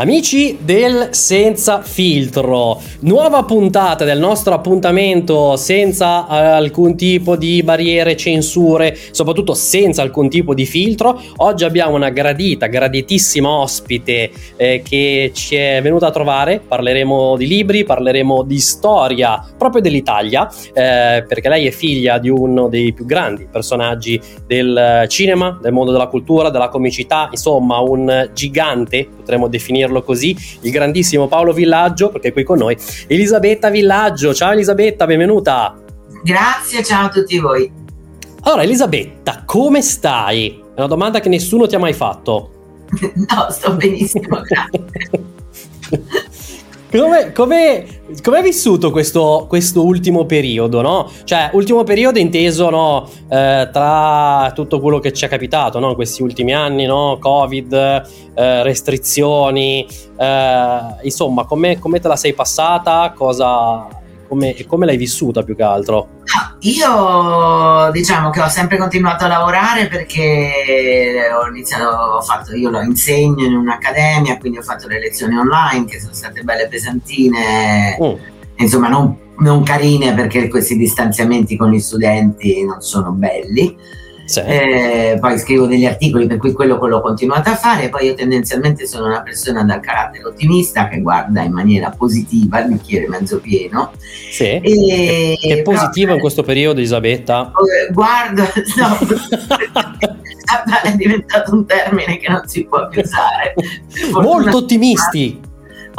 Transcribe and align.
Amici 0.00 0.58
del 0.60 1.08
Senza 1.10 1.82
Filtro, 1.82 2.80
nuova 3.00 3.42
puntata 3.42 4.04
del 4.04 4.20
nostro 4.20 4.54
appuntamento 4.54 5.56
senza 5.56 6.24
eh, 6.28 6.46
alcun 6.54 6.96
tipo 6.96 7.34
di 7.34 7.64
barriere, 7.64 8.16
censure, 8.16 8.96
soprattutto 9.10 9.54
senza 9.54 10.02
alcun 10.02 10.28
tipo 10.28 10.54
di 10.54 10.66
filtro. 10.66 11.20
Oggi 11.38 11.64
abbiamo 11.64 11.96
una 11.96 12.10
gradita, 12.10 12.66
graditissima 12.66 13.50
ospite 13.50 14.30
eh, 14.54 14.82
che 14.84 15.32
ci 15.34 15.56
è 15.56 15.80
venuta 15.82 16.06
a 16.06 16.10
trovare. 16.12 16.60
Parleremo 16.60 17.36
di 17.36 17.48
libri, 17.48 17.82
parleremo 17.82 18.44
di 18.44 18.60
storia 18.60 19.44
proprio 19.58 19.82
dell'Italia, 19.82 20.48
eh, 20.74 21.24
perché 21.26 21.48
lei 21.48 21.66
è 21.66 21.72
figlia 21.72 22.18
di 22.18 22.28
uno 22.28 22.68
dei 22.68 22.92
più 22.92 23.04
grandi 23.04 23.48
personaggi 23.50 24.20
del 24.46 25.06
cinema, 25.08 25.58
del 25.60 25.72
mondo 25.72 25.90
della 25.90 26.06
cultura, 26.06 26.50
della 26.50 26.68
comicità, 26.68 27.26
insomma 27.32 27.80
un 27.80 28.30
gigante, 28.32 29.08
potremmo 29.16 29.48
definirlo 29.48 29.86
definirlo 29.88 30.02
così, 30.02 30.36
il 30.60 30.70
grandissimo 30.70 31.26
Paolo 31.26 31.52
Villaggio, 31.52 32.10
perché 32.10 32.28
è 32.28 32.32
qui 32.32 32.44
con 32.44 32.58
noi, 32.58 32.76
Elisabetta 33.06 33.70
Villaggio. 33.70 34.34
Ciao 34.34 34.52
Elisabetta, 34.52 35.06
benvenuta. 35.06 35.76
Grazie, 36.22 36.84
ciao 36.84 37.06
a 37.06 37.08
tutti 37.08 37.38
voi. 37.38 37.70
Allora, 38.42 38.62
Elisabetta, 38.62 39.42
come 39.44 39.82
stai? 39.82 40.62
È 40.74 40.78
una 40.78 40.86
domanda 40.86 41.20
che 41.20 41.28
nessuno 41.28 41.66
ti 41.66 41.74
ha 41.74 41.78
mai 41.78 41.92
fatto. 41.92 42.84
no, 43.00 43.50
sto 43.50 43.74
benissimo, 43.74 44.40
grazie. 44.42 45.26
Come, 46.90 47.32
come, 47.32 47.84
come 48.22 48.36
hai 48.38 48.42
vissuto 48.42 48.90
questo, 48.90 49.44
questo, 49.46 49.84
ultimo 49.84 50.24
periodo, 50.24 50.80
no? 50.80 51.10
Cioè, 51.24 51.50
ultimo 51.52 51.84
periodo 51.84 52.18
inteso, 52.18 52.70
no? 52.70 53.06
Eh, 53.28 53.68
tra 53.70 54.50
tutto 54.54 54.80
quello 54.80 54.98
che 54.98 55.12
ci 55.12 55.26
è 55.26 55.28
capitato, 55.28 55.78
no? 55.80 55.94
Questi 55.94 56.22
ultimi 56.22 56.54
anni, 56.54 56.86
no? 56.86 57.18
Covid, 57.20 57.72
eh, 57.72 58.62
restrizioni, 58.62 59.86
eh, 60.16 60.78
insomma, 61.02 61.44
come 61.44 61.78
te 61.78 62.08
la 62.08 62.16
sei 62.16 62.32
passata? 62.32 63.12
Cosa, 63.14 63.86
come, 64.28 64.54
come 64.66 64.86
l'hai 64.86 64.96
vissuta 64.96 65.42
più 65.42 65.56
che 65.56 65.62
altro? 65.62 66.08
Io 66.60 67.90
diciamo 67.90 68.30
che 68.30 68.40
ho 68.40 68.48
sempre 68.48 68.76
continuato 68.76 69.24
a 69.24 69.28
lavorare 69.28 69.88
perché 69.88 71.30
ho 71.32 71.48
iniziato, 71.48 71.88
ho 71.88 72.20
fatto, 72.20 72.54
io 72.54 72.70
lo 72.70 72.80
insegno 72.80 73.44
in 73.44 73.54
un'accademia, 73.54 74.38
quindi 74.38 74.58
ho 74.58 74.62
fatto 74.62 74.86
le 74.86 75.00
lezioni 75.00 75.36
online 75.36 75.86
che 75.86 76.00
sono 76.00 76.12
state 76.12 76.42
belle 76.42 76.68
pesantine, 76.68 77.96
mm. 78.00 78.14
insomma 78.56 78.88
non, 78.88 79.16
non 79.38 79.62
carine 79.62 80.14
perché 80.14 80.48
questi 80.48 80.76
distanziamenti 80.76 81.56
con 81.56 81.70
gli 81.70 81.80
studenti 81.80 82.64
non 82.64 82.80
sono 82.80 83.12
belli 83.12 83.76
sì. 84.28 84.40
Eh, 84.40 85.16
poi 85.18 85.38
scrivo 85.38 85.66
degli 85.66 85.86
articoli 85.86 86.26
per 86.26 86.36
cui 86.36 86.52
quello, 86.52 86.76
quello 86.76 86.98
ho 86.98 87.00
continuato 87.00 87.48
a 87.48 87.56
fare, 87.56 87.88
poi 87.88 88.04
io 88.04 88.14
tendenzialmente 88.14 88.86
sono 88.86 89.06
una 89.06 89.22
persona 89.22 89.64
dal 89.64 89.80
carattere 89.80 90.24
ottimista 90.24 90.86
che 90.88 91.00
guarda 91.00 91.40
in 91.40 91.52
maniera 91.52 91.88
positiva 91.88 92.60
il 92.60 92.68
bicchiere 92.68 93.08
mezzo 93.08 93.40
pieno. 93.40 93.92
Sì. 94.30 94.60
E, 94.62 95.38
è 95.40 95.62
positivo 95.62 96.12
in 96.12 96.20
questo 96.20 96.42
periodo 96.42 96.78
Elisabetta? 96.78 97.52
Eh, 97.52 97.90
guarda, 97.90 98.42
no, 98.76 98.98
è 100.82 100.92
diventato 100.94 101.54
un 101.54 101.64
termine 101.64 102.18
che 102.18 102.28
non 102.28 102.42
si 102.46 102.66
può 102.66 102.86
più 102.88 103.00
usare. 103.00 103.54
Molto 104.12 104.58
ottimisti 104.58 105.40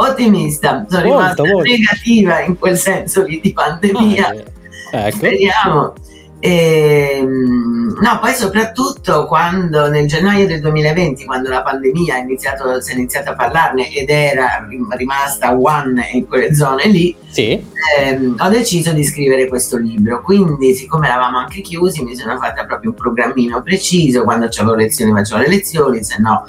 ottimista, 0.01 0.85
sono 0.87 1.03
molto, 1.03 1.17
rimasta 1.17 1.43
molto. 1.43 1.69
negativa 1.69 2.41
in 2.41 2.57
quel 2.57 2.77
senso 2.77 3.23
lì 3.23 3.39
di 3.41 3.51
pandemia. 3.51 4.27
Ah, 4.27 4.33
eh. 4.35 5.07
ecco. 5.07 5.17
Speriamo 5.17 5.93
e, 6.39 7.17
ehm, 7.19 7.78
no, 8.01 8.19
poi 8.19 8.33
soprattutto 8.33 9.25
quando 9.25 9.89
nel 9.89 10.07
gennaio 10.07 10.47
del 10.47 10.61
2020, 10.61 11.25
quando 11.25 11.49
la 11.49 11.61
pandemia 11.61 12.15
è 12.15 12.21
iniziato, 12.21 12.79
si 12.81 12.91
è 12.91 12.95
iniziato 12.95 13.31
a 13.31 13.35
parlarne 13.35 13.91
ed 13.93 14.09
era 14.09 14.67
rimasta 14.95 15.57
one 15.57 16.09
in 16.13 16.27
quelle 16.27 16.53
zone 16.53 16.87
lì, 16.87 17.15
sì. 17.29 17.61
ehm, 17.97 18.35
ho 18.39 18.49
deciso 18.49 18.91
di 18.91 19.03
scrivere 19.03 19.47
questo 19.47 19.77
libro. 19.77 20.21
Quindi, 20.21 20.73
siccome 20.73 21.07
eravamo 21.07 21.37
anche 21.37 21.61
chiusi, 21.61 22.03
mi 22.03 22.15
sono 22.15 22.37
fatta 22.37 22.65
proprio 22.65 22.91
un 22.91 22.95
programmino 22.95 23.61
preciso. 23.61 24.23
Quando 24.23 24.45
avevo 24.45 24.75
lezioni, 24.75 25.11
facevo 25.11 25.41
le 25.41 25.47
lezioni, 25.47 26.03
se 26.03 26.17
no 26.19 26.45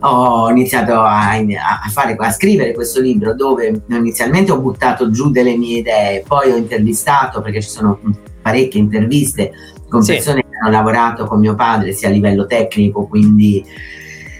ho 0.00 0.50
iniziato 0.50 0.92
a, 1.00 1.32
a, 1.32 1.88
fare, 1.90 2.14
a, 2.16 2.30
scrivere 2.30 2.74
questo 2.74 3.00
libro 3.00 3.34
dove 3.34 3.82
inizialmente 3.88 4.52
ho 4.52 4.60
buttato 4.60 5.10
giù 5.10 5.30
delle 5.30 5.56
mie 5.56 5.78
idee, 5.78 6.22
poi 6.26 6.52
ho 6.52 6.56
intervistato 6.56 7.40
perché 7.40 7.62
ci 7.62 7.70
sono 7.70 7.98
parecchie 8.42 8.80
interviste 8.80 9.52
con 9.88 10.04
persone 10.04 10.45
hanno 10.60 10.70
lavorato 10.70 11.26
con 11.26 11.40
mio 11.40 11.54
padre 11.54 11.92
sia 11.92 12.08
a 12.08 12.12
livello 12.12 12.46
tecnico, 12.46 13.06
quindi 13.06 13.64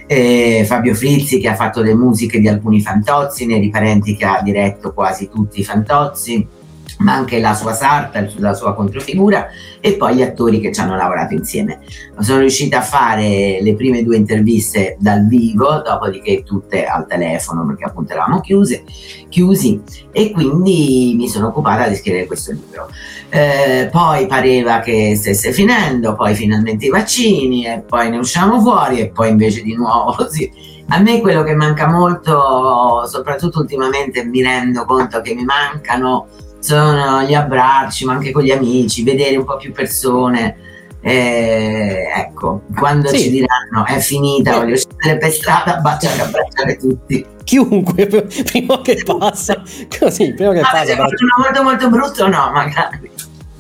eh, 0.06 0.64
Fabio 0.66 0.94
Frizzi 0.94 1.40
che 1.40 1.48
ha 1.48 1.54
fatto 1.54 1.82
le 1.82 1.94
musiche 1.94 2.38
di 2.40 2.48
alcuni 2.48 2.80
fantozzi, 2.80 3.46
nei 3.46 3.60
riparenti 3.60 4.16
che 4.16 4.24
ha 4.24 4.40
diretto 4.42 4.92
quasi 4.92 5.28
tutti 5.28 5.60
i 5.60 5.64
fantozzi 5.64 6.55
ma 6.98 7.12
anche 7.12 7.40
la 7.40 7.54
sua 7.54 7.74
sarta, 7.74 8.26
la 8.36 8.54
sua 8.54 8.74
controfigura 8.74 9.48
e 9.80 9.94
poi 9.94 10.16
gli 10.16 10.22
attori 10.22 10.60
che 10.60 10.72
ci 10.72 10.80
hanno 10.80 10.96
lavorato 10.96 11.34
insieme. 11.34 11.80
Sono 12.18 12.40
riuscita 12.40 12.78
a 12.78 12.82
fare 12.82 13.58
le 13.60 13.74
prime 13.74 14.02
due 14.02 14.16
interviste 14.16 14.96
dal 14.98 15.26
vivo, 15.26 15.82
dopodiché 15.84 16.42
tutte 16.42 16.84
al 16.84 17.06
telefono 17.06 17.66
perché 17.66 17.84
appunto 17.84 18.12
eravamo 18.12 18.40
chiuse, 18.40 18.84
chiusi 19.28 19.80
e 20.10 20.30
quindi 20.30 21.14
mi 21.16 21.28
sono 21.28 21.48
occupata 21.48 21.88
di 21.88 21.96
scrivere 21.96 22.26
questo 22.26 22.52
libro. 22.52 22.88
Eh, 23.28 23.88
poi 23.90 24.26
pareva 24.26 24.80
che 24.80 25.14
stesse 25.16 25.52
finendo, 25.52 26.14
poi 26.14 26.34
finalmente 26.34 26.86
i 26.86 26.90
vaccini 26.90 27.66
e 27.66 27.82
poi 27.86 28.08
ne 28.10 28.18
usciamo 28.18 28.60
fuori 28.60 29.00
e 29.00 29.08
poi 29.08 29.30
invece 29.30 29.62
di 29.62 29.74
nuovo 29.74 30.14
così. 30.16 30.74
A 30.88 31.00
me 31.00 31.20
quello 31.20 31.42
che 31.42 31.54
manca 31.54 31.88
molto, 31.88 33.04
soprattutto 33.06 33.58
ultimamente 33.58 34.24
mi 34.24 34.40
rendo 34.40 34.84
conto 34.84 35.20
che 35.20 35.34
mi 35.34 35.44
mancano 35.44 36.28
sono 36.58 37.22
gli 37.22 37.34
abbracci, 37.34 38.04
ma 38.04 38.14
anche 38.14 38.32
con 38.32 38.42
gli 38.42 38.50
amici, 38.50 39.02
vedere 39.02 39.36
un 39.36 39.44
po' 39.44 39.56
più 39.56 39.72
persone. 39.72 40.56
Eh, 41.00 42.08
ecco, 42.16 42.62
quando 42.76 43.08
sì. 43.08 43.20
ci 43.20 43.30
diranno 43.30 43.86
è 43.86 43.98
finita, 44.00 44.54
eh. 44.54 44.58
voglio 44.58 44.76
scendere 44.76 45.18
per 45.18 45.30
strada, 45.30 45.76
baciare, 45.76 46.20
abbracciare 46.22 46.76
tutti. 46.76 47.24
Chiunque 47.44 48.06
prima 48.44 48.80
che 48.80 49.02
passa, 49.04 49.62
così, 49.98 50.34
prima 50.34 50.52
che 50.52 50.62
no, 50.62 50.68
passa. 50.70 50.84
Se 50.84 50.96
molto 50.96 51.62
molto 51.62 51.88
brutto, 51.88 52.26
no, 52.26 52.50
magari. 52.52 53.10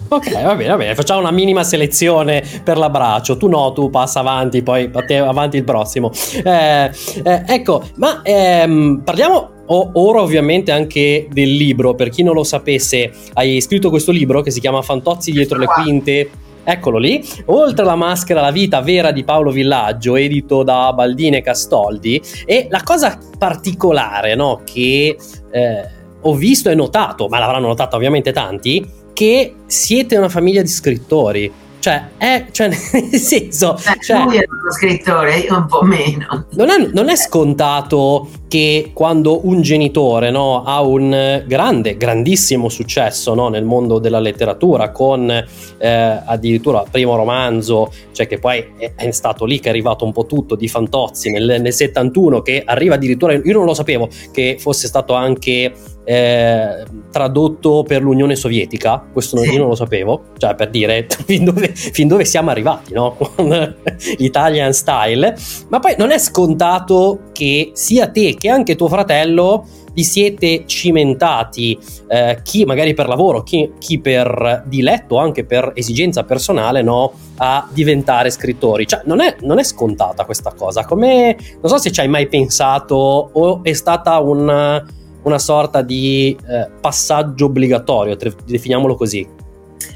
Ok, 0.08 0.42
va 0.42 0.54
bene, 0.54 0.70
va 0.70 0.76
bene, 0.76 0.94
facciamo 0.94 1.20
una 1.20 1.32
minima 1.32 1.64
selezione 1.64 2.42
per 2.62 2.78
l'abbraccio. 2.78 3.36
Tu 3.36 3.48
no, 3.48 3.72
tu 3.72 3.90
passa 3.90 4.20
avanti, 4.20 4.62
poi 4.62 4.90
avanti 4.92 5.56
il 5.56 5.64
prossimo. 5.64 6.10
Eh, 6.44 6.90
eh, 7.24 7.42
ecco, 7.46 7.82
ma 7.96 8.22
ehm, 8.22 9.02
parliamo 9.04 9.50
ora 9.68 10.20
ovviamente 10.20 10.72
anche 10.72 11.28
del 11.30 11.54
libro. 11.54 11.94
Per 11.94 12.08
chi 12.08 12.22
non 12.22 12.34
lo 12.34 12.44
sapesse, 12.44 13.10
hai 13.34 13.60
scritto 13.60 13.90
questo 13.90 14.12
libro 14.12 14.42
che 14.42 14.50
si 14.50 14.60
chiama 14.60 14.82
Fantozzi 14.82 15.32
dietro 15.32 15.58
le 15.58 15.66
quinte. 15.66 16.30
Eccolo 16.68 16.98
lì, 16.98 17.24
oltre 17.44 17.84
alla 17.84 17.94
maschera 17.94 18.40
La 18.40 18.50
vita 18.50 18.80
vera 18.80 19.12
di 19.12 19.22
Paolo 19.22 19.52
Villaggio, 19.52 20.16
edito 20.16 20.64
da 20.64 20.92
Baldini 20.92 21.36
e 21.36 21.40
Castoldi. 21.40 22.20
E 22.44 22.66
la 22.68 22.82
cosa 22.82 23.16
particolare 23.38 24.34
no, 24.34 24.62
che 24.64 25.16
eh, 25.52 25.88
ho 26.20 26.34
visto 26.34 26.68
e 26.68 26.74
notato, 26.74 27.28
ma 27.28 27.38
l'avranno 27.38 27.68
notato 27.68 27.94
ovviamente 27.94 28.32
tanti, 28.32 28.84
che 29.12 29.54
siete 29.66 30.16
una 30.16 30.28
famiglia 30.28 30.60
di 30.60 30.68
scrittori. 30.68 31.52
Cioè, 31.78 32.08
è, 32.16 32.46
cioè 32.50 32.68
nel 32.92 33.20
senso... 33.20 33.74
Beh, 33.74 34.02
cioè, 34.02 34.22
lui 34.24 34.36
è 34.36 34.44
uno 34.48 34.72
scrittore, 34.72 35.38
io 35.38 35.56
un 35.56 35.66
po' 35.66 35.82
meno. 35.82 36.46
Non 36.52 36.68
è, 36.68 36.88
non 36.92 37.08
è 37.08 37.16
scontato 37.16 38.28
che 38.48 38.90
quando 38.92 39.46
un 39.46 39.60
genitore 39.60 40.30
no, 40.30 40.62
ha 40.64 40.80
un 40.80 41.44
grande, 41.46 41.96
grandissimo 41.96 42.68
successo 42.68 43.34
no, 43.34 43.48
nel 43.48 43.64
mondo 43.64 43.98
della 43.98 44.20
letteratura, 44.20 44.90
con 44.90 45.30
eh, 45.30 46.22
addirittura 46.24 46.82
il 46.82 46.88
primo 46.90 47.16
romanzo, 47.16 47.92
cioè 48.12 48.26
che 48.26 48.38
poi 48.38 48.64
è, 48.78 48.92
è, 48.94 49.10
stato 49.10 49.44
lì 49.44 49.58
che 49.58 49.66
è 49.66 49.70
arrivato 49.70 50.04
un 50.04 50.12
po' 50.12 50.26
tutto 50.26 50.56
di 50.56 50.68
Fantozzi 50.68 51.30
nel, 51.30 51.60
nel 51.60 51.72
71, 51.72 52.42
che 52.42 52.62
arriva 52.64 52.94
addirittura, 52.94 53.32
io 53.32 53.52
non 53.52 53.64
lo 53.64 53.74
sapevo, 53.74 54.08
che 54.32 54.56
fosse 54.58 54.86
stato 54.86 55.14
anche 55.14 55.72
eh, 56.06 56.84
tradotto 57.10 57.82
per 57.82 58.00
l'Unione 58.00 58.36
Sovietica, 58.36 59.04
questo 59.12 59.42
io 59.42 59.58
non 59.58 59.68
lo 59.68 59.74
sapevo, 59.74 60.26
cioè 60.38 60.54
per 60.54 60.70
dire 60.70 61.06
fin 61.26 61.44
dove, 61.44 61.68
fin 61.74 62.06
dove 62.06 62.24
siamo 62.24 62.50
arrivati, 62.50 62.94
no? 62.94 63.16
con 63.18 63.76
l'Italian 64.16 64.72
style, 64.72 65.36
ma 65.68 65.80
poi 65.80 65.96
non 65.98 66.12
è 66.12 66.18
scontato 66.18 67.22
che 67.32 67.72
sia 67.74 68.08
te 68.08 68.36
che 68.38 68.48
anche 68.48 68.76
tuo 68.76 68.88
fratello 68.88 69.66
vi 69.92 70.04
siete 70.04 70.64
cimentati, 70.66 71.76
eh, 72.06 72.40
chi 72.42 72.66
magari 72.66 72.92
per 72.92 73.08
lavoro, 73.08 73.42
chi, 73.42 73.72
chi, 73.78 73.98
per 73.98 74.62
diletto, 74.66 75.16
anche 75.16 75.46
per 75.46 75.72
esigenza 75.74 76.22
personale, 76.22 76.82
no, 76.82 77.12
a 77.36 77.66
diventare 77.72 78.30
scrittori. 78.30 78.86
Cioè, 78.86 79.00
non 79.06 79.22
è, 79.22 79.36
non 79.40 79.58
è 79.58 79.64
scontata 79.64 80.26
questa 80.26 80.52
cosa. 80.54 80.84
Come, 80.84 81.34
non 81.62 81.70
so 81.70 81.78
se 81.78 81.90
ci 81.90 82.00
hai 82.00 82.08
mai 82.08 82.28
pensato 82.28 82.94
o 82.94 83.64
è 83.64 83.72
stata 83.72 84.18
un 84.18 84.84
una 85.26 85.38
sorta 85.38 85.82
di 85.82 86.36
eh, 86.48 86.70
passaggio 86.80 87.46
obbligatorio, 87.46 88.16
definiamolo 88.44 88.94
così. 88.94 89.28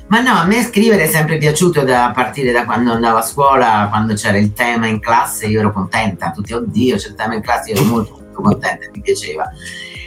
Ma 0.08 0.20
no, 0.20 0.32
a 0.32 0.44
me 0.44 0.62
scrivere 0.64 1.04
è 1.04 1.06
sempre 1.06 1.38
piaciuto 1.38 1.84
da, 1.84 2.10
partire 2.12 2.50
da 2.50 2.64
quando 2.64 2.92
andavo 2.92 3.18
a 3.18 3.22
scuola, 3.22 3.86
quando 3.88 4.14
c'era 4.14 4.38
il 4.38 4.52
tema 4.52 4.88
in 4.88 4.98
classe, 4.98 5.46
io 5.46 5.60
ero 5.60 5.72
contenta, 5.72 6.32
tutti, 6.32 6.52
oddio, 6.52 6.96
c'è 6.96 7.08
il 7.08 7.14
tema 7.14 7.34
in 7.34 7.42
classe, 7.42 7.70
io 7.70 7.76
ero 7.76 7.84
molto 7.84 8.20
molto 8.20 8.40
contenta, 8.40 8.86
mi 8.92 9.00
piaceva. 9.00 9.48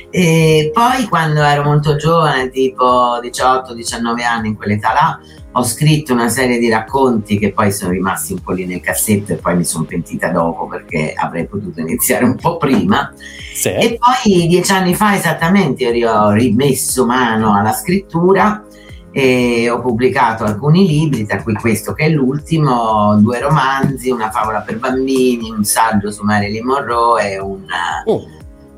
E 0.09 0.71
poi 0.73 1.07
quando 1.07 1.41
ero 1.41 1.63
molto 1.63 1.95
giovane, 1.95 2.49
tipo 2.49 3.19
18-19 3.21 4.23
anni, 4.23 4.49
in 4.49 4.55
quell'età 4.57 4.93
là, 4.93 5.19
ho 5.55 5.63
scritto 5.63 6.13
una 6.13 6.29
serie 6.29 6.57
di 6.57 6.67
racconti 6.67 7.37
che 7.37 7.51
poi 7.51 7.71
sono 7.71 7.91
rimasti 7.91 8.33
un 8.33 8.39
po' 8.39 8.53
lì 8.53 8.65
nel 8.65 8.81
cassetto 8.81 9.33
e 9.33 9.35
poi 9.35 9.55
mi 9.55 9.63
sono 9.63 9.85
pentita 9.85 10.29
dopo 10.29 10.67
perché 10.67 11.13
avrei 11.15 11.45
potuto 11.45 11.79
iniziare 11.79 12.25
un 12.25 12.35
po' 12.35 12.57
prima. 12.57 13.13
Sì. 13.53 13.69
E 13.69 13.99
poi 13.99 14.47
dieci 14.47 14.71
anni 14.71 14.95
fa 14.95 15.15
esattamente 15.15 15.87
ho 16.07 16.31
rimesso 16.31 17.05
mano 17.05 17.55
alla 17.55 17.71
scrittura 17.71 18.65
e 19.11 19.69
ho 19.69 19.79
pubblicato 19.79 20.43
alcuni 20.43 20.87
libri, 20.87 21.27
tra 21.27 21.43
cui 21.43 21.53
questo 21.53 21.93
che 21.93 22.05
è 22.05 22.09
l'ultimo, 22.09 23.15
due 23.19 23.39
romanzi, 23.39 24.09
una 24.09 24.31
favola 24.31 24.61
per 24.61 24.79
bambini, 24.79 25.51
un 25.51 25.63
saggio 25.63 26.09
su 26.09 26.23
Marilyn 26.23 26.65
Monroe 26.65 27.33
e 27.33 27.39
un, 27.39 27.63
oh. 28.05 28.23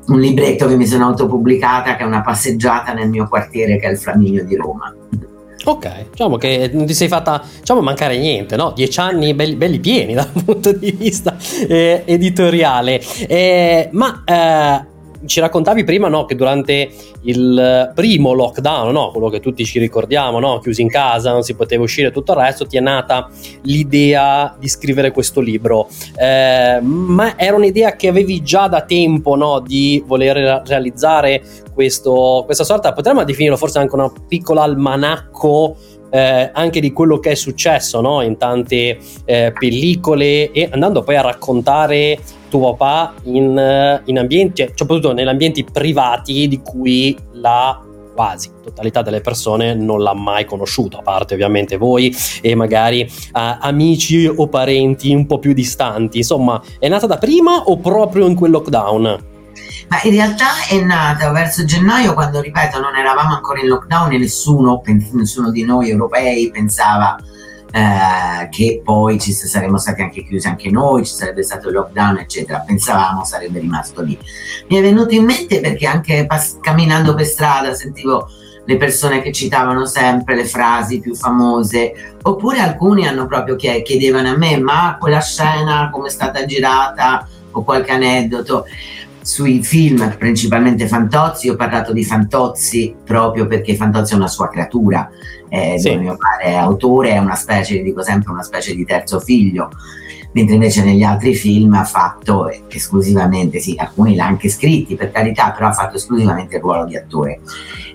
un 0.08 0.20
libretto 0.20 0.66
che 0.66 0.76
mi 0.76 0.86
sono 0.86 1.06
autopubblicata 1.06 1.96
che 1.96 2.02
è 2.02 2.06
una 2.06 2.20
passeggiata 2.20 2.92
nel 2.92 3.08
mio 3.08 3.26
quartiere 3.26 3.78
che 3.78 3.86
è 3.86 3.92
il 3.92 3.98
Flaminio 3.98 4.44
di 4.44 4.56
Roma. 4.56 4.94
Ok, 5.64 6.10
diciamo 6.10 6.36
che 6.36 6.70
non 6.72 6.86
ti 6.86 6.94
sei 6.94 7.08
fatta 7.08 7.42
diciamo, 7.58 7.80
mancare 7.80 8.18
niente, 8.18 8.56
no? 8.56 8.72
Dieci 8.72 9.00
anni 9.00 9.34
belli, 9.34 9.56
belli 9.56 9.80
pieni 9.80 10.14
dal 10.14 10.30
punto 10.44 10.72
di 10.72 10.92
vista 10.92 11.36
eh, 11.68 12.02
editoriale. 12.04 13.00
Eh, 13.26 13.88
ma 13.92 14.22
eh, 14.24 14.94
ci 15.24 15.40
raccontavi 15.40 15.84
prima 15.84 16.08
no, 16.08 16.24
che 16.24 16.34
durante 16.34 16.90
il 17.22 17.92
primo 17.94 18.32
lockdown, 18.32 18.92
no, 18.92 19.10
quello 19.10 19.28
che 19.28 19.40
tutti 19.40 19.64
ci 19.64 19.78
ricordiamo, 19.78 20.38
no, 20.38 20.58
chiusi 20.58 20.82
in 20.82 20.88
casa, 20.88 21.32
non 21.32 21.42
si 21.42 21.54
poteva 21.54 21.82
uscire 21.82 22.10
tutto 22.10 22.32
il 22.32 22.38
resto, 22.38 22.66
ti 22.66 22.76
è 22.76 22.80
nata 22.80 23.28
l'idea 23.62 24.54
di 24.58 24.68
scrivere 24.68 25.10
questo 25.10 25.40
libro. 25.40 25.88
Eh, 26.16 26.80
ma 26.80 27.38
era 27.38 27.56
un'idea 27.56 27.96
che 27.96 28.08
avevi 28.08 28.42
già 28.42 28.68
da 28.68 28.82
tempo 28.82 29.62
di 29.66 30.02
voler 30.06 30.62
realizzare 30.66 31.42
questo, 31.72 32.42
questa 32.44 32.64
sorta, 32.64 32.92
potremmo 32.92 33.24
definirlo 33.24 33.56
forse 33.56 33.78
anche 33.78 33.94
un 33.94 34.10
piccolo 34.26 34.60
almanacco 34.60 35.76
eh, 36.10 36.50
anche 36.52 36.80
di 36.80 36.92
quello 36.92 37.18
che 37.18 37.32
è 37.32 37.34
successo 37.34 38.00
no? 38.00 38.22
in 38.22 38.36
tante 38.36 38.98
eh, 39.24 39.52
pellicole 39.58 40.50
e 40.52 40.68
andando 40.70 41.02
poi 41.02 41.16
a 41.16 41.22
raccontare 41.22 42.18
tuo 42.48 42.74
papà 42.74 43.14
in, 43.24 43.56
eh, 43.56 44.02
in 44.04 44.18
ambienti, 44.18 44.62
cioè, 44.62 44.72
soprattutto 44.74 45.12
negli 45.12 45.28
ambienti 45.28 45.64
privati 45.64 46.48
di 46.48 46.60
cui 46.60 47.16
la 47.32 47.80
quasi 48.16 48.50
totalità 48.64 49.02
delle 49.02 49.20
persone 49.20 49.74
non 49.74 50.02
l'ha 50.02 50.14
mai 50.14 50.46
conosciuto, 50.46 50.98
a 50.98 51.02
parte 51.02 51.34
ovviamente 51.34 51.76
voi 51.76 52.16
e 52.40 52.54
magari 52.54 53.02
uh, 53.02 53.56
amici 53.60 54.26
o 54.26 54.48
parenti 54.48 55.12
un 55.12 55.26
po' 55.26 55.38
più 55.38 55.52
distanti. 55.52 56.18
Insomma, 56.18 56.60
è 56.78 56.88
nata 56.88 57.06
da 57.06 57.18
prima 57.18 57.64
o 57.64 57.76
proprio 57.78 58.26
in 58.26 58.34
quel 58.34 58.52
lockdown? 58.52 59.02
Ma 59.88 60.00
in 60.02 60.10
realtà 60.12 60.46
è 60.68 60.80
nata 60.80 61.30
verso 61.30 61.64
gennaio 61.64 62.14
quando, 62.14 62.40
ripeto, 62.40 62.80
non 62.80 62.96
eravamo 62.96 63.34
ancora 63.34 63.60
in 63.60 63.68
lockdown 63.68 64.12
e 64.12 64.18
nessuno, 64.18 64.82
nessuno 65.12 65.50
di 65.50 65.64
noi 65.64 65.90
europei 65.90 66.50
pensava 66.50 67.16
eh, 67.76 68.48
che 68.48 68.80
poi 68.82 69.20
ci 69.20 69.32
saremmo 69.32 69.76
stati 69.76 70.00
anche 70.00 70.24
chiusi 70.24 70.46
anche 70.46 70.70
noi, 70.70 71.04
ci 71.04 71.12
sarebbe 71.12 71.42
stato 71.42 71.68
il 71.68 71.74
lockdown, 71.74 72.16
eccetera. 72.16 72.60
Pensavamo 72.60 73.22
sarebbe 73.22 73.58
rimasto 73.58 74.00
lì. 74.00 74.18
Mi 74.68 74.78
è 74.78 74.80
venuto 74.80 75.12
in 75.12 75.24
mente 75.24 75.60
perché 75.60 75.86
anche 75.86 76.24
pass- 76.24 76.58
camminando 76.58 77.12
per 77.12 77.26
strada 77.26 77.74
sentivo 77.74 78.28
le 78.64 78.78
persone 78.78 79.20
che 79.20 79.30
citavano 79.30 79.84
sempre 79.84 80.34
le 80.34 80.46
frasi 80.46 81.00
più 81.00 81.14
famose, 81.14 82.16
oppure 82.22 82.60
alcuni 82.60 83.06
hanno 83.06 83.26
proprio 83.26 83.56
chiedevano 83.56 84.30
a 84.30 84.36
me 84.38 84.58
ma 84.58 84.96
quella 84.98 85.20
scena 85.20 85.90
come 85.92 86.08
è 86.08 86.10
stata 86.10 86.46
girata 86.46 87.28
o 87.50 87.62
qualche 87.62 87.92
aneddoto 87.92 88.64
sui 89.26 89.60
film, 89.60 90.14
principalmente 90.16 90.86
Fantozzi, 90.86 91.48
ho 91.48 91.56
parlato 91.56 91.92
di 91.92 92.04
Fantozzi 92.04 92.94
proprio 93.04 93.48
perché 93.48 93.74
Fantozzi 93.74 94.12
è 94.12 94.16
una 94.16 94.28
sua 94.28 94.48
creatura, 94.48 95.10
eh, 95.48 95.80
sì. 95.80 95.96
mio 95.96 96.16
padre 96.16 96.52
è 96.52 96.54
autore, 96.54 97.10
è 97.10 97.18
una 97.18 97.34
specie, 97.34 97.82
dico 97.82 98.04
sempre, 98.04 98.30
una 98.30 98.44
specie 98.44 98.72
di 98.76 98.84
terzo 98.84 99.18
figlio, 99.18 99.70
mentre 100.30 100.54
invece 100.54 100.84
negli 100.84 101.02
altri 101.02 101.34
film 101.34 101.74
ha 101.74 101.82
fatto 101.82 102.48
esclusivamente, 102.68 103.58
sì, 103.58 103.74
alcuni 103.76 104.14
l'ha 104.14 104.26
anche 104.26 104.48
scritti 104.48 104.94
per 104.94 105.10
carità, 105.10 105.50
però 105.50 105.66
ha 105.66 105.72
fatto 105.72 105.96
esclusivamente 105.96 106.54
il 106.54 106.62
ruolo 106.62 106.84
di 106.84 106.96
attore. 106.96 107.40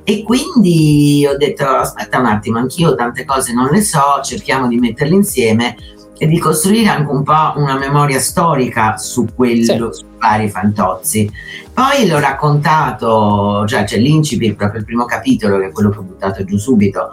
E 0.04 0.24
quindi 0.24 1.26
ho 1.26 1.38
detto 1.38 1.66
aspetta 1.66 2.20
un 2.20 2.26
attimo, 2.26 2.58
anch'io 2.58 2.94
tante 2.94 3.24
cose 3.24 3.54
non 3.54 3.70
le 3.70 3.82
so, 3.82 4.20
cerchiamo 4.22 4.68
di 4.68 4.78
metterle 4.78 5.16
insieme 5.16 5.78
e 6.22 6.28
di 6.28 6.38
costruire 6.38 6.88
anche 6.88 7.12
un 7.12 7.24
po' 7.24 7.54
una 7.56 7.80
memoria 7.80 8.20
storica 8.20 8.96
su 8.96 9.26
quello, 9.36 9.92
sì. 9.92 9.98
su 9.98 10.06
vari 10.20 10.50
fantozzi. 10.50 11.28
Poi 11.74 12.08
l'ho 12.08 12.20
raccontato, 12.20 13.66
cioè 13.66 13.86
c'è 13.86 13.98
l'incipit, 13.98 14.56
proprio 14.56 14.82
il 14.82 14.86
primo 14.86 15.06
capitolo, 15.06 15.58
che 15.58 15.70
è 15.70 15.72
quello 15.72 15.90
che 15.90 15.98
ho 15.98 16.04
buttato 16.04 16.44
giù 16.44 16.58
subito, 16.58 17.10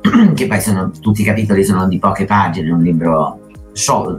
che 0.32 0.46
poi 0.46 0.60
sono, 0.60 0.92
tutti 1.00 1.22
i 1.22 1.24
capitoli 1.24 1.64
sono 1.64 1.88
di 1.88 1.98
poche 1.98 2.24
pagine, 2.24 2.70
un 2.70 2.82
libro 2.82 3.40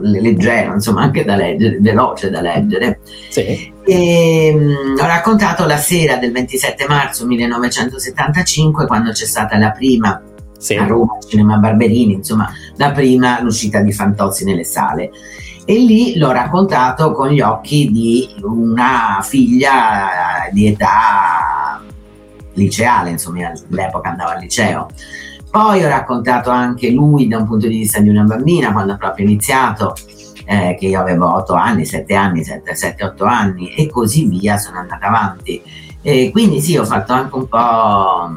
leggero, 0.02 0.74
insomma 0.74 1.04
anche 1.04 1.24
da 1.24 1.34
leggere, 1.34 1.78
veloce 1.80 2.28
da 2.28 2.42
leggere. 2.42 3.00
Sì. 3.30 3.72
E, 3.82 4.52
um, 4.54 4.94
ho 5.00 5.06
raccontato 5.06 5.64
la 5.64 5.78
sera 5.78 6.16
del 6.16 6.32
27 6.32 6.86
marzo 6.86 7.24
1975, 7.24 8.86
quando 8.86 9.10
c'è 9.10 9.24
stata 9.24 9.56
la 9.56 9.70
prima 9.70 10.20
sì. 10.58 10.74
a 10.74 10.84
Roma, 10.86 11.16
Cinema 11.26 11.56
Barberini, 11.56 12.12
insomma, 12.12 12.50
la 12.78 12.92
prima 12.92 13.40
l'uscita 13.42 13.80
di 13.80 13.92
Fantozzi 13.92 14.44
nelle 14.44 14.64
sale. 14.64 15.10
E 15.64 15.74
lì 15.78 16.16
l'ho 16.16 16.32
raccontato 16.32 17.12
con 17.12 17.28
gli 17.28 17.40
occhi 17.40 17.90
di 17.92 18.36
una 18.42 19.20
figlia 19.22 20.48
di 20.50 20.68
età 20.68 21.82
liceale, 22.54 23.10
insomma, 23.10 23.52
all'epoca 23.68 24.08
andava 24.08 24.32
al 24.32 24.40
liceo. 24.40 24.88
Poi 25.50 25.84
ho 25.84 25.88
raccontato 25.88 26.50
anche 26.50 26.90
lui 26.90 27.28
da 27.28 27.38
un 27.38 27.46
punto 27.46 27.66
di 27.66 27.78
vista 27.78 28.00
di 28.00 28.08
una 28.08 28.22
bambina, 28.22 28.72
quando 28.72 28.94
ha 28.94 28.96
proprio 28.96 29.26
iniziato, 29.26 29.94
eh, 30.46 30.76
che 30.78 30.86
io 30.86 31.00
avevo 31.00 31.34
8 31.34 31.52
anni, 31.52 31.84
7 31.84 32.14
anni, 32.14 32.42
7-8 32.42 33.26
anni 33.26 33.74
e 33.74 33.90
così 33.90 34.26
via, 34.26 34.56
sono 34.56 34.78
andata 34.78 35.06
avanti. 35.06 35.62
E 36.00 36.30
quindi 36.32 36.60
sì, 36.60 36.76
ho 36.78 36.84
fatto 36.84 37.12
anche 37.12 37.34
un 37.36 37.48
po' 37.48 38.36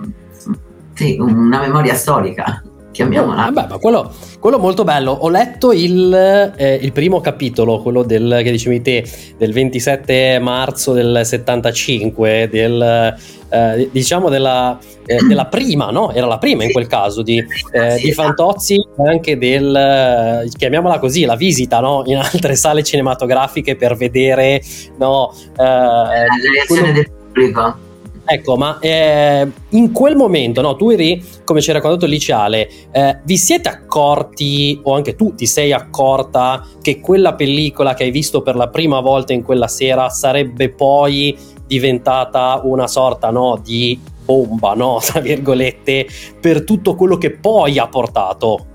sì, 0.94 1.18
una 1.20 1.60
memoria 1.60 1.96
storica 1.96 2.62
chiamiamola. 2.92 3.50
Vabbè, 3.50 3.68
ma 3.70 3.78
quello, 3.78 4.12
quello 4.40 4.60
molto 4.60 4.84
bello. 4.84 5.12
Ho 5.12 5.30
letto 5.30 5.72
il, 5.72 6.54
eh, 6.56 6.76
il, 6.76 6.92
primo 6.92 7.22
capitolo, 7.22 7.82
quello 7.82 8.04
del, 8.04 8.42
che 8.44 8.52
dicevi 8.52 8.82
te, 8.82 9.06
del 9.38 9.54
27 9.54 10.40
marzo 10.40 10.94
del 10.94 11.22
75, 11.24 12.50
del, 12.52 13.16
eh, 13.50 13.90
diciamo 13.92 14.30
della, 14.30 14.78
eh, 15.06 15.18
della, 15.28 15.46
prima, 15.46 15.90
no? 15.92 16.12
Era 16.12 16.28
la 16.28 16.38
prima 16.38 16.64
in 16.64 16.72
quel 16.72 16.88
caso 16.88 17.22
di, 17.22 17.44
eh, 17.72 17.96
di 17.98 18.12
Fantozzi, 18.12 18.78
anche 19.06 19.38
del, 19.38 20.50
chiamiamola 20.56 21.00
così, 21.00 21.26
la 21.26 21.36
visita 21.36 21.80
no? 21.80 22.04
in 22.06 22.18
altre 22.18 22.56
sale 22.56 22.84
cinematografiche 22.84 23.76
per 23.76 23.96
vedere 23.96 24.62
no, 24.98 25.34
eh, 25.58 25.64
la 25.64 26.18
reazione 26.54 26.66
quello... 26.66 26.94
del 26.94 27.12
pubblico 27.12 27.90
Ecco, 28.34 28.56
ma 28.56 28.80
eh, 28.80 29.46
in 29.72 29.92
quel 29.92 30.16
momento, 30.16 30.62
no, 30.62 30.78
tu 30.78 30.90
eri, 30.90 31.22
come 31.44 31.60
ci 31.60 31.70
hai 31.70 31.76
raccontato 31.76 32.06
liceale, 32.06 32.70
eh, 32.90 33.20
vi 33.26 33.36
siete 33.36 33.68
accorti, 33.68 34.80
o 34.84 34.96
anche 34.96 35.18
tu 35.18 35.36
ti 35.36 35.46
sei 35.46 35.74
accorta, 35.74 36.66
che 36.82 37.02
quella 37.02 37.34
pellicola 37.34 37.94
che 37.94 38.04
hai 38.04 38.12
visto 38.12 38.42
per 38.42 38.56
la 38.56 38.70
prima 38.70 39.02
volta 39.02 39.34
in 39.34 39.44
quella 39.44 39.68
sera 39.68 40.08
sarebbe 40.08 40.70
poi 40.70 41.38
diventata 41.68 42.62
una 42.64 42.88
sorta 42.88 43.32
no, 43.32 43.60
di 43.62 44.00
bomba, 44.24 44.76
no, 44.76 45.00
tra 45.04 45.20
virgolette, 45.20 46.08
per 46.40 46.64
tutto 46.64 46.96
quello 46.96 47.18
che 47.18 47.32
poi 47.32 47.80
ha 47.80 47.90
portato? 47.90 48.68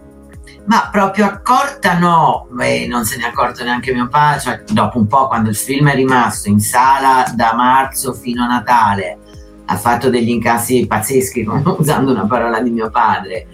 Ma 0.67 0.91
proprio 0.93 1.25
accorta 1.25 1.97
no, 1.97 2.47
Beh, 2.51 2.87
non 2.89 3.07
se 3.07 3.17
ne 3.17 3.25
è 3.25 3.29
accorto 3.29 3.65
neanche 3.65 3.95
mio 3.95 4.09
padre, 4.09 4.41
cioè 4.41 4.63
dopo 4.71 4.99
un 4.99 5.07
po' 5.07 5.29
quando 5.29 5.49
il 5.49 5.57
film 5.57 5.89
è 5.89 5.95
rimasto 5.95 6.51
in 6.51 6.61
sala 6.61 7.25
da 7.35 7.55
marzo 7.55 8.13
fino 8.13 8.43
a 8.43 8.49
Natale 8.49 9.21
ha 9.67 9.77
fatto 9.77 10.09
degli 10.11 10.31
incassi 10.31 10.87
pazzeschi, 10.87 11.47
usando 11.79 12.13
una 12.13 12.27
parola 12.27 12.61
di 12.61 12.71
mio 12.71 12.91
padre. 12.91 13.47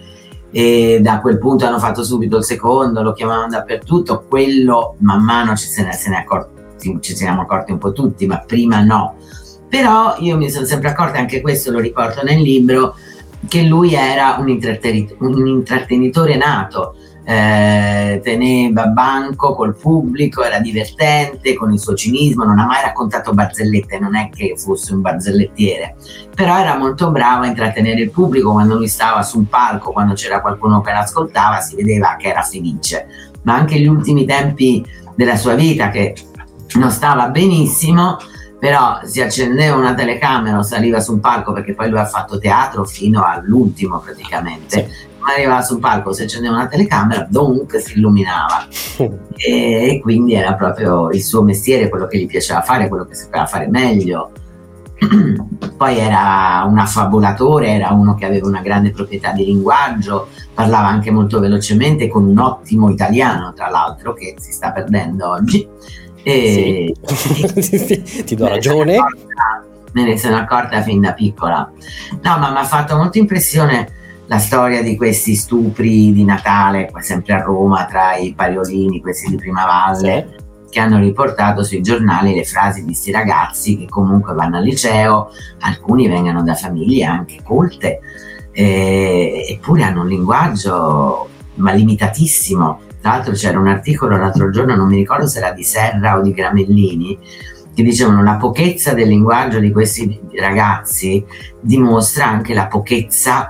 E 0.51 0.99
da 1.01 1.19
quel 1.19 1.39
punto 1.39 1.65
hanno 1.65 1.79
fatto 1.79 2.03
subito 2.03 2.37
il 2.37 2.43
secondo, 2.43 3.01
lo 3.01 3.13
chiamavano 3.13 3.49
dappertutto. 3.49 4.25
Quello 4.27 4.95
man 4.99 5.23
mano 5.23 5.55
ci, 5.55 5.67
se 5.67 5.83
ne, 5.83 5.93
se 5.93 6.09
ne 6.09 6.17
accorti, 6.17 6.97
ci 6.99 7.15
siamo 7.15 7.41
accorti 7.41 7.71
un 7.71 7.79
po' 7.79 7.91
tutti, 7.91 8.25
ma 8.27 8.43
prima 8.45 8.81
no. 8.81 9.15
Però 9.67 10.15
io 10.19 10.37
mi 10.37 10.51
sono 10.51 10.65
sempre 10.65 10.89
accorta, 10.89 11.17
anche 11.17 11.41
questo 11.41 11.71
lo 11.71 11.79
riporto 11.79 12.21
nel 12.23 12.39
libro, 12.39 12.95
che 13.47 13.63
lui 13.63 13.95
era 13.95 14.37
un, 14.39 14.59
un 15.17 15.47
intrattenitore 15.47 16.35
nato 16.37 16.95
eh, 17.25 18.19
teneva 18.23 18.87
banco 18.87 19.55
col 19.55 19.75
pubblico, 19.75 20.43
era 20.43 20.59
divertente 20.59 21.55
con 21.55 21.71
il 21.71 21.79
suo 21.79 21.93
cinismo, 21.93 22.43
non 22.43 22.59
ha 22.59 22.65
mai 22.65 22.81
raccontato 22.81 23.33
barzellette, 23.33 23.99
non 23.99 24.15
è 24.15 24.29
che 24.29 24.55
fosse 24.57 24.93
un 24.93 25.01
barzellettiere, 25.01 25.95
però 26.35 26.57
era 26.57 26.77
molto 26.77 27.11
bravo 27.11 27.43
a 27.43 27.47
intrattenere 27.47 28.01
il 28.01 28.11
pubblico 28.11 28.51
quando 28.51 28.75
lui 28.75 28.87
stava 28.87 29.23
sul 29.23 29.45
palco, 29.45 29.91
quando 29.91 30.13
c'era 30.13 30.41
qualcuno 30.41 30.81
che 30.81 30.91
l'ascoltava, 30.91 31.59
si 31.59 31.75
vedeva 31.75 32.15
che 32.17 32.27
era 32.27 32.41
felice, 32.41 33.07
ma 33.43 33.55
anche 33.55 33.79
gli 33.79 33.87
ultimi 33.87 34.25
tempi 34.25 34.85
della 35.15 35.35
sua 35.35 35.53
vita 35.53 35.89
che 35.89 36.15
non 36.75 36.91
stava 36.91 37.29
benissimo, 37.29 38.17
però 38.59 39.01
si 39.03 39.21
accendeva 39.21 39.75
una 39.75 39.93
telecamera 39.93 40.57
o 40.57 40.63
saliva 40.63 41.01
su 41.01 41.11
un 41.11 41.19
palco 41.19 41.51
perché 41.51 41.73
poi 41.73 41.89
lui 41.89 41.99
ha 41.99 42.05
fatto 42.05 42.39
teatro 42.39 42.85
fino 42.85 43.21
all'ultimo 43.21 43.99
praticamente. 43.99 44.89
Arrivava 45.31 45.61
sul 45.61 45.79
palco 45.79 46.13
si 46.13 46.23
accendeva 46.23 46.55
una 46.55 46.67
telecamera 46.67 47.25
dunque 47.29 47.79
si 47.79 47.97
illuminava 47.97 48.67
e, 49.35 49.99
quindi 50.01 50.33
era 50.33 50.53
proprio 50.55 51.09
il 51.09 51.23
suo 51.23 51.41
mestiere 51.41 51.89
quello 51.89 52.07
che 52.07 52.17
gli 52.17 52.27
piaceva 52.27 52.61
fare 52.61 52.87
quello 52.87 53.05
che 53.05 53.15
sapeva 53.15 53.45
fare 53.45 53.67
meglio 53.67 54.31
poi 55.77 55.97
era 55.97 56.65
un 56.67 56.77
affabulatore 56.77 57.69
era 57.69 57.91
uno 57.91 58.15
che 58.15 58.25
aveva 58.25 58.47
una 58.47 58.61
grande 58.61 58.91
proprietà 58.91 59.31
di 59.31 59.45
linguaggio 59.45 60.27
parlava 60.53 60.87
anche 60.87 61.11
molto 61.11 61.39
velocemente 61.39 62.07
con 62.07 62.25
un 62.25 62.37
ottimo 62.37 62.89
italiano 62.89 63.53
tra 63.53 63.69
l'altro 63.69 64.13
che 64.13 64.35
si 64.37 64.51
sta 64.51 64.71
perdendo 64.71 65.29
oggi 65.29 65.67
e, 66.23 66.95
sì. 67.03 68.23
ti 68.23 68.35
do 68.35 68.47
ragione. 68.47 68.97
Me 69.91 70.03
ne 70.05 70.17
sono 70.17 70.37
accorta 70.37 70.81
fin 70.81 71.01
da 71.01 71.13
piccola. 71.13 71.69
No, 72.21 72.37
ma 72.37 72.49
mi 72.49 72.57
ha 72.57 72.63
fatto 72.63 72.95
molta 72.95 73.19
impressione 73.19 74.01
la 74.27 74.37
storia 74.39 74.81
di 74.81 74.95
questi 74.95 75.35
stupri 75.35 76.13
di 76.13 76.23
Natale, 76.23 76.91
sempre 76.99 77.33
a 77.33 77.41
Roma, 77.41 77.85
tra 77.85 78.15
i 78.15 78.33
pariolini, 78.33 79.01
questi 79.01 79.29
di 79.29 79.35
Prima 79.35 79.65
Valle, 79.65 80.37
che 80.69 80.79
hanno 80.79 80.97
riportato 80.97 81.63
sui 81.63 81.81
giornali 81.81 82.33
le 82.33 82.45
frasi 82.45 82.79
di 82.79 82.87
questi 82.87 83.11
ragazzi 83.11 83.77
che 83.77 83.87
comunque 83.87 84.33
vanno 84.33 84.57
al 84.57 84.63
liceo, 84.63 85.29
alcuni 85.59 86.07
vengono 86.07 86.41
da 86.41 86.55
famiglie 86.55 87.05
anche 87.05 87.39
colte, 87.43 87.99
eh, 88.51 89.45
eppure 89.49 89.83
hanno 89.83 90.01
un 90.01 90.07
linguaggio 90.07 91.29
ma 91.55 91.71
limitatissimo. 91.73 92.79
Tra 93.01 93.11
l'altro 93.11 93.33
c'era 93.33 93.59
un 93.59 93.67
articolo 93.67 94.17
l'altro 94.17 94.49
giorno, 94.49 94.75
non 94.75 94.87
mi 94.87 94.95
ricordo 94.95 95.27
se 95.27 95.39
era 95.39 95.51
di 95.51 95.63
Serra 95.63 96.17
o 96.17 96.21
di 96.21 96.31
Gramellini, 96.31 97.19
che 97.75 97.83
dicevano 97.83 98.23
la 98.23 98.35
pochezza 98.35 98.93
del 98.93 99.09
linguaggio 99.09 99.59
di 99.59 99.71
questi 99.71 100.19
ragazzi 100.39 101.23
dimostra 101.59 102.27
anche 102.27 102.53
la 102.53 102.67
pochezza 102.67 103.49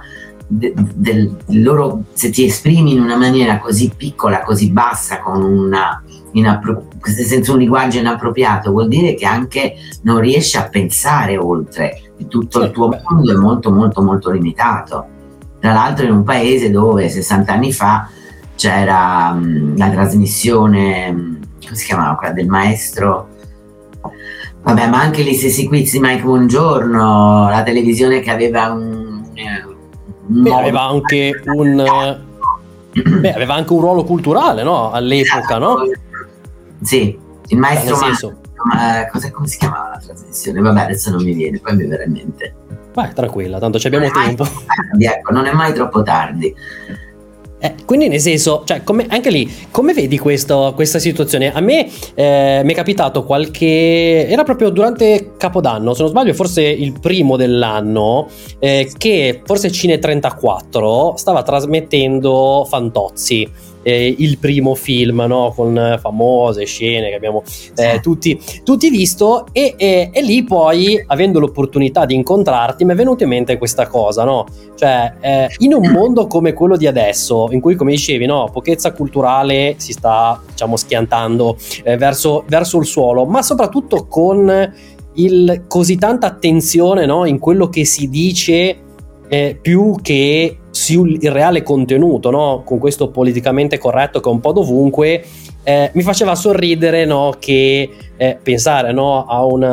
del, 0.57 0.73
del 0.93 1.35
loro, 1.47 2.03
se 2.13 2.29
ti 2.29 2.45
esprimi 2.45 2.93
in 2.93 3.01
una 3.01 3.17
maniera 3.17 3.59
così 3.59 3.91
piccola, 3.95 4.41
così 4.41 4.71
bassa, 4.71 5.19
con 5.19 5.41
una 5.41 6.01
inappro- 6.33 6.87
senza 7.01 7.51
un 7.51 7.59
linguaggio 7.59 7.99
inappropriato, 7.99 8.71
vuol 8.71 8.87
dire 8.87 9.13
che 9.15 9.25
anche 9.25 9.75
non 10.03 10.19
riesci 10.19 10.57
a 10.57 10.67
pensare 10.69 11.37
oltre, 11.37 12.13
tutto 12.27 12.63
il 12.63 12.71
tuo 12.71 12.89
mondo 12.89 13.31
è 13.31 13.35
molto 13.35 13.71
molto 13.71 14.01
molto 14.01 14.31
limitato. 14.31 15.07
Tra 15.59 15.73
l'altro 15.73 16.05
in 16.05 16.11
un 16.11 16.23
paese 16.23 16.69
dove 16.69 17.09
60 17.09 17.53
anni 17.53 17.71
fa 17.71 18.09
c'era 18.55 19.31
um, 19.33 19.77
la 19.77 19.89
trasmissione, 19.89 21.09
um, 21.09 21.39
come 21.61 21.75
si 21.75 21.85
chiamava 21.85 22.15
quella 22.15 22.33
del 22.33 22.47
maestro? 22.47 23.29
Vabbè, 24.61 24.87
ma 24.87 25.01
anche 25.01 25.23
gli 25.23 25.33
stessi 25.33 25.67
quiz 25.67 25.91
di 25.91 25.99
Mike 25.99 26.21
Buongiorno, 26.21 27.49
la 27.49 27.63
televisione 27.63 28.19
che 28.21 28.31
aveva 28.31 28.71
un... 28.71 29.23
Eh, 29.33 29.65
un 29.65 29.72
beh, 30.25 30.53
aveva 30.53 30.81
anche 30.81 31.41
un... 31.45 32.21
Beh, 32.93 33.33
aveva 33.33 33.55
anche 33.55 33.73
un 33.73 33.81
ruolo 33.81 34.03
culturale, 34.03 34.63
no? 34.63 34.91
All'epoca, 34.91 35.57
no? 35.57 35.77
Sì, 36.81 37.17
il 37.47 37.57
maestro... 37.57 37.95
Senso... 37.95 38.37
Ma, 38.63 39.07
cosa, 39.11 39.29
come 39.29 39.47
si 39.47 39.57
chiamava 39.57 39.89
la 39.89 39.97
trasmissione? 39.97 40.61
Vabbè, 40.61 40.83
adesso 40.83 41.09
non 41.11 41.21
mi 41.23 41.33
viene, 41.33 41.59
poi 41.59 41.75
mi 41.75 41.85
verrà 41.85 42.05
in 42.05 42.11
mente. 42.13 42.55
Vai, 42.93 43.11
tranquilla, 43.13 43.59
tanto 43.59 43.77
abbiamo 43.83 44.09
tempo. 44.09 44.43
Tardi, 44.43 45.05
ecco, 45.05 45.33
non 45.33 45.45
è 45.47 45.51
mai 45.51 45.73
troppo 45.73 46.01
tardi. 46.03 46.55
Eh, 47.63 47.75
quindi 47.85 48.09
nel 48.09 48.19
senso, 48.19 48.63
cioè, 48.65 48.83
come, 48.83 49.05
anche 49.07 49.29
lì, 49.29 49.49
come 49.71 49.93
vedi 49.93 50.19
questo, 50.19 50.73
questa 50.75 50.99
situazione? 50.99 51.53
A 51.53 51.61
me 51.61 51.89
eh, 52.13 52.59
mi 52.61 52.73
è 52.73 52.75
capitato 52.75 53.23
qualche... 53.23 54.27
era 54.27 54.43
proprio 54.43 54.69
durante 54.69 55.35
Capodanno, 55.37 55.93
se 55.93 56.01
non 56.01 56.11
sbaglio 56.11 56.33
forse 56.33 56.61
il 56.61 56.99
primo 56.99 57.37
dell'anno, 57.37 58.27
eh, 58.59 58.91
che 58.97 59.43
forse 59.45 59.71
Cine 59.71 59.97
34 59.97 61.13
stava 61.15 61.41
trasmettendo 61.41 62.67
Fantozzi 62.67 63.49
eh, 63.83 64.15
il 64.17 64.37
primo 64.39 64.73
film 64.73 65.23
no? 65.27 65.53
con 65.55 65.97
famose 65.99 66.65
scene 66.65 67.09
che 67.09 67.15
abbiamo 67.15 67.43
eh, 67.75 67.99
tutti, 68.01 68.39
tutti, 68.63 68.89
visto 68.89 69.45
e, 69.51 69.75
e, 69.77 70.09
e, 70.11 70.21
lì 70.21 70.43
poi 70.43 71.03
avendo 71.07 71.39
l'opportunità 71.39 72.05
di 72.05 72.15
incontrarti 72.15 72.85
mi 72.85 72.93
è 72.93 72.95
venuta 72.95 73.23
in 73.23 73.29
mente 73.29 73.57
questa 73.57 73.87
cosa 73.87 74.23
no? 74.23 74.47
cioè 74.75 75.13
eh, 75.19 75.47
in 75.59 75.73
un 75.73 75.91
mondo 75.91 76.27
come 76.27 76.53
quello 76.53 76.77
di 76.77 76.87
adesso 76.87 77.47
in 77.51 77.59
cui 77.59 77.75
come 77.75 77.91
dicevi 77.91 78.25
no 78.25 78.49
pochezza 78.51 78.93
culturale 78.93 79.75
si 79.77 79.91
sta 79.91 80.41
diciamo 80.47 80.75
schiantando 80.75 81.57
eh, 81.83 81.97
verso, 81.97 82.43
verso 82.47 82.79
il 82.79 82.85
suolo 82.85 83.25
ma 83.25 83.41
soprattutto 83.41 84.07
con 84.07 84.71
il, 85.15 85.65
così 85.67 85.97
tanta 85.97 86.27
attenzione 86.27 87.05
no? 87.05 87.25
in 87.25 87.39
quello 87.39 87.69
che 87.69 87.85
si 87.85 88.09
dice 88.09 88.77
eh, 89.27 89.57
più 89.59 89.95
che 90.01 90.57
sul 90.73 91.19
reale 91.21 91.61
contenuto, 91.61 92.31
no? 92.31 92.63
con 92.65 92.79
questo 92.79 93.11
politicamente 93.11 93.77
corretto 93.77 94.19
che 94.19 94.27
è 94.27 94.31
un 94.31 94.39
po' 94.39 94.53
dovunque, 94.53 95.23
eh, 95.61 95.91
mi 95.93 96.01
faceva 96.01 96.33
sorridere 96.33 97.05
no? 97.05 97.35
che 97.37 97.87
eh, 98.17 98.39
pensare 98.41 98.91
no? 98.91 99.23
a 99.25 99.45
un 99.45 99.63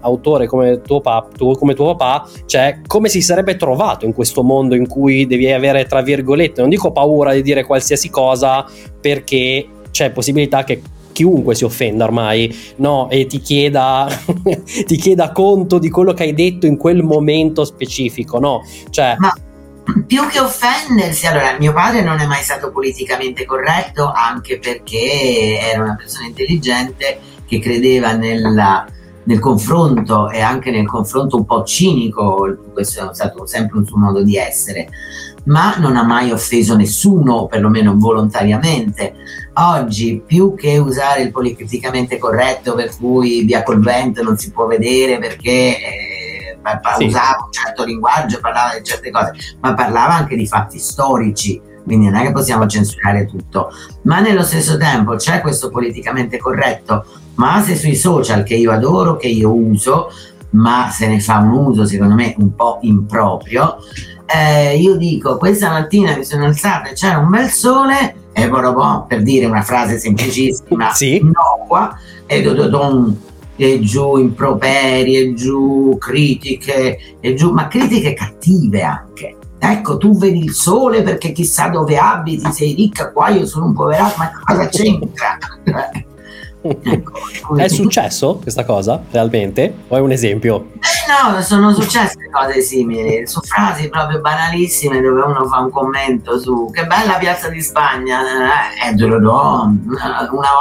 autore 0.00 0.48
come 0.48 0.80
tuo, 0.82 1.00
pap- 1.00 1.36
tuo, 1.36 1.54
come 1.54 1.74
tuo 1.74 1.94
papà, 1.94 2.28
cioè 2.46 2.80
come 2.88 3.08
si 3.08 3.22
sarebbe 3.22 3.54
trovato 3.54 4.04
in 4.04 4.12
questo 4.12 4.42
mondo 4.42 4.74
in 4.74 4.88
cui 4.88 5.28
devi 5.28 5.48
avere, 5.52 5.86
tra 5.86 6.02
virgolette, 6.02 6.60
non 6.60 6.70
dico 6.70 6.90
paura 6.90 7.32
di 7.34 7.42
dire 7.42 7.64
qualsiasi 7.64 8.10
cosa 8.10 8.66
perché 9.00 9.64
c'è 9.92 10.10
possibilità 10.10 10.64
che 10.64 10.82
chiunque 11.12 11.54
si 11.54 11.64
offenda 11.64 12.02
ormai, 12.04 12.52
no? 12.76 13.08
E 13.10 13.26
ti 13.26 13.38
chieda, 13.38 14.08
ti 14.86 14.96
chieda 14.96 15.30
conto 15.30 15.78
di 15.78 15.88
quello 15.88 16.12
che 16.12 16.24
hai 16.24 16.34
detto 16.34 16.66
in 16.66 16.76
quel 16.76 17.04
momento 17.04 17.64
specifico, 17.64 18.40
no? 18.40 18.62
Cioè... 18.90 19.14
Ma 19.18 19.32
più 20.06 20.26
che 20.26 20.40
offendersi, 20.40 21.26
allora 21.26 21.56
mio 21.58 21.72
padre 21.72 22.02
non 22.02 22.18
è 22.18 22.26
mai 22.26 22.42
stato 22.42 22.70
politicamente 22.70 23.44
corretto 23.46 24.10
anche 24.10 24.58
perché 24.58 25.58
era 25.60 25.82
una 25.82 25.96
persona 25.96 26.26
intelligente 26.26 27.20
che 27.46 27.58
credeva 27.58 28.12
nella, 28.12 28.86
nel 29.24 29.38
confronto 29.38 30.28
e 30.30 30.40
anche 30.40 30.70
nel 30.70 30.86
confronto 30.86 31.36
un 31.36 31.46
po' 31.46 31.64
cinico, 31.64 32.58
questo 32.72 33.10
è 33.10 33.14
stato 33.14 33.46
sempre 33.46 33.78
un 33.78 33.86
suo 33.86 33.96
modo 33.96 34.22
di 34.22 34.36
essere, 34.36 34.88
ma 35.44 35.76
non 35.78 35.96
ha 35.96 36.02
mai 36.02 36.30
offeso 36.30 36.76
nessuno, 36.76 37.46
perlomeno 37.46 37.94
volontariamente. 37.96 39.14
Oggi, 39.54 40.22
più 40.24 40.54
che 40.54 40.76
usare 40.76 41.22
il 41.22 41.32
politicamente 41.32 42.18
corretto 42.18 42.74
per 42.74 42.94
cui 42.94 43.42
via 43.44 43.62
col 43.62 43.80
vento 43.80 44.22
non 44.22 44.36
si 44.36 44.50
può 44.50 44.66
vedere 44.66 45.18
perché... 45.18 45.50
Eh, 45.50 46.17
sì. 46.96 47.04
usava 47.04 47.44
un 47.44 47.52
certo 47.52 47.84
linguaggio, 47.84 48.40
parlava 48.40 48.76
di 48.76 48.84
certe 48.84 49.10
cose, 49.10 49.32
ma 49.60 49.74
parlava 49.74 50.14
anche 50.14 50.36
di 50.36 50.46
fatti 50.46 50.78
storici, 50.78 51.60
quindi 51.84 52.06
non 52.06 52.16
è 52.16 52.26
che 52.26 52.32
possiamo 52.32 52.66
censurare 52.66 53.26
tutto, 53.26 53.70
ma 54.02 54.20
nello 54.20 54.42
stesso 54.42 54.76
tempo 54.76 55.16
c'è 55.16 55.40
questo 55.40 55.70
politicamente 55.70 56.38
corretto, 56.38 57.04
ma 57.36 57.62
se 57.62 57.76
sui 57.76 57.94
social 57.94 58.42
che 58.42 58.54
io 58.54 58.72
adoro, 58.72 59.16
che 59.16 59.28
io 59.28 59.52
uso, 59.52 60.10
ma 60.50 60.90
se 60.90 61.06
ne 61.06 61.20
fa 61.20 61.38
un 61.38 61.50
uso 61.50 61.86
secondo 61.86 62.14
me 62.14 62.34
un 62.38 62.54
po' 62.54 62.78
improprio, 62.82 63.78
eh, 64.26 64.76
io 64.76 64.96
dico 64.96 65.38
questa 65.38 65.70
mattina 65.70 66.14
mi 66.16 66.24
sono 66.24 66.44
alzata 66.44 66.90
e 66.90 66.92
c'era 66.92 67.18
un 67.18 67.30
bel 67.30 67.48
sole 67.48 68.14
e 68.32 68.48
per 69.08 69.22
dire 69.22 69.46
una 69.46 69.62
frase 69.62 69.98
semplicissima, 69.98 70.92
sì. 70.92 71.16
innocua, 71.16 71.98
e 72.26 72.42
do, 72.42 72.54
do, 72.54 72.68
don, 72.68 73.20
e 73.58 73.80
giù 73.80 74.16
improperi, 74.16 75.16
e 75.16 75.34
giù 75.34 75.96
critiche, 75.98 77.16
e 77.20 77.34
giù, 77.34 77.50
ma 77.50 77.66
critiche 77.66 78.14
cattive 78.14 78.82
anche. 78.82 79.36
Ecco, 79.58 79.96
tu 79.96 80.16
vedi 80.16 80.44
il 80.44 80.52
sole 80.52 81.02
perché 81.02 81.32
chissà 81.32 81.68
dove 81.68 81.98
abiti, 81.98 82.52
sei 82.52 82.74
ricca 82.74 83.10
qua, 83.10 83.30
io 83.30 83.44
sono 83.44 83.66
un 83.66 83.74
poverato, 83.74 84.14
ma 84.16 84.30
cosa 84.44 84.68
c'entra? 84.68 85.38
Ecco, 86.60 87.56
è 87.56 87.68
successo 87.68 88.40
questa 88.42 88.64
cosa 88.64 89.00
realmente? 89.12 89.72
O 89.88 89.96
è 89.96 90.00
un 90.00 90.10
esempio? 90.10 90.72
Eh 90.74 91.32
no, 91.32 91.40
sono 91.40 91.72
successe 91.72 92.28
cose 92.30 92.60
simili, 92.60 93.26
su 93.28 93.40
frasi 93.40 93.88
proprio 93.88 94.20
banalissime 94.20 95.00
dove 95.00 95.22
uno 95.22 95.46
fa 95.46 95.60
un 95.60 95.70
commento 95.70 96.38
su 96.38 96.68
che 96.72 96.84
bella 96.84 97.14
piazza 97.14 97.48
di 97.48 97.62
Spagna, 97.62 98.20
eh, 98.20 98.90
eh 98.90 99.04
una 99.04 99.18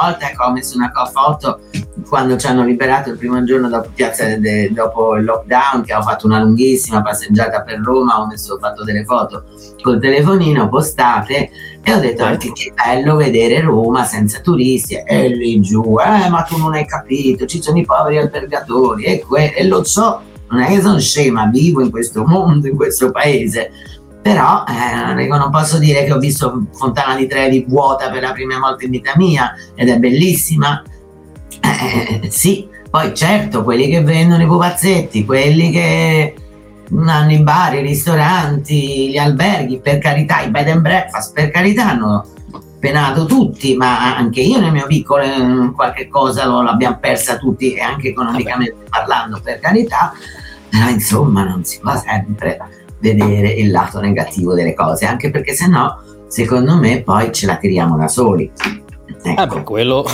volta 0.02 0.30
ecco, 0.30 0.44
ho 0.46 0.52
messo 0.52 0.78
una 0.78 0.92
foto 1.12 1.62
quando 2.08 2.38
ci 2.38 2.48
hanno 2.48 2.64
liberato 2.64 3.10
il 3.10 3.18
primo 3.18 3.44
giorno 3.44 3.70
dopo, 3.70 3.90
piazza 3.94 4.36
de, 4.38 4.72
dopo 4.72 5.16
il 5.16 5.26
lockdown, 5.26 5.84
che 5.84 5.94
ho 5.94 6.02
fatto 6.02 6.26
una 6.28 6.42
lunghissima 6.42 7.02
passeggiata 7.02 7.62
per 7.62 7.80
Roma, 7.80 8.22
ho, 8.22 8.28
messo, 8.28 8.56
ho 8.56 8.58
fatto 8.58 8.84
delle 8.84 9.04
foto 9.04 9.46
col 9.82 10.00
telefonino 10.00 10.70
postate 10.70 11.50
e 11.82 11.94
ho 11.94 12.00
detto 12.00 12.24
anche 12.24 12.52
che 12.52 12.74
bello 12.74 13.16
vedere 13.16 13.62
Roma 13.62 14.04
senza 14.04 14.40
turisti 14.40 14.96
e 14.96 15.30
lì 15.30 15.62
giù, 15.62 15.98
eh 16.00 16.30
ma 16.30 16.42
tu 16.42 16.58
non 16.58 16.74
hai 16.74 16.86
capito, 16.86 17.46
ci 17.46 17.62
sono 17.62 17.78
i 17.78 17.86
poveri 17.86 18.18
albergatori 18.18 19.04
e, 19.06 19.20
que- 19.20 19.54
e 19.54 19.66
lo 19.66 19.84
so, 19.84 20.22
non 20.50 20.62
è 20.62 20.68
che 20.68 20.82
sono 20.82 21.00
scema, 21.00 21.46
vivo 21.46 21.82
in 21.82 21.90
questo 21.90 22.26
mondo, 22.26 22.68
in 22.68 22.76
questo 22.76 23.12
paese 23.12 23.72
però 24.20 24.66
eh, 24.68 25.26
non 25.26 25.50
posso 25.50 25.78
dire 25.78 26.04
che 26.04 26.12
ho 26.12 26.18
visto 26.18 26.66
Fontana 26.74 27.16
di 27.16 27.28
Trevi 27.28 27.64
vuota 27.66 28.10
per 28.10 28.24
la 28.24 28.34
prima 28.34 28.60
volta 28.60 28.84
in 28.84 28.92
vita 28.92 29.14
mia 29.16 29.54
ed 29.74 29.88
è 29.88 29.98
bellissima 29.98 30.84
eh, 31.68 32.32
sì, 32.32 32.68
Poi 32.90 33.14
certo, 33.14 33.64
quelli 33.64 33.88
che 33.90 34.02
vendono 34.02 34.44
i 34.44 34.48
pupazzetti, 34.48 35.26
quelli 35.26 35.72
che 35.72 36.36
hanno 36.90 37.32
i 37.32 37.40
bar, 37.40 37.76
i 37.76 37.82
ristoranti, 37.82 39.10
gli 39.10 39.18
alberghi, 39.18 39.80
per 39.80 39.98
carità, 40.00 40.42
i 40.42 40.50
bed 40.50 40.70
and 40.70 40.82
breakfast, 40.82 41.34
per 41.34 41.52
carità 41.52 41.90
hanno 41.90 42.26
penato 42.80 43.26
tutti, 43.26 43.76
ma 43.76 44.16
anche 44.16 44.42
io 44.42 44.60
nel 44.60 44.72
mio 44.72 44.86
piccolo 44.86 45.24
in 45.24 45.74
qualche 45.76 46.08
cosa 46.08 46.46
l'abbiamo 46.46 46.98
persa 47.00 47.38
tutti 47.38 47.74
e 47.74 47.82
anche 47.82 48.10
economicamente 48.10 48.76
Vabbè. 48.78 48.90
parlando, 48.90 49.40
per 49.44 49.60
carità, 49.60 50.14
però 50.70 50.88
insomma 50.88 51.44
non 51.44 51.64
si 51.66 51.80
può 51.80 51.96
sempre 51.98 52.60
vedere 53.00 53.50
il 53.50 53.72
lato 53.72 54.00
negativo 54.00 54.54
delle 54.54 54.74
cose, 54.74 55.06
anche 55.06 55.30
perché 55.30 55.54
se 55.54 55.68
no, 55.68 56.02
secondo 56.28 56.78
me, 56.78 57.02
poi 57.02 57.32
ce 57.32 57.46
la 57.46 57.58
tiriamo 57.58 57.98
da 57.98 58.08
soli. 58.08 58.52
Ecco. 59.28 59.42
Ah 59.42 59.48
beh, 59.48 59.64
quello, 59.64 60.06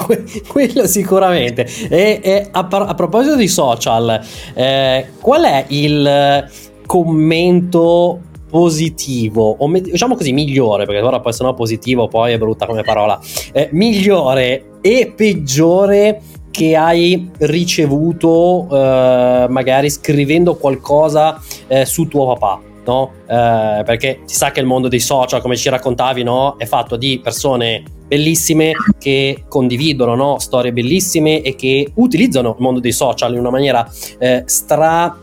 quello 0.48 0.86
sicuramente. 0.86 1.66
E, 1.88 2.20
e 2.22 2.48
a, 2.50 2.66
a, 2.68 2.94
proposito 2.94 3.36
di 3.36 3.48
social, 3.48 4.20
eh, 4.54 5.08
qual 5.20 5.42
è 5.42 5.64
il 5.68 6.48
commento 6.86 8.20
positivo, 8.48 9.56
o 9.58 9.70
diciamo 9.70 10.14
così 10.14 10.32
migliore, 10.32 10.84
perché 10.84 11.00
ora 11.00 11.20
poi 11.20 11.32
se 11.32 11.42
no 11.42 11.54
positivo 11.54 12.06
poi 12.08 12.32
è 12.32 12.38
brutta 12.38 12.66
come 12.66 12.82
parola, 12.82 13.18
eh, 13.52 13.68
migliore 13.72 14.78
e 14.82 15.12
peggiore 15.16 16.20
che 16.50 16.76
hai 16.76 17.30
ricevuto 17.38 18.68
eh, 18.70 19.46
magari 19.48 19.88
scrivendo 19.88 20.56
qualcosa 20.56 21.40
eh, 21.66 21.86
su 21.86 22.06
tuo 22.08 22.26
papà? 22.34 22.60
No? 22.84 23.12
Eh, 23.26 23.82
perché 23.86 24.20
si 24.26 24.36
sa 24.36 24.50
che 24.50 24.60
il 24.60 24.66
mondo 24.66 24.88
dei 24.88 25.00
social, 25.00 25.40
come 25.40 25.56
ci 25.56 25.70
raccontavi, 25.70 26.22
no? 26.22 26.56
è 26.58 26.66
fatto 26.66 26.96
di 26.96 27.20
persone 27.22 27.82
bellissime 28.12 28.72
che 28.98 29.44
condividono 29.48 30.14
no? 30.14 30.38
storie 30.38 30.70
bellissime 30.70 31.40
e 31.40 31.54
che 31.54 31.92
utilizzano 31.94 32.50
il 32.50 32.56
mondo 32.58 32.78
dei 32.78 32.92
social 32.92 33.32
in 33.32 33.38
una 33.38 33.48
maniera 33.48 33.90
eh, 34.18 34.42
stra 34.44 35.16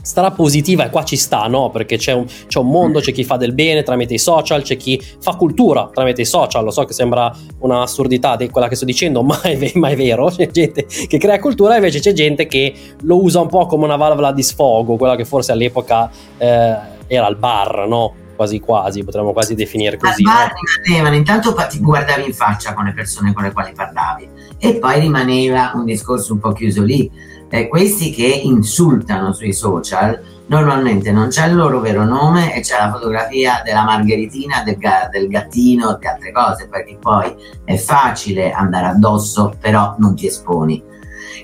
stra 0.00 0.30
positiva 0.32 0.84
e 0.84 0.90
qua 0.90 1.02
ci 1.02 1.16
sta, 1.16 1.46
no? 1.46 1.70
Perché 1.70 1.96
c'è 1.96 2.12
un, 2.12 2.26
c'è 2.46 2.58
un, 2.58 2.68
mondo, 2.68 3.00
c'è 3.00 3.10
chi 3.10 3.24
fa 3.24 3.38
del 3.38 3.54
bene 3.54 3.82
tramite 3.82 4.12
i 4.12 4.18
social, 4.18 4.62
c'è 4.62 4.76
chi 4.76 5.00
fa 5.00 5.34
cultura 5.34 5.88
tramite 5.94 6.20
i 6.20 6.26
social. 6.26 6.62
Lo 6.62 6.70
so 6.70 6.84
che 6.84 6.92
sembra 6.92 7.34
un'assurdità 7.60 8.36
di 8.36 8.50
quella 8.50 8.68
che 8.68 8.76
sto 8.76 8.84
dicendo, 8.84 9.22
ma 9.24 9.40
è, 9.40 9.72
ma 9.76 9.88
è 9.88 9.96
vero. 9.96 10.26
C'è 10.26 10.48
gente 10.50 10.84
che 10.84 11.16
crea 11.16 11.38
cultura, 11.38 11.76
invece 11.76 12.00
c'è 12.00 12.12
gente 12.12 12.46
che 12.46 12.74
lo 13.00 13.22
usa 13.22 13.40
un 13.40 13.48
po' 13.48 13.64
come 13.64 13.84
una 13.84 13.96
valvola 13.96 14.30
di 14.32 14.42
sfogo, 14.42 14.96
quella 14.96 15.16
che 15.16 15.24
forse 15.24 15.52
all'epoca 15.52 16.10
eh, 16.36 16.76
era 17.06 17.26
il 17.26 17.36
bar, 17.36 17.86
no? 17.88 18.23
Quasi 18.34 18.60
quasi, 18.60 19.04
potremmo 19.04 19.32
quasi 19.32 19.54
definire 19.54 19.96
così. 19.96 20.22
Al 20.26 20.32
bar 20.32 20.52
rimanevano, 20.82 21.16
intanto 21.16 21.54
ti 21.68 21.80
guardavi 21.80 22.26
in 22.26 22.34
faccia 22.34 22.74
con 22.74 22.84
le 22.84 22.92
persone 22.92 23.32
con 23.32 23.44
le 23.44 23.52
quali 23.52 23.72
parlavi 23.74 24.28
e 24.58 24.74
poi 24.76 25.00
rimaneva 25.00 25.72
un 25.74 25.84
discorso 25.84 26.32
un 26.32 26.40
po' 26.40 26.52
chiuso 26.52 26.82
lì 26.82 27.10
eh, 27.54 27.68
questi 27.68 28.10
che 28.10 28.26
insultano 28.26 29.32
sui 29.32 29.52
social 29.52 30.20
normalmente 30.46 31.12
non 31.12 31.28
c'è 31.28 31.46
il 31.46 31.54
loro 31.54 31.78
vero 31.78 32.04
nome 32.04 32.52
e 32.52 32.60
c'è 32.60 32.76
la 32.76 32.90
fotografia 32.90 33.62
della 33.64 33.84
margheritina, 33.84 34.62
del, 34.64 34.76
ga- 34.76 35.08
del 35.08 35.28
gattino 35.28 35.94
e 35.94 35.98
di 36.00 36.06
altre 36.06 36.32
cose, 36.32 36.68
perché 36.68 36.98
poi 37.00 37.32
è 37.64 37.76
facile 37.76 38.50
andare 38.50 38.86
addosso, 38.86 39.54
però 39.60 39.94
non 39.98 40.16
ti 40.16 40.26
esponi. 40.26 40.82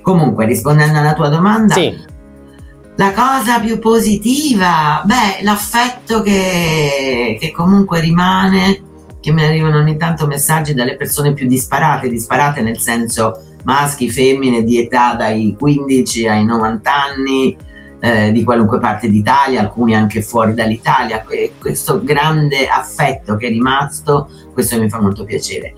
Comunque, 0.03 0.47
rispondendo 0.47 0.99
alla 0.99 1.15
tua 1.15 1.29
domanda, 1.29 1.75
sì. 1.75 1.97
La 3.01 3.15
cosa 3.15 3.61
più 3.61 3.79
positiva, 3.79 5.01
beh, 5.07 5.43
l'affetto 5.43 6.21
che, 6.21 7.39
che 7.41 7.51
comunque 7.51 7.99
rimane, 7.99 8.83
che 9.21 9.33
mi 9.33 9.43
arrivano 9.43 9.79
ogni 9.79 9.97
tanto 9.97 10.27
messaggi 10.27 10.75
dalle 10.75 10.97
persone 10.97 11.33
più 11.33 11.49
disparate, 11.49 12.11
disparate 12.11 12.61
nel 12.61 12.79
senso 12.79 13.43
maschi, 13.65 14.11
femmine 14.11 14.63
di 14.65 14.79
età 14.79 15.15
dai 15.15 15.57
15 15.59 16.29
ai 16.29 16.45
90 16.45 16.91
anni, 16.95 17.57
eh, 18.01 18.33
di 18.33 18.45
qualunque 18.45 18.79
parte 18.79 19.09
d'Italia, 19.09 19.61
alcuni 19.61 19.97
anche 19.97 20.21
fuori 20.21 20.53
dall'Italia. 20.53 21.25
questo 21.59 22.03
grande 22.05 22.67
affetto 22.67 23.37
che 23.37 23.47
è 23.47 23.51
rimasto, 23.51 24.29
questo 24.53 24.79
mi 24.79 24.91
fa 24.91 25.01
molto 25.01 25.25
piacere. 25.25 25.73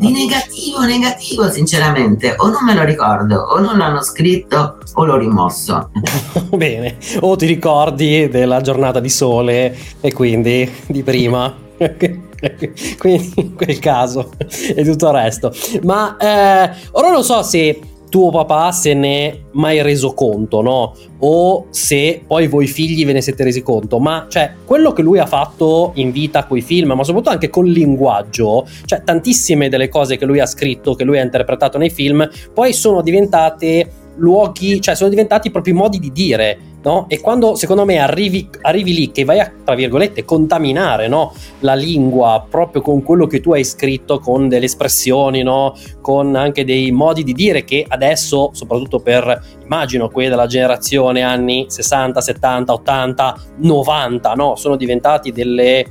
Di 0.00 0.12
negativo, 0.12 0.80
negativo, 0.80 1.50
sinceramente, 1.50 2.32
o 2.38 2.48
non 2.48 2.64
me 2.64 2.72
lo 2.72 2.84
ricordo, 2.84 3.36
o 3.36 3.58
non 3.58 3.76
l'hanno 3.76 4.00
scritto, 4.00 4.78
o 4.94 5.04
l'ho 5.04 5.18
rimosso. 5.18 5.90
Bene, 6.56 6.96
o 7.20 7.36
ti 7.36 7.44
ricordi 7.44 8.26
della 8.30 8.62
giornata 8.62 8.98
di 8.98 9.10
sole 9.10 9.76
e 10.00 10.10
quindi 10.14 10.66
di 10.86 11.02
prima. 11.02 11.54
quindi 12.96 13.32
in 13.36 13.54
quel 13.54 13.78
caso 13.78 14.30
e 14.74 14.82
tutto 14.84 15.08
il 15.08 15.12
resto. 15.12 15.52
Ma 15.82 16.16
eh, 16.16 16.70
ora 16.92 17.10
non 17.10 17.22
so 17.22 17.42
se 17.42 17.78
tuo 18.10 18.30
papà 18.30 18.72
se 18.72 18.92
ne 18.92 19.30
è 19.30 19.38
mai 19.52 19.80
reso 19.80 20.12
conto, 20.12 20.60
no? 20.60 20.94
O 21.20 21.66
se 21.70 22.22
poi 22.26 22.46
voi 22.48 22.66
figli 22.66 23.06
ve 23.06 23.14
ne 23.14 23.22
siete 23.22 23.44
resi 23.44 23.62
conto, 23.62 23.98
ma 23.98 24.26
cioè 24.28 24.52
quello 24.66 24.92
che 24.92 25.00
lui 25.00 25.18
ha 25.18 25.26
fatto 25.26 25.92
in 25.94 26.10
vita 26.10 26.44
con 26.44 26.58
i 26.58 26.60
film, 26.60 26.92
ma 26.92 27.04
soprattutto 27.04 27.32
anche 27.32 27.48
col 27.48 27.68
linguaggio, 27.68 28.66
cioè 28.84 29.02
tantissime 29.02 29.70
delle 29.70 29.88
cose 29.88 30.18
che 30.18 30.26
lui 30.26 30.40
ha 30.40 30.46
scritto, 30.46 30.94
che 30.94 31.04
lui 31.04 31.18
ha 31.18 31.22
interpretato 31.22 31.78
nei 31.78 31.90
film, 31.90 32.28
poi 32.52 32.74
sono 32.74 33.00
diventate 33.00 33.90
luoghi, 34.20 34.80
cioè 34.80 34.94
sono 34.94 35.10
diventati 35.10 35.48
i 35.48 35.50
propri 35.50 35.72
modi 35.72 35.98
di 35.98 36.12
dire 36.12 36.70
no? 36.82 37.06
E 37.08 37.20
quando 37.20 37.54
secondo 37.54 37.84
me 37.84 37.98
arrivi, 37.98 38.48
arrivi, 38.62 38.94
lì 38.94 39.10
che 39.10 39.24
vai 39.24 39.40
a, 39.40 39.52
tra 39.64 39.74
virgolette, 39.74 40.24
contaminare 40.24 41.08
no? 41.08 41.32
la 41.60 41.74
lingua 41.74 42.44
proprio 42.48 42.82
con 42.82 43.02
quello 43.02 43.26
che 43.26 43.40
tu 43.40 43.52
hai 43.52 43.64
scritto, 43.64 44.18
con 44.18 44.48
delle 44.48 44.66
espressioni, 44.66 45.42
no? 45.42 45.74
Con 46.00 46.34
anche 46.36 46.64
dei 46.64 46.90
modi 46.90 47.22
di 47.22 47.32
dire 47.32 47.64
che 47.64 47.84
adesso, 47.86 48.50
soprattutto 48.52 49.00
per, 49.00 49.58
immagino, 49.62 50.08
quelli 50.08 50.28
della 50.28 50.46
generazione 50.46 51.22
anni 51.22 51.66
60, 51.68 52.20
70, 52.20 52.72
80, 52.72 53.36
90, 53.56 54.32
no? 54.34 54.56
Sono 54.56 54.76
diventati 54.76 55.32
delle 55.32 55.86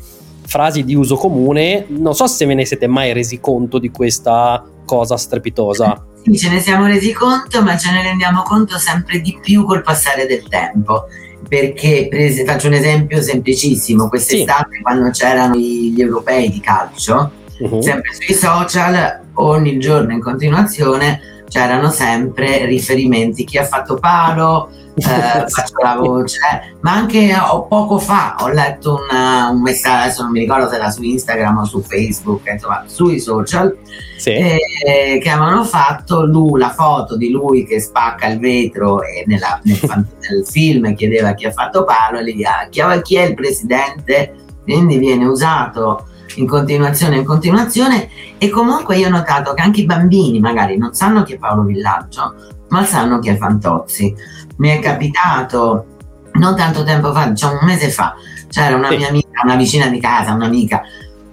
frasi 0.45 0.83
di 0.83 0.95
uso 0.95 1.15
comune. 1.15 1.85
Non 1.89 2.15
so 2.15 2.25
se 2.27 2.45
ve 2.45 2.55
ne 2.55 2.65
siete 2.65 2.87
mai 2.87 3.13
resi 3.13 3.39
conto 3.39 3.77
di 3.77 3.91
questa 3.91 4.63
cosa 4.85 5.17
strepitosa. 5.17 6.05
Sì, 6.23 6.37
ce 6.37 6.49
ne 6.49 6.59
siamo 6.59 6.85
resi 6.85 7.11
conto, 7.13 7.61
ma 7.61 7.77
ce 7.77 7.91
ne 7.91 8.01
rendiamo 8.03 8.43
conto 8.43 8.77
sempre 8.77 9.19
di 9.21 9.37
più 9.41 9.65
col 9.65 9.81
passare 9.81 10.25
del 10.25 10.43
tempo. 10.47 11.05
Perché 11.47 12.07
prese, 12.09 12.45
faccio 12.45 12.67
un 12.67 12.73
esempio 12.73 13.21
semplicissimo: 13.21 14.07
quest'estate, 14.09 14.75
sì. 14.75 14.81
quando 14.81 15.09
c'erano 15.09 15.55
gli 15.55 15.99
europei 15.99 16.49
di 16.51 16.59
calcio, 16.59 17.31
uh-huh. 17.57 17.81
sempre 17.81 18.13
sui 18.13 18.35
social, 18.35 19.21
ogni 19.35 19.79
giorno 19.79 20.13
in 20.13 20.21
continuazione 20.21 21.38
c'erano 21.49 21.89
sempre 21.89 22.65
riferimenti 22.65 23.43
chi 23.43 23.57
ha 23.57 23.65
fatto 23.65 23.95
palo, 23.95 24.69
eh, 24.95 25.49
faccio 25.49 25.81
la 25.81 25.95
voce, 25.95 26.39
ma 26.81 26.93
anche 26.93 27.35
oh, 27.35 27.67
poco 27.67 27.97
fa 27.97 28.35
ho 28.39 28.49
letto 28.49 28.99
una, 29.01 29.49
un 29.49 29.61
messaggio, 29.61 30.03
adesso 30.03 30.23
non 30.23 30.31
mi 30.31 30.39
ricordo 30.39 30.69
se 30.69 30.75
era 30.75 30.89
su 30.89 31.03
Instagram 31.03 31.57
o 31.57 31.65
su 31.65 31.81
Facebook, 31.81 32.47
insomma 32.47 32.83
sui 32.85 33.19
social, 33.19 33.75
sì. 34.17 34.31
eh, 34.31 35.19
che 35.21 35.29
avevano 35.29 35.63
fatto 35.63 36.25
lui, 36.25 36.59
la 36.59 36.69
foto 36.69 37.17
di 37.17 37.31
lui 37.31 37.65
che 37.65 37.79
spacca 37.81 38.27
il 38.27 38.39
vetro 38.39 39.01
e 39.01 39.23
nella, 39.25 39.59
nel, 39.63 39.79
nel, 40.29 40.45
film 40.45 40.93
chiedeva 40.95 41.33
chi 41.33 41.45
ha 41.45 41.51
fatto 41.51 41.83
palo, 41.83 42.19
e 42.19 42.23
gli 42.25 42.43
chiedeva 42.69 43.01
chi 43.01 43.15
è 43.15 43.23
il 43.23 43.33
presidente, 43.33 44.35
quindi 44.63 44.97
viene 44.97 45.25
usato 45.25 46.05
in 46.35 46.47
continuazione 46.47 47.17
in 47.17 47.25
continuazione 47.25 48.09
e 48.39 48.49
comunque 48.49 48.97
io 48.97 49.07
ho 49.07 49.11
notato 49.11 49.53
che 49.53 49.61
anche 49.61 49.81
i 49.81 49.85
bambini 49.85 50.39
magari 50.39 50.77
non 50.77 50.93
sanno 50.93 51.23
chi 51.23 51.33
è 51.33 51.37
Paolo 51.37 51.63
Villaggio 51.63 52.33
ma 52.69 52.83
sanno 52.85 53.19
chi 53.19 53.29
è 53.29 53.37
Fantozzi 53.37 54.15
mi 54.57 54.69
è 54.69 54.79
capitato 54.79 55.85
non 56.33 56.55
tanto 56.55 56.83
tempo 56.83 57.11
fa 57.11 57.27
diciamo 57.27 57.59
un 57.59 57.67
mese 57.67 57.89
fa 57.89 58.15
c'era 58.49 58.77
una 58.77 58.89
sì. 58.89 58.97
mia 58.97 59.09
amica 59.09 59.41
una 59.43 59.55
vicina 59.55 59.87
di 59.87 59.99
casa 59.99 60.33
un'amica 60.33 60.81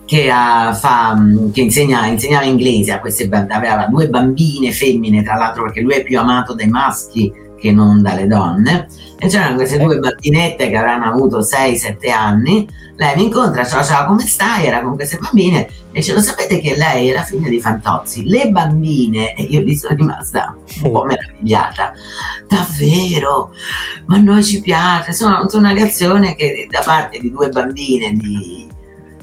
che, 0.04 0.28
uh, 0.30 0.72
fa, 0.72 1.18
che 1.52 1.60
insegna, 1.60 2.06
insegnava 2.06 2.44
inglese 2.44 2.92
a 2.92 3.00
queste 3.00 3.28
aveva 3.30 3.86
due 3.88 4.08
bambine 4.08 4.72
femmine 4.72 5.22
tra 5.22 5.36
l'altro 5.36 5.64
perché 5.64 5.80
lui 5.80 5.94
è 5.94 6.02
più 6.02 6.18
amato 6.18 6.54
dai 6.54 6.68
maschi 6.68 7.32
che 7.58 7.72
non 7.72 8.02
dalle 8.02 8.26
donne 8.26 8.86
e 9.18 9.28
c'erano 9.28 9.56
queste 9.56 9.78
due 9.78 9.98
bambinette 9.98 10.68
che 10.68 10.76
avranno 10.76 11.06
avuto 11.06 11.40
6-7 11.40 12.10
anni 12.12 12.68
lei 12.96 13.14
mi 13.16 13.24
incontra, 13.24 13.64
ciao 13.64 13.84
ciao 13.84 14.06
come 14.06 14.22
stai? 14.26 14.64
era 14.66 14.80
con 14.80 14.94
queste 14.94 15.18
bambine 15.18 15.66
e 15.66 16.00
dice 16.00 16.14
lo 16.14 16.20
sapete 16.20 16.60
che 16.60 16.76
lei 16.76 17.10
era 17.10 17.22
figlia 17.22 17.48
di 17.48 17.60
Fantozzi 17.60 18.26
le 18.26 18.48
bambine 18.48 19.34
e 19.34 19.42
io 19.42 19.60
lì 19.60 19.76
sono 19.76 19.94
rimasta 19.94 20.56
un 20.82 20.90
po' 20.90 21.04
meravigliata 21.04 21.92
davvero? 22.48 23.52
ma 24.06 24.16
noi 24.16 24.42
ci 24.42 24.62
piace 24.62 25.12
sono, 25.12 25.46
sono 25.48 25.68
una 25.68 25.74
reazione 25.74 26.34
che 26.34 26.66
da 26.70 26.80
parte 26.82 27.18
di 27.18 27.30
due 27.30 27.50
bambine 27.50 28.12
di 28.12 28.66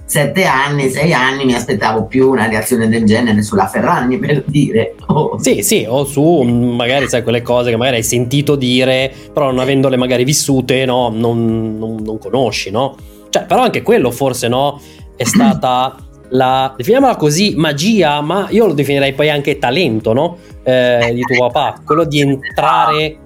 sette 0.05 0.43
anni, 0.43 0.91
sei 0.91 1.11
anni 1.11 1.43
mi 1.43 1.55
aspettavo 1.55 2.05
più 2.05 2.29
una 2.29 2.47
reazione 2.47 2.87
del 2.87 3.03
genere 3.03 3.41
sulla 3.41 3.65
Ferragni 3.65 4.19
per 4.19 4.43
dire. 4.45 4.93
Oh. 5.07 5.39
Sì, 5.39 5.63
sì, 5.63 5.85
o 5.87 6.05
su 6.05 6.41
magari 6.41 7.07
sai 7.07 7.23
quelle 7.23 7.41
cose 7.41 7.71
che 7.71 7.77
magari 7.77 7.95
hai 7.95 8.03
sentito 8.03 8.55
dire, 8.55 9.11
però 9.33 9.47
non 9.47 9.57
avendole 9.57 9.97
magari 9.97 10.23
vissute, 10.23 10.85
no, 10.85 11.09
non, 11.09 11.77
non, 11.79 11.95
non 12.03 12.19
conosci, 12.19 12.69
no? 12.69 12.95
Cioè, 13.33 13.45
però 13.45 13.63
anche 13.63 13.81
quello 13.81 14.11
forse, 14.11 14.47
no, 14.47 14.79
è 15.15 15.23
stata 15.23 15.95
la, 16.29 16.71
definiamola 16.77 17.15
così, 17.15 17.55
magia, 17.55 18.21
ma 18.21 18.45
io 18.51 18.67
lo 18.67 18.73
definirei 18.73 19.13
poi 19.13 19.31
anche 19.31 19.57
talento, 19.57 20.13
no? 20.13 20.37
Eh, 20.61 21.11
di 21.15 21.21
tuo 21.21 21.47
papà, 21.47 21.81
quello 21.83 22.05
di 22.05 22.19
entrare 22.19 23.17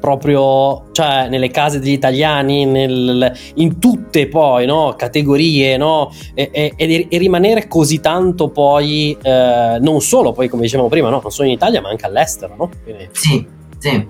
proprio 0.00 0.86
cioè, 0.90 1.28
nelle 1.28 1.50
case 1.52 1.78
degli 1.78 1.92
italiani, 1.92 2.66
nel, 2.66 3.32
in 3.54 3.78
tutte 3.78 4.26
poi 4.26 4.66
no? 4.66 4.96
categorie, 4.98 5.76
no? 5.76 6.12
E, 6.34 6.50
e, 6.52 7.06
e, 7.08 7.18
rimanere 7.18 7.68
così 7.68 8.00
tanto 8.00 8.48
poi, 8.48 9.16
eh, 9.22 9.78
non 9.80 10.00
solo 10.00 10.32
poi 10.32 10.48
come 10.48 10.62
dicevamo 10.62 10.88
prima, 10.88 11.10
no? 11.10 11.20
non 11.22 11.30
solo 11.30 11.46
in 11.46 11.54
Italia 11.54 11.80
ma 11.80 11.90
anche 11.90 12.06
all'estero. 12.06 12.56
No? 12.58 12.70
Quindi... 12.82 13.08
Sì, 13.12 13.46
sì. 13.78 14.06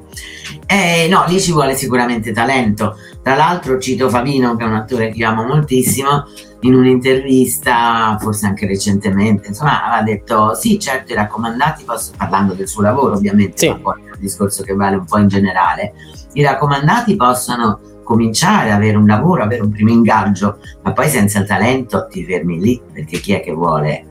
Eh, 0.66 1.06
no, 1.10 1.26
lì 1.28 1.38
ci 1.38 1.52
vuole 1.52 1.76
sicuramente 1.76 2.32
talento. 2.32 2.96
Tra 3.24 3.36
l'altro 3.36 3.78
cito 3.78 4.10
Fabino, 4.10 4.54
che 4.54 4.64
è 4.64 4.66
un 4.66 4.74
attore 4.74 5.10
che 5.10 5.24
amo 5.24 5.44
moltissimo, 5.44 6.24
in 6.60 6.74
un'intervista, 6.74 8.18
forse 8.20 8.44
anche 8.44 8.66
recentemente, 8.66 9.48
insomma, 9.48 9.82
aveva 9.82 10.02
detto 10.02 10.54
sì, 10.54 10.78
certo, 10.78 11.12
i 11.12 11.14
raccomandati 11.14 11.84
possono, 11.84 12.18
parlando 12.18 12.52
del 12.52 12.68
suo 12.68 12.82
lavoro 12.82 13.14
ovviamente, 13.14 13.56
sì. 13.56 13.68
ma 13.68 13.76
poi 13.76 14.02
è 14.04 14.10
un 14.12 14.20
discorso 14.20 14.62
che 14.62 14.74
vale 14.74 14.96
un 14.96 15.06
po' 15.06 15.16
in 15.16 15.28
generale, 15.28 15.94
i 16.34 16.42
raccomandati 16.42 17.16
possono 17.16 17.80
cominciare 18.02 18.70
ad 18.70 18.76
avere 18.76 18.98
un 18.98 19.06
lavoro, 19.06 19.42
avere 19.42 19.62
un 19.62 19.70
primo 19.70 19.90
ingaggio, 19.90 20.58
ma 20.82 20.92
poi 20.92 21.08
senza 21.08 21.38
il 21.38 21.46
talento 21.46 22.06
ti 22.10 22.26
fermi 22.26 22.60
lì, 22.60 22.78
perché 22.92 23.20
chi 23.20 23.32
è 23.32 23.40
che 23.40 23.52
vuole, 23.52 24.04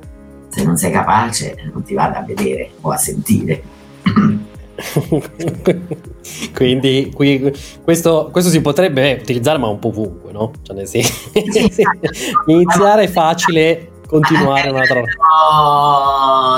se 0.47 0.63
non 0.63 0.76
sei 0.76 0.91
capace, 0.91 1.56
non 1.71 1.84
ti 1.84 1.93
vada 1.93 2.17
a 2.17 2.23
vedere 2.23 2.71
o 2.82 2.89
a 2.89 2.97
sentire. 2.97 3.62
Quindi 6.54 7.12
qui, 7.13 7.54
questo, 7.84 8.30
questo, 8.32 8.50
si 8.50 8.62
potrebbe 8.62 9.17
utilizzare 9.22 9.58
ma 9.58 9.67
un 9.67 9.80
po' 9.80 9.89
ovunque, 9.89 10.32
no? 10.32 10.52
Cioè 10.62 10.76
nel 10.76 10.88
senso, 10.88 11.32
iniziare 12.48 13.04
è 13.04 13.08
facile, 13.08 13.91
continuare 14.08 14.69
un'altra 14.69 15.02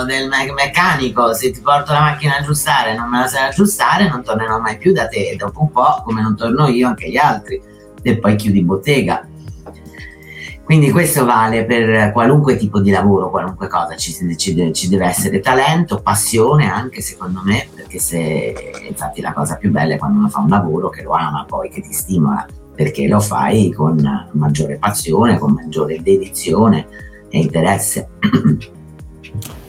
del 0.05 0.27
me- 0.27 0.53
meccanico 0.53 1.33
se 1.33 1.51
ti 1.51 1.61
porto 1.61 1.93
la 1.93 2.01
macchina 2.01 2.35
a 2.35 2.39
aggiustare 2.39 2.91
e 2.91 2.95
non 2.95 3.09
me 3.09 3.19
la 3.19 3.27
sai 3.27 3.47
aggiustare 3.47 4.09
non 4.09 4.23
tornerò 4.23 4.59
mai 4.59 4.77
più 4.77 4.91
da 4.91 5.07
te 5.07 5.35
dopo 5.38 5.61
un 5.61 5.71
po' 5.71 6.01
come 6.03 6.21
non 6.21 6.35
torno 6.35 6.67
io 6.67 6.88
anche 6.88 7.09
gli 7.09 7.15
altri 7.15 7.61
e 8.01 8.17
poi 8.17 8.35
chiudi 8.35 8.61
bottega 8.61 9.25
quindi 10.65 10.89
questo 10.89 11.25
vale 11.25 11.63
per 11.63 12.12
qualunque 12.12 12.58
tipo 12.58 12.80
di 12.82 12.89
lavoro, 12.89 13.30
qualunque 13.30 13.67
cosa, 13.67 13.95
ci, 13.95 14.12
ci, 14.36 14.73
ci, 14.73 14.89
deve 14.89 15.06
essere 15.06 15.39
talento, 15.39 16.01
passione 16.01 16.67
anche 16.67 17.01
secondo 17.01 17.41
me, 17.43 17.67
perché 17.73 17.99
se 17.99 18.73
infatti 18.89 19.21
la 19.21 19.32
cosa 19.32 19.58
più 19.58 19.69
bella 19.69 19.93
è 19.93 19.97
quando 19.97 20.17
uno 20.17 20.28
fa 20.28 20.39
un 20.39 20.49
lavoro 20.49 20.89
che 20.89 21.04
lo 21.04 21.12
ama 21.12 21.45
poi, 21.47 21.69
che 21.69 21.82
ti 21.82 21.93
stimola, 21.93 22.47
perché 22.73 23.08
lo 23.08 23.19
fai 23.19 23.71
con 23.71 24.28
maggiore 24.32 24.78
passione, 24.78 25.38
con 25.38 25.54
maggiore 25.54 26.01
dedizione 26.01 26.88
e 27.30 27.39
interesse. 27.39 28.10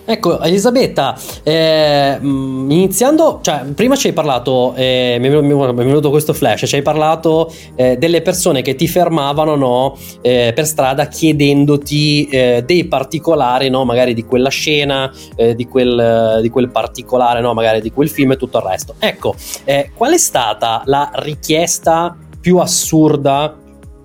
Ecco, 0.08 0.40
Elisabetta, 0.40 1.18
eh, 1.42 2.16
mm, 2.20 2.70
iniziando, 2.70 3.40
cioè, 3.42 3.64
prima 3.74 3.96
ci 3.96 4.06
hai 4.06 4.12
parlato, 4.12 4.72
eh, 4.76 5.16
mi, 5.18 5.26
è 5.26 5.74
venuto 5.74 6.10
questo 6.10 6.32
flash, 6.32 6.62
ci 6.66 6.76
hai 6.76 6.82
parlato 6.82 7.52
eh, 7.74 7.96
delle 7.96 8.22
persone 8.22 8.62
che 8.62 8.76
ti 8.76 8.86
fermavano 8.86 9.56
no, 9.56 9.98
eh, 10.20 10.52
per 10.54 10.64
strada 10.64 11.08
chiedendoti 11.08 12.28
eh, 12.28 12.62
dei 12.64 12.84
particolari, 12.84 13.68
no, 13.68 13.84
magari 13.84 14.14
di 14.14 14.22
quella 14.22 14.48
scena, 14.48 15.12
eh, 15.34 15.56
di 15.56 15.66
quel, 15.66 16.38
di, 16.40 16.50
quel, 16.50 16.70
particolare, 16.70 17.40
no, 17.40 17.52
magari 17.52 17.80
di 17.80 17.90
quel 17.90 18.08
film 18.08 18.30
e 18.30 18.36
tutto 18.36 18.58
il 18.58 18.64
resto. 18.64 18.94
Ecco, 19.00 19.34
qual 19.94 20.12
è 20.12 20.18
stata 20.18 20.82
la 20.84 21.10
richiesta 21.14 22.16
più 22.40 22.58
assurda 22.58 23.56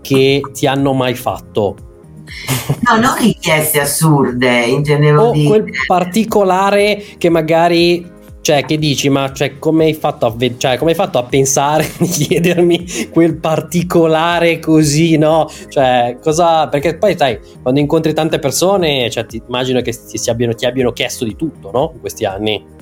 che 0.02 0.42
ti 0.52 0.66
hanno 0.66 0.94
mai 0.94 1.14
fatto? 1.14 1.90
No, 2.82 3.00
non 3.00 3.16
richieste 3.18 3.80
assurde, 3.80 4.62
intendevo 4.62 5.22
o 5.22 5.32
dire. 5.32 5.48
quel 5.48 5.66
particolare 5.86 7.04
che 7.18 7.30
magari 7.30 8.20
cioè, 8.42 8.66
che 8.66 8.80
dici, 8.80 9.08
ma 9.10 9.32
cioè, 9.32 9.60
come, 9.60 9.86
hai 9.86 9.94
fatto 9.94 10.26
a, 10.26 10.36
cioè, 10.58 10.78
come 10.78 10.92
hai 10.92 10.96
fatto 10.96 11.20
a 11.20 11.24
pensare 11.24 11.88
di 12.00 12.08
chiedermi 12.08 13.10
quel 13.12 13.38
particolare 13.38 14.60
così, 14.60 15.16
no? 15.18 15.48
Cioè, 15.70 16.18
cosa. 16.22 16.68
Perché 16.68 16.98
poi, 16.98 17.16
sai, 17.16 17.40
quando 17.62 17.80
incontri 17.80 18.14
tante 18.14 18.40
persone, 18.40 19.10
cioè, 19.12 19.28
ti 19.28 19.42
immagino 19.46 19.82
che 19.82 19.94
ti, 19.94 20.30
abbiano, 20.30 20.56
ti 20.56 20.66
abbiano 20.66 20.92
chiesto 20.92 21.24
di 21.24 21.36
tutto, 21.36 21.70
no? 21.72 21.92
In 21.94 22.00
questi 22.00 22.26
anni. 22.26 22.80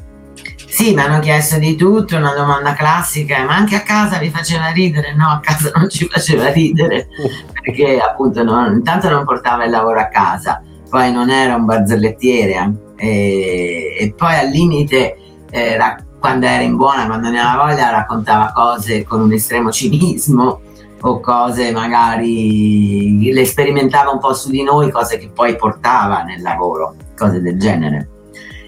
Sì, 0.70 0.94
mi 0.94 1.02
hanno 1.02 1.20
chiesto 1.20 1.58
di 1.58 1.76
tutto, 1.76 2.16
una 2.16 2.34
domanda 2.34 2.74
classica, 2.74 3.44
ma 3.44 3.56
anche 3.56 3.76
a 3.76 3.82
casa 3.82 4.20
vi 4.20 4.30
faceva 4.30 4.70
ridere? 4.70 5.16
No, 5.16 5.28
a 5.28 5.40
casa 5.42 5.72
non 5.76 5.90
ci 5.90 6.08
faceva 6.08 6.52
ridere, 6.52 7.08
perché 7.52 7.98
appunto 7.98 8.44
non, 8.44 8.74
intanto 8.74 9.10
non 9.10 9.26
portava 9.26 9.66
il 9.66 9.72
lavoro 9.72 10.00
a 10.00 10.08
casa, 10.08 10.62
poi 10.88 11.12
non 11.12 11.32
era 11.32 11.56
un 11.56 11.66
barzellettiere 11.66 12.74
eh, 12.96 13.08
e, 13.08 13.96
e 14.00 14.14
poi 14.14 14.36
al 14.36 14.50
limite 14.50 15.18
era, 15.50 15.98
quando 16.20 16.46
era 16.46 16.62
in 16.62 16.76
buona, 16.76 17.08
quando 17.08 17.30
ne 17.30 17.42
aveva 17.42 17.66
voglia, 17.66 17.90
raccontava 17.90 18.52
cose 18.54 19.04
con 19.04 19.22
un 19.22 19.34
estremo 19.34 19.72
cinismo 19.72 20.62
o 21.02 21.20
cose 21.20 21.72
magari 21.72 23.32
le 23.32 23.46
sperimentava 23.46 24.12
un 24.12 24.20
po' 24.20 24.34
su 24.34 24.50
di 24.50 24.64
noi, 24.64 24.92
cose 24.92 25.18
che 25.18 25.32
poi 25.34 25.56
portava 25.56 26.22
nel 26.24 26.42
lavoro, 26.42 26.96
cose 27.18 27.42
del 27.42 27.58
genere. 27.58 28.10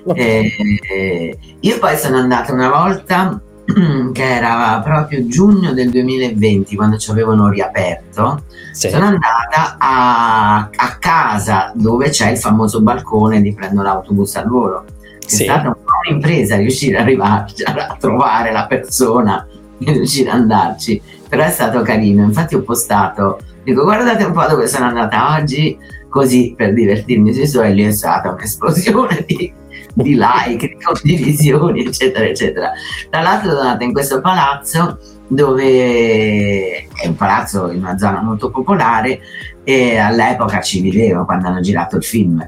Eh, 0.14 1.38
io 1.60 1.80
poi 1.80 1.96
sono 1.96 2.18
andata 2.18 2.52
una 2.54 2.70
volta 2.70 3.40
che 4.12 4.24
era 4.24 4.82
proprio 4.84 5.28
giugno 5.28 5.74
del 5.74 5.90
2020 5.90 6.76
quando 6.76 6.98
ci 6.98 7.12
avevano 7.12 7.50
riaperto 7.50 8.44
sì. 8.72 8.90
sono 8.90 9.06
andata 9.06 9.78
a, 9.78 10.70
a, 10.76 10.98
casa 11.00 11.72
dove 11.76 12.10
c'è 12.10 12.32
il 12.32 12.38
famoso 12.38 12.82
balcone 12.82 13.42
di 13.42 13.54
prendo 13.54 13.82
l'autobus 13.82 14.36
al 14.36 14.48
volo 14.48 14.86
sì. 15.26 15.44
è 15.44 15.46
stata 15.46 15.68
un 15.68 15.76
po' 15.76 16.10
un'impresa 16.10 16.58
riuscire 16.58 16.98
ad 16.98 17.04
arrivare 17.04 17.46
a 17.64 17.96
trovare 18.00 18.52
la 18.52 18.66
persona 18.66 19.46
riuscire 19.78 20.30
ad 20.30 20.40
andarci 20.40 21.02
però 21.28 21.44
è 21.44 21.52
stato 21.52 21.82
carino 21.82 22.24
infatti 22.24 22.56
ho 22.56 22.62
postato 22.62 23.40
dico 23.64 23.84
guardate 23.84 24.24
un 24.24 24.34
po' 24.34 24.48
dove 24.48 24.68
sono 24.68 24.86
andata 24.86 25.36
oggi 25.36 25.78
così 26.10 26.54
per 26.58 26.74
divertirmi 26.74 27.34
sui 27.34 27.48
suoi 27.48 27.74
lì 27.74 27.84
è 27.84 27.92
stata 27.92 28.32
un'esplosione 28.32 29.24
di 29.28 29.54
di 29.94 30.16
like, 30.16 30.68
di 30.68 30.78
condivisioni, 30.82 31.86
eccetera, 31.86 32.26
eccetera. 32.26 32.72
Tra 33.10 33.22
l'altro 33.22 33.50
sono 33.50 33.62
andata 33.62 33.84
in 33.84 33.94
questo 33.94 34.22
palazzo 34.22 35.00
dove 35.32 36.88
è 36.88 37.08
un 37.08 37.16
palazzo 37.16 37.72
in 37.72 37.80
una 37.80 37.98
zona 37.98 38.22
molto 38.22 38.52
popolare 38.52 39.22
e 39.64 39.98
all'epoca 39.98 40.60
ci 40.60 40.82
viveva 40.82 41.24
quando 41.24 41.48
hanno 41.48 41.62
girato 41.62 41.96
il 41.96 42.04
film 42.04 42.46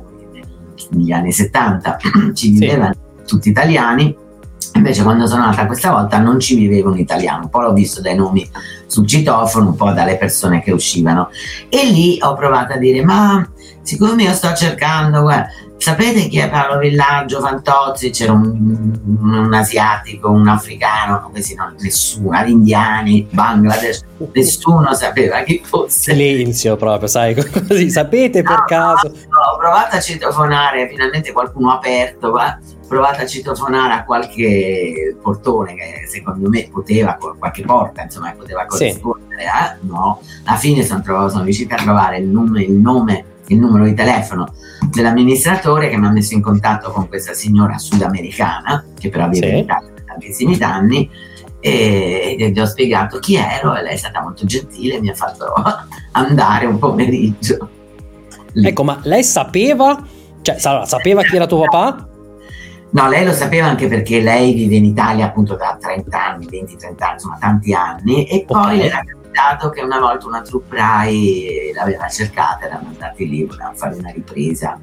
negli 0.90 1.12
anni 1.14 1.32
70 1.32 1.98
ci 2.34 2.52
vivevano 2.52 2.94
sì. 2.94 3.26
tutti 3.26 3.50
italiani 3.50 4.14
invece 4.74 5.04
quando 5.04 5.28
sono 5.28 5.44
andata 5.44 5.66
questa 5.66 5.92
volta 5.92 6.18
non 6.18 6.42
ci 6.42 6.56
viveva 6.56 6.90
un 6.90 6.98
italiano 6.98 7.44
un 7.44 7.50
po' 7.50 7.62
l'ho 7.62 7.72
visto 7.72 8.02
dai 8.02 8.16
nomi 8.16 8.50
sul 8.86 9.08
citofono 9.08 9.70
un 9.70 9.76
po' 9.76 9.92
dalle 9.92 10.18
persone 10.18 10.62
che 10.62 10.74
uscivano 10.74 11.30
e 11.70 11.86
lì 11.86 12.18
ho 12.22 12.34
provato 12.34 12.74
a 12.74 12.78
dire 12.78 13.02
ma 13.02 13.48
siccome 13.82 14.24
io 14.24 14.34
sto 14.34 14.54
cercando 14.54 15.22
guarda, 15.22 15.48
Sapete 15.84 16.30
chi 16.30 16.38
è 16.38 16.50
Paolo 16.50 16.80
Villaggio, 16.80 17.41
Fantozzi? 17.41 18.10
C'era 18.10 18.32
un, 18.32 18.98
un 19.22 19.54
asiatico, 19.54 20.30
un 20.30 20.48
africano, 20.48 21.28
questi 21.30 21.56
no, 21.56 21.74
nessuno, 21.78 22.41
indiani, 22.46 23.28
Bangladesh, 23.30 24.06
nessuno 24.32 24.93
sapeva 24.93 25.41
chi 25.41 25.62
fosse. 25.62 26.13
Silenzio 26.13 26.78
proprio, 26.78 27.10
sai, 27.10 27.36
così, 27.67 27.89
sapete 27.89 28.43
per 28.43 28.60
no, 28.60 28.65
caso? 28.65 29.10
No, 29.10 29.56
ho 29.56 29.58
provato 29.58 29.98
a 29.98 30.00
citofonare, 30.00 30.88
finalmente 30.88 31.34
qualcuno 31.34 31.72
ha 31.72 31.76
aperto, 31.76 32.32
va? 32.32 32.58
ho 32.58 32.88
provato 32.88 33.22
a 33.22 33.26
citofonare 33.26 33.93
a 33.93 34.04
qualche 34.06 35.17
portone 35.22 35.76
che 35.76 36.08
secondo 36.08 36.48
me 36.48 36.65
poteva, 36.72 37.17
qualche 37.38 37.63
porta, 37.63 38.04
insomma, 38.04 38.32
poteva 38.32 38.65
corrispondere, 38.65 39.41
sì. 39.41 39.48
eh? 39.48 39.78
no, 39.82 40.22
alla 40.46 40.58
fine 40.58 40.82
sono, 40.86 41.02
trovato, 41.02 41.32
sono 41.32 41.43
riuscita 41.43 41.76
a 41.76 41.84
trovare 41.84 42.19
il 42.19 42.28
nome, 42.28 42.62
il 42.62 42.72
nome 42.72 43.26
il 43.48 43.60
numero 43.60 43.86
di 43.86 43.94
telefono 43.94 44.54
dell'amministratore 44.90 45.90
che 45.90 45.98
mi 45.98 46.06
ha 46.06 46.12
messo 46.12 46.34
in 46.34 46.42
contatto 46.42 46.92
con 46.92 47.08
questa 47.08 47.34
signora 47.34 47.78
sudamericana 47.78 48.86
che 48.98 49.10
però 49.10 49.28
vive 49.28 49.48
sì. 49.48 49.52
in 49.54 49.58
Italia 49.60 49.90
da 49.94 50.02
tantissimi 50.06 50.58
anni 50.62 51.10
e, 51.60 52.36
e 52.38 52.50
gli 52.50 52.60
ho 52.60 52.66
spiegato 52.66 53.20
chi 53.20 53.36
ero 53.36 53.76
e 53.76 53.82
lei 53.84 53.94
è 53.94 53.98
stata 53.98 54.22
molto 54.22 54.46
gentile 54.46 54.96
e 54.96 55.00
mi 55.00 55.10
ha 55.10 55.14
fatto 55.14 55.54
andare 56.12 56.66
un 56.66 56.78
pomeriggio. 56.78 57.70
Lì. 58.54 58.68
Ecco, 58.68 58.84
ma 58.84 59.00
lei 59.04 59.24
sapeva, 59.24 60.06
cioè 60.42 60.58
sapeva 60.60 61.22
chi 61.24 61.38
era 61.38 61.48
tuo 61.48 61.62
papà? 61.62 62.08
No, 62.90 63.08
lei 63.08 63.26
lo 63.26 63.32
sapeva 63.32 63.68
anche 63.68 63.88
perché 63.88 64.22
lei 64.22 64.54
vive 64.54 64.76
in 64.76 64.86
Italia 64.86 65.26
appunto 65.26 65.56
da 65.56 65.78
30 65.80 66.26
anni, 66.26 66.46
20-30 66.46 66.86
anni, 67.00 67.14
insomma 67.14 67.38
tanti 67.40 67.74
anni 67.74 68.26
e 68.26 68.46
okay. 68.46 68.46
poi 68.46 68.78
le 68.78 68.90
capitato 69.34 69.69
che 69.72 69.82
una 69.82 70.00
volta 70.00 70.28
una 70.28 70.41
troupe 70.41 70.78
Rai 70.78 71.72
l'aveva 71.74 72.08
cercata, 72.08 72.65
erano 72.65 72.89
andati 72.89 73.28
lì, 73.28 73.43
volevano 73.43 73.74
fare 73.76 73.96
una 73.96 74.12
ripresa. 74.12 74.80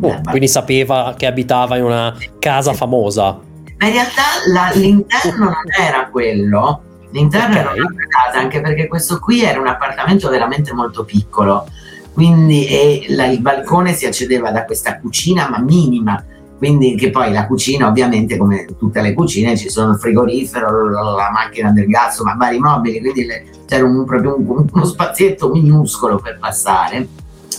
Oh, 0.00 0.20
quindi 0.22 0.48
sapeva 0.48 1.14
che 1.16 1.26
abitava 1.26 1.76
in 1.76 1.84
una 1.84 2.16
casa 2.38 2.72
famosa. 2.72 3.38
Ma 3.76 3.86
in 3.86 3.92
realtà 3.92 4.22
la, 4.52 4.70
l'interno 4.74 5.44
non 5.44 5.54
era 5.78 6.08
quello, 6.08 6.82
l'interno 7.10 7.48
okay. 7.48 7.60
era 7.60 7.70
una 7.72 8.06
casa, 8.08 8.38
anche 8.38 8.60
perché 8.60 8.88
questo 8.88 9.18
qui 9.18 9.42
era 9.42 9.60
un 9.60 9.66
appartamento 9.66 10.30
veramente 10.30 10.72
molto 10.72 11.04
piccolo. 11.04 11.66
quindi 12.14 12.66
e 12.66 13.06
la, 13.10 13.26
il 13.26 13.40
balcone 13.40 13.92
si 13.92 14.06
accedeva 14.06 14.50
da 14.50 14.64
questa 14.64 14.98
cucina 14.98 15.48
ma 15.48 15.58
minima 15.58 16.22
quindi 16.60 16.94
che 16.94 17.08
poi 17.08 17.32
la 17.32 17.46
cucina 17.46 17.88
ovviamente 17.88 18.36
come 18.36 18.66
tutte 18.78 19.00
le 19.00 19.14
cucine 19.14 19.56
ci 19.56 19.70
sono 19.70 19.92
il 19.92 19.98
frigorifero, 19.98 20.90
la 20.90 21.30
macchina 21.32 21.70
del 21.70 21.86
gas, 21.86 22.20
ma 22.20 22.34
vari 22.34 22.58
mobili, 22.58 23.00
quindi 23.00 23.24
le, 23.24 23.46
c'era 23.66 23.86
un, 23.86 24.04
proprio 24.04 24.36
un, 24.38 24.66
uno 24.70 24.84
spazietto 24.84 25.48
minuscolo 25.48 26.18
per 26.18 26.36
passare, 26.38 27.08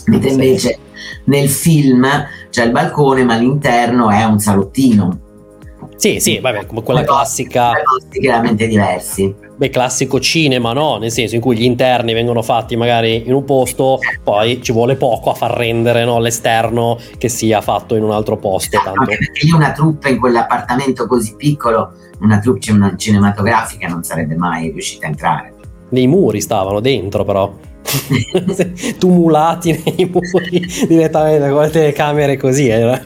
mentre 0.06 0.30
invece 0.30 0.78
nel 1.24 1.48
film 1.48 2.06
c'è 2.48 2.64
il 2.64 2.70
balcone 2.70 3.24
ma 3.24 3.34
all'interno 3.34 4.08
è 4.08 4.22
un 4.22 4.38
salottino. 4.38 5.18
Sì, 6.02 6.18
sì, 6.18 6.40
vabbè, 6.40 6.66
come 6.66 6.82
quella 6.82 7.04
classica. 7.04 7.70
Chiaramente 8.10 8.66
diversi 8.66 9.32
beh, 9.54 9.68
classico 9.68 10.18
cinema, 10.18 10.72
no? 10.72 10.96
Nel 10.96 11.12
senso 11.12 11.36
in 11.36 11.40
cui 11.40 11.56
gli 11.56 11.62
interni 11.62 12.12
vengono 12.12 12.42
fatti 12.42 12.74
magari 12.74 13.22
in 13.24 13.32
un 13.32 13.44
posto, 13.44 14.00
poi 14.24 14.60
ci 14.60 14.72
vuole 14.72 14.96
poco 14.96 15.30
a 15.30 15.34
far 15.34 15.52
rendere 15.52 16.04
no, 16.04 16.18
l'esterno 16.18 16.98
che 17.18 17.28
sia 17.28 17.60
fatto 17.60 17.94
in 17.94 18.02
un 18.02 18.10
altro 18.10 18.36
posto. 18.36 18.76
Esatto, 18.76 18.94
tanto. 18.94 19.10
Perché 19.10 19.46
io 19.46 19.54
una 19.54 19.70
truppa 19.70 20.08
in 20.08 20.18
quell'appartamento 20.18 21.06
così 21.06 21.36
piccolo, 21.36 21.92
una 22.18 22.40
truppa 22.40 22.96
cinematografica 22.96 23.86
non 23.86 24.02
sarebbe 24.02 24.34
mai 24.34 24.72
riuscita 24.72 25.06
a 25.06 25.10
entrare. 25.10 25.54
Nei 25.90 26.08
muri 26.08 26.40
stavano 26.40 26.80
dentro 26.80 27.24
però. 27.24 27.54
tumulati 28.98 29.82
nei 29.84 30.10
muri 30.10 30.64
direttamente 30.88 31.50
con 31.50 31.62
le 31.62 31.70
telecamere 31.70 32.36
così 32.36 32.68
era, 32.68 33.00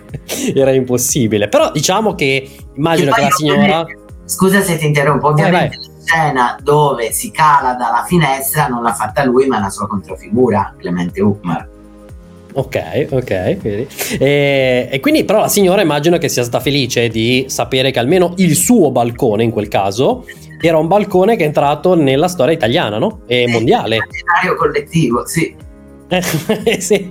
era 0.55 0.73
impossibile 0.73 1.49
però 1.49 1.71
diciamo 1.73 2.15
che 2.15 2.49
immagino 2.75 3.11
che, 3.13 3.21
che 3.21 3.23
la 3.23 3.31
signora 3.31 3.87
scusa 4.25 4.61
se 4.61 4.77
ti 4.77 4.87
interrompo 4.87 5.29
ovviamente 5.29 5.77
vai, 5.77 5.87
vai 5.87 5.95
scena 6.07 6.57
dove 6.63 7.11
si 7.11 7.33
cala 7.33 7.75
dalla 7.75 8.05
finestra 8.07 8.69
non 8.69 8.83
l'ha 8.83 8.95
fatta 8.95 9.25
lui 9.25 9.47
ma 9.47 9.59
la 9.59 9.71
sua 9.71 9.89
controfigura, 9.89 10.75
Clemente 10.79 11.21
Uckmar. 11.21 11.69
Ok, 12.53 13.09
ok, 13.11 13.57
vedi. 13.57 13.87
E, 14.19 14.89
e, 14.91 15.01
quindi 15.01 15.25
però 15.25 15.41
la 15.41 15.49
signora 15.49 15.83
immagino 15.83 16.17
che 16.17 16.31
sia 16.31 16.43
stata 16.43 16.63
felice 16.63 17.09
di 17.09 17.45
sapere 17.49 17.91
che 17.91 17.99
almeno 17.99 18.33
il 18.37 18.57
suo 18.57 18.91
balcone 18.91 19.43
in 19.43 19.51
quel 19.51 19.69
caso 19.69 20.25
era 20.61 20.79
un 20.79 20.87
balcone 20.87 21.37
che 21.37 21.43
è 21.43 21.47
entrato 21.47 21.95
nella 21.95 22.29
storia 22.29 22.55
italiana, 22.55 22.99
no? 22.99 23.21
E 23.27 23.45
sì, 23.47 23.53
mondiale. 23.53 23.97
Immaginario 23.97 24.57
collettivo, 24.57 25.27
sì. 25.27 25.55
sì. 26.79 27.09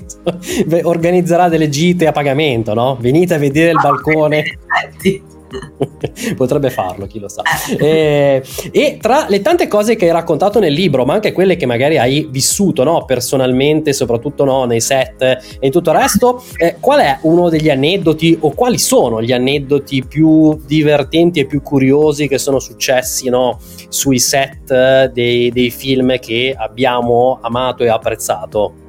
Organizzerà 0.84 1.50
delle 1.50 1.70
gite 1.70 2.08
a 2.08 2.12
pagamento, 2.12 2.74
no? 2.74 2.98
Venite 3.00 3.34
a 3.34 3.38
vedere 3.38 3.72
il 3.72 3.80
balcone. 3.82 4.40
Effetti 4.40 5.22
Potrebbe 6.36 6.70
farlo, 6.70 7.06
chi 7.08 7.20
lo 7.20 7.28
sa. 7.28 7.42
E, 7.78 8.44
e, 8.72 8.98
tra 9.02 9.26
le 9.28 9.42
tante 9.42 9.68
cose 9.68 9.96
che 9.96 10.06
hai 10.06 10.12
raccontato 10.12 10.60
nel 10.60 10.74
libro, 10.74 11.06
ma 11.06 11.14
anche 11.14 11.32
quelle 11.32 11.56
che 11.56 11.66
magari 11.66 11.98
hai 11.98 12.28
vissuto 12.30 12.84
no, 12.84 13.06
personalmente, 13.06 13.94
soprattutto 13.94 14.44
no, 14.46 14.66
nei 14.66 14.82
set 14.82 15.58
e 15.60 15.70
tutto 15.70 15.92
il 15.92 15.98
resto, 15.98 16.44
eh, 16.58 16.78
qual 16.80 17.00
è 17.02 17.20
uno 17.22 17.50
degli 17.50 17.70
aneddoti 17.70 18.38
o 18.42 18.52
quali 18.52 18.78
sono 18.78 19.22
gli 19.22 19.32
aneddoti 19.32 20.04
più 20.06 20.60
divertenti 20.66 21.40
e 21.40 21.46
più 21.46 21.62
curiosi 21.62 22.28
che 22.28 22.38
sono 22.38 22.60
successi 22.60 23.30
no, 23.30 23.60
sui 23.90 24.20
set 24.20 25.12
dei, 25.12 25.52
dei 25.52 25.70
film 25.72 26.20
che 26.20 26.56
abbiamo 26.58 27.40
amato 27.42 27.84
e 27.84 27.90
apprezzato? 27.90 28.84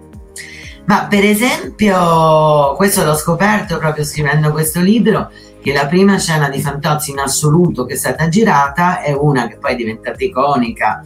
Ma 0.87 1.07
per 1.07 1.25
esempio, 1.25 2.75
questo 2.77 3.03
l'ho 3.05 3.17
scoperto 3.17 3.77
proprio 3.77 4.05
scrivendo 4.05 4.53
questo 4.53 4.81
libro, 4.81 5.31
che 5.67 5.73
la 5.73 5.89
prima 5.89 6.17
scena 6.17 6.49
di 6.49 6.61
Fantozzi 6.61 7.11
in 7.11 7.19
assoluto 7.19 7.87
che 7.87 7.95
è 7.95 7.97
stata 7.97 8.29
girata 8.29 9.01
è 9.01 9.13
una 9.13 9.49
che 9.49 9.57
poi 9.57 9.73
è 9.73 9.75
diventata 9.75 10.23
iconica 10.23 11.03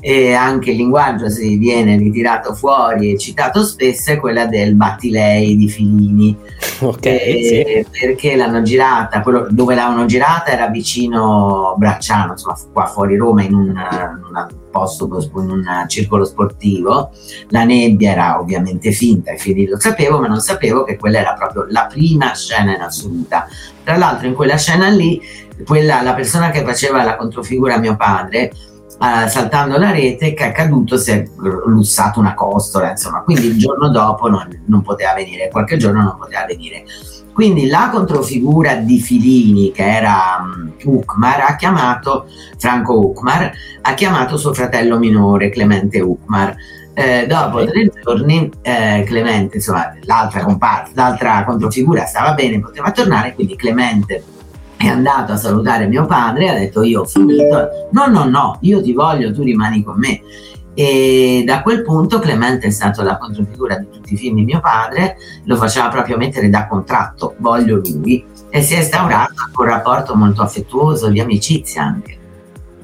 e 0.00 0.32
anche 0.32 0.70
il 0.70 0.76
linguaggio 0.76 1.28
si 1.28 1.56
viene 1.56 1.96
ritirato 1.96 2.54
fuori 2.54 3.12
e 3.12 3.18
citato 3.18 3.62
spesso 3.62 4.12
è 4.12 4.18
quella 4.18 4.46
del 4.46 4.74
Battilei 4.74 5.56
di 5.56 5.68
Filini 5.68 6.36
ok 6.80 7.02
sì. 7.02 7.86
perché 8.00 8.34
l'hanno 8.34 8.62
girata? 8.62 9.20
Quello 9.20 9.46
dove 9.50 9.74
l'hanno 9.74 10.06
girata 10.06 10.50
era 10.50 10.68
vicino 10.68 11.74
Bracciano 11.76 12.32
insomma 12.32 12.56
qua 12.72 12.86
fuori 12.86 13.16
Roma 13.16 13.42
in 13.42 13.54
un, 13.54 13.66
in 13.68 14.22
un 14.24 14.48
posto 14.70 15.08
in 15.36 15.50
un 15.50 15.84
circolo 15.88 16.24
sportivo. 16.24 17.10
La 17.48 17.64
nebbia 17.64 18.12
era 18.12 18.40
ovviamente 18.40 18.92
finta 18.92 19.32
e 19.32 19.36
Filini 19.36 19.68
lo 19.68 19.80
sapevo 19.80 20.20
ma 20.20 20.28
non 20.28 20.40
sapevo 20.40 20.84
che 20.84 20.96
quella 20.96 21.18
era 21.18 21.34
proprio 21.34 21.66
la 21.68 21.86
prima 21.86 22.32
scena 22.34 22.74
in 22.74 22.80
assoluta. 22.80 23.48
Tra 23.84 23.96
l'altro 23.96 24.26
in 24.26 24.34
quella 24.34 24.56
scena 24.56 24.88
lì 24.88 25.20
quella, 25.66 26.00
la 26.00 26.14
persona 26.14 26.50
che 26.50 26.64
faceva 26.64 27.02
la 27.02 27.16
controfigura 27.16 27.74
a 27.74 27.78
mio 27.78 27.96
padre 27.96 28.52
uh, 29.00 29.28
saltando 29.28 29.78
la 29.78 29.90
rete 29.90 30.34
che 30.34 30.48
è 30.48 30.52
caduto, 30.52 30.98
si 30.98 31.10
è 31.10 31.24
lussato 31.66 32.20
una 32.20 32.34
costola, 32.34 32.90
insomma, 32.90 33.22
quindi 33.22 33.46
il 33.46 33.58
giorno 33.58 33.88
dopo 33.88 34.28
non, 34.28 34.46
non 34.66 34.82
poteva 34.82 35.14
venire, 35.14 35.48
qualche 35.48 35.78
giorno 35.78 36.02
non 36.02 36.16
poteva 36.18 36.44
venire. 36.44 36.84
Quindi 37.32 37.68
la 37.68 37.88
controfigura 37.90 38.74
di 38.74 38.98
Filini, 38.98 39.72
che 39.72 39.88
era 39.88 40.38
um, 40.40 40.72
Uckmar, 40.82 41.40
ha 41.48 41.56
chiamato 41.56 42.26
Franco 42.58 42.98
Uckmar, 42.98 43.50
ha 43.80 43.94
chiamato 43.94 44.36
suo 44.36 44.52
fratello 44.52 44.98
minore 44.98 45.48
Clemente 45.48 46.00
Uckmar. 46.00 46.54
Eh, 46.92 47.26
dopo 47.26 47.64
tre 47.64 47.90
giorni 48.02 48.50
eh, 48.60 49.04
Clemente, 49.06 49.56
insomma, 49.56 49.94
l'altra 50.02 50.44
comparsa, 50.44 50.90
l'altra 50.94 51.44
controfigura 51.44 52.04
stava 52.04 52.34
bene, 52.34 52.60
poteva 52.60 52.90
tornare, 52.90 53.32
quindi 53.34 53.56
Clemente 53.56 54.22
è 54.80 54.86
andato 54.86 55.32
a 55.32 55.36
salutare 55.36 55.86
mio 55.88 56.06
padre, 56.06 56.48
ha 56.48 56.54
detto 56.54 56.82
io 56.82 57.02
ho 57.02 57.04
finito, 57.04 57.88
no 57.92 58.06
no 58.06 58.24
no, 58.24 58.56
io 58.62 58.80
ti 58.80 58.94
voglio, 58.94 59.30
tu 59.30 59.42
rimani 59.42 59.82
con 59.82 59.98
me. 59.98 60.22
E 60.72 61.42
da 61.44 61.60
quel 61.60 61.82
punto 61.82 62.18
Clemente 62.18 62.68
è 62.68 62.70
stato 62.70 63.02
la 63.02 63.18
controfigura 63.18 63.76
di 63.76 63.90
tutti 63.90 64.14
i 64.14 64.16
film 64.16 64.36
di 64.36 64.44
mio 64.44 64.60
padre, 64.60 65.18
lo 65.44 65.56
faceva 65.56 65.88
proprio 65.88 66.16
mettere 66.16 66.48
da 66.48 66.66
contratto, 66.66 67.34
voglio 67.40 67.82
lui, 67.84 68.24
e 68.48 68.62
si 68.62 68.72
è 68.72 68.78
instaurato 68.78 69.34
un 69.54 69.64
rapporto 69.66 70.14
molto 70.14 70.40
affettuoso, 70.40 71.10
di 71.10 71.20
amicizia 71.20 71.82
anche. 71.82 72.16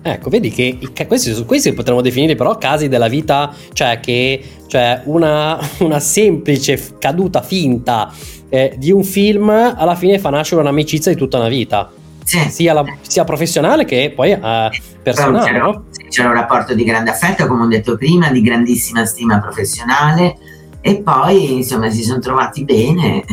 Ecco, 0.02 0.28
vedi 0.28 0.50
che 0.50 0.78
questi, 1.08 1.44
questi 1.46 1.72
potremmo 1.72 2.02
definire 2.02 2.34
però 2.34 2.58
casi 2.58 2.88
della 2.88 3.08
vita, 3.08 3.54
cioè 3.72 4.00
che 4.00 4.44
cioè 4.66 5.00
una, 5.04 5.58
una 5.80 5.98
semplice 6.00 6.96
caduta 6.98 7.40
finta 7.40 8.12
eh, 8.48 8.74
di 8.76 8.90
un 8.90 9.04
film 9.04 9.48
alla 9.48 9.94
fine 9.94 10.18
fa 10.18 10.30
nascere 10.30 10.60
un'amicizia 10.60 11.12
di 11.12 11.18
tutta 11.18 11.38
una 11.38 11.48
vita. 11.48 11.90
Sì. 12.22 12.38
Sia, 12.50 12.72
la, 12.72 12.84
sia, 13.02 13.22
professionale 13.22 13.84
che 13.84 14.12
poi 14.14 14.32
eh, 14.32 14.70
personale. 15.02 15.44
C'era, 15.44 15.64
no? 15.64 15.84
c'era 16.08 16.28
un 16.28 16.34
rapporto 16.34 16.74
di 16.74 16.82
grande 16.82 17.10
affetto, 17.10 17.46
come 17.46 17.64
ho 17.64 17.68
detto 17.68 17.96
prima, 17.96 18.30
di 18.30 18.40
grandissima 18.40 19.04
stima 19.04 19.38
professionale 19.38 20.36
e 20.80 21.02
poi 21.02 21.54
insomma 21.54 21.88
si 21.90 22.02
sono 22.02 22.18
trovati 22.18 22.64
bene 22.64 23.24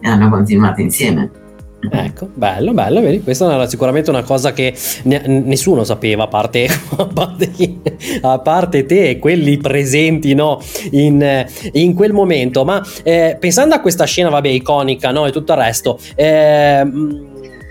e 0.00 0.08
hanno 0.08 0.28
continuato 0.28 0.80
insieme. 0.80 1.41
Ecco, 1.90 2.28
bello, 2.32 2.72
bello, 2.72 3.00
vedi? 3.00 3.22
Questa 3.22 3.52
era 3.52 3.68
sicuramente 3.68 4.10
una 4.10 4.22
cosa 4.22 4.52
che 4.52 4.74
ne- 5.04 5.26
nessuno 5.26 5.82
sapeva, 5.82 6.24
a 6.24 6.28
parte, 6.28 6.68
a, 6.96 7.06
parte, 7.06 7.80
a 8.20 8.38
parte, 8.38 8.86
te 8.86 9.10
e 9.10 9.18
quelli 9.18 9.56
presenti 9.56 10.34
no? 10.34 10.60
in, 10.92 11.46
in, 11.72 11.94
quel 11.94 12.12
momento. 12.12 12.64
Ma 12.64 12.80
eh, 13.02 13.36
pensando 13.38 13.74
a 13.74 13.80
questa 13.80 14.04
scena, 14.04 14.28
vabbè, 14.28 14.48
iconica 14.48 15.10
no? 15.10 15.26
e 15.26 15.32
tutto 15.32 15.52
il 15.52 15.58
resto, 15.58 15.98
eh, 16.14 16.82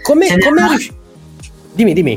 come... 0.04 0.28
come 0.28 0.68
riusci- 0.68 0.94
dimmi, 1.74 1.94
dimmi. 1.94 2.16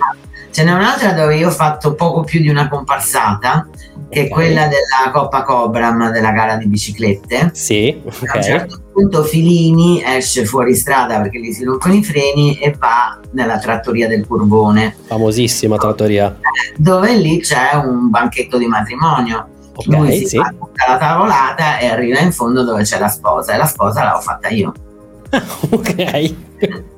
Ce 0.55 0.63
n'è 0.63 0.71
un'altra 0.71 1.11
dove 1.11 1.35
io 1.35 1.49
ho 1.49 1.51
fatto 1.51 1.97
poco 1.97 2.23
più 2.23 2.41
di 2.41 2.49
una 2.49 2.69
comparsata, 2.69 3.67
che 4.09 4.21
okay. 4.21 4.25
è 4.25 4.29
quella 4.29 4.69
della 4.69 5.11
Coppa 5.13 5.43
Cobram, 5.43 6.13
della 6.13 6.31
gara 6.31 6.55
di 6.55 6.69
biciclette. 6.69 7.51
Sì, 7.53 8.01
ok. 8.05 8.29
A 8.29 8.37
un 8.37 8.43
certo 8.45 8.81
punto 8.93 9.25
Filini 9.25 10.01
esce 10.07 10.45
fuori 10.45 10.77
strada 10.77 11.21
perché 11.21 11.41
gli 11.41 11.51
si 11.51 11.65
rompono 11.65 11.95
i 11.95 12.05
freni 12.05 12.57
e 12.61 12.73
va 12.79 13.19
nella 13.33 13.59
trattoria 13.59 14.07
del 14.07 14.25
Curvone. 14.25 14.95
Famosissima 15.07 15.77
trattoria. 15.77 16.39
Dove 16.77 17.17
lì 17.17 17.41
c'è 17.41 17.75
un 17.75 18.11
banchetto 18.11 18.57
di 18.57 18.67
matrimonio. 18.67 19.49
Ok, 19.75 19.87
Lui 19.87 20.19
si 20.19 20.27
sì. 20.29 20.37
fa 20.37 20.55
tutta 20.57 20.85
la 20.87 20.99
tavolata 20.99 21.79
e 21.79 21.89
arriva 21.89 22.21
in 22.21 22.31
fondo 22.31 22.63
dove 22.63 22.85
c'è 22.85 23.01
la 23.01 23.09
sposa 23.09 23.55
e 23.55 23.57
la 23.57 23.67
sposa 23.67 24.09
l'ho 24.09 24.21
fatta 24.21 24.49
io. 24.51 24.73
ok. 25.71 26.35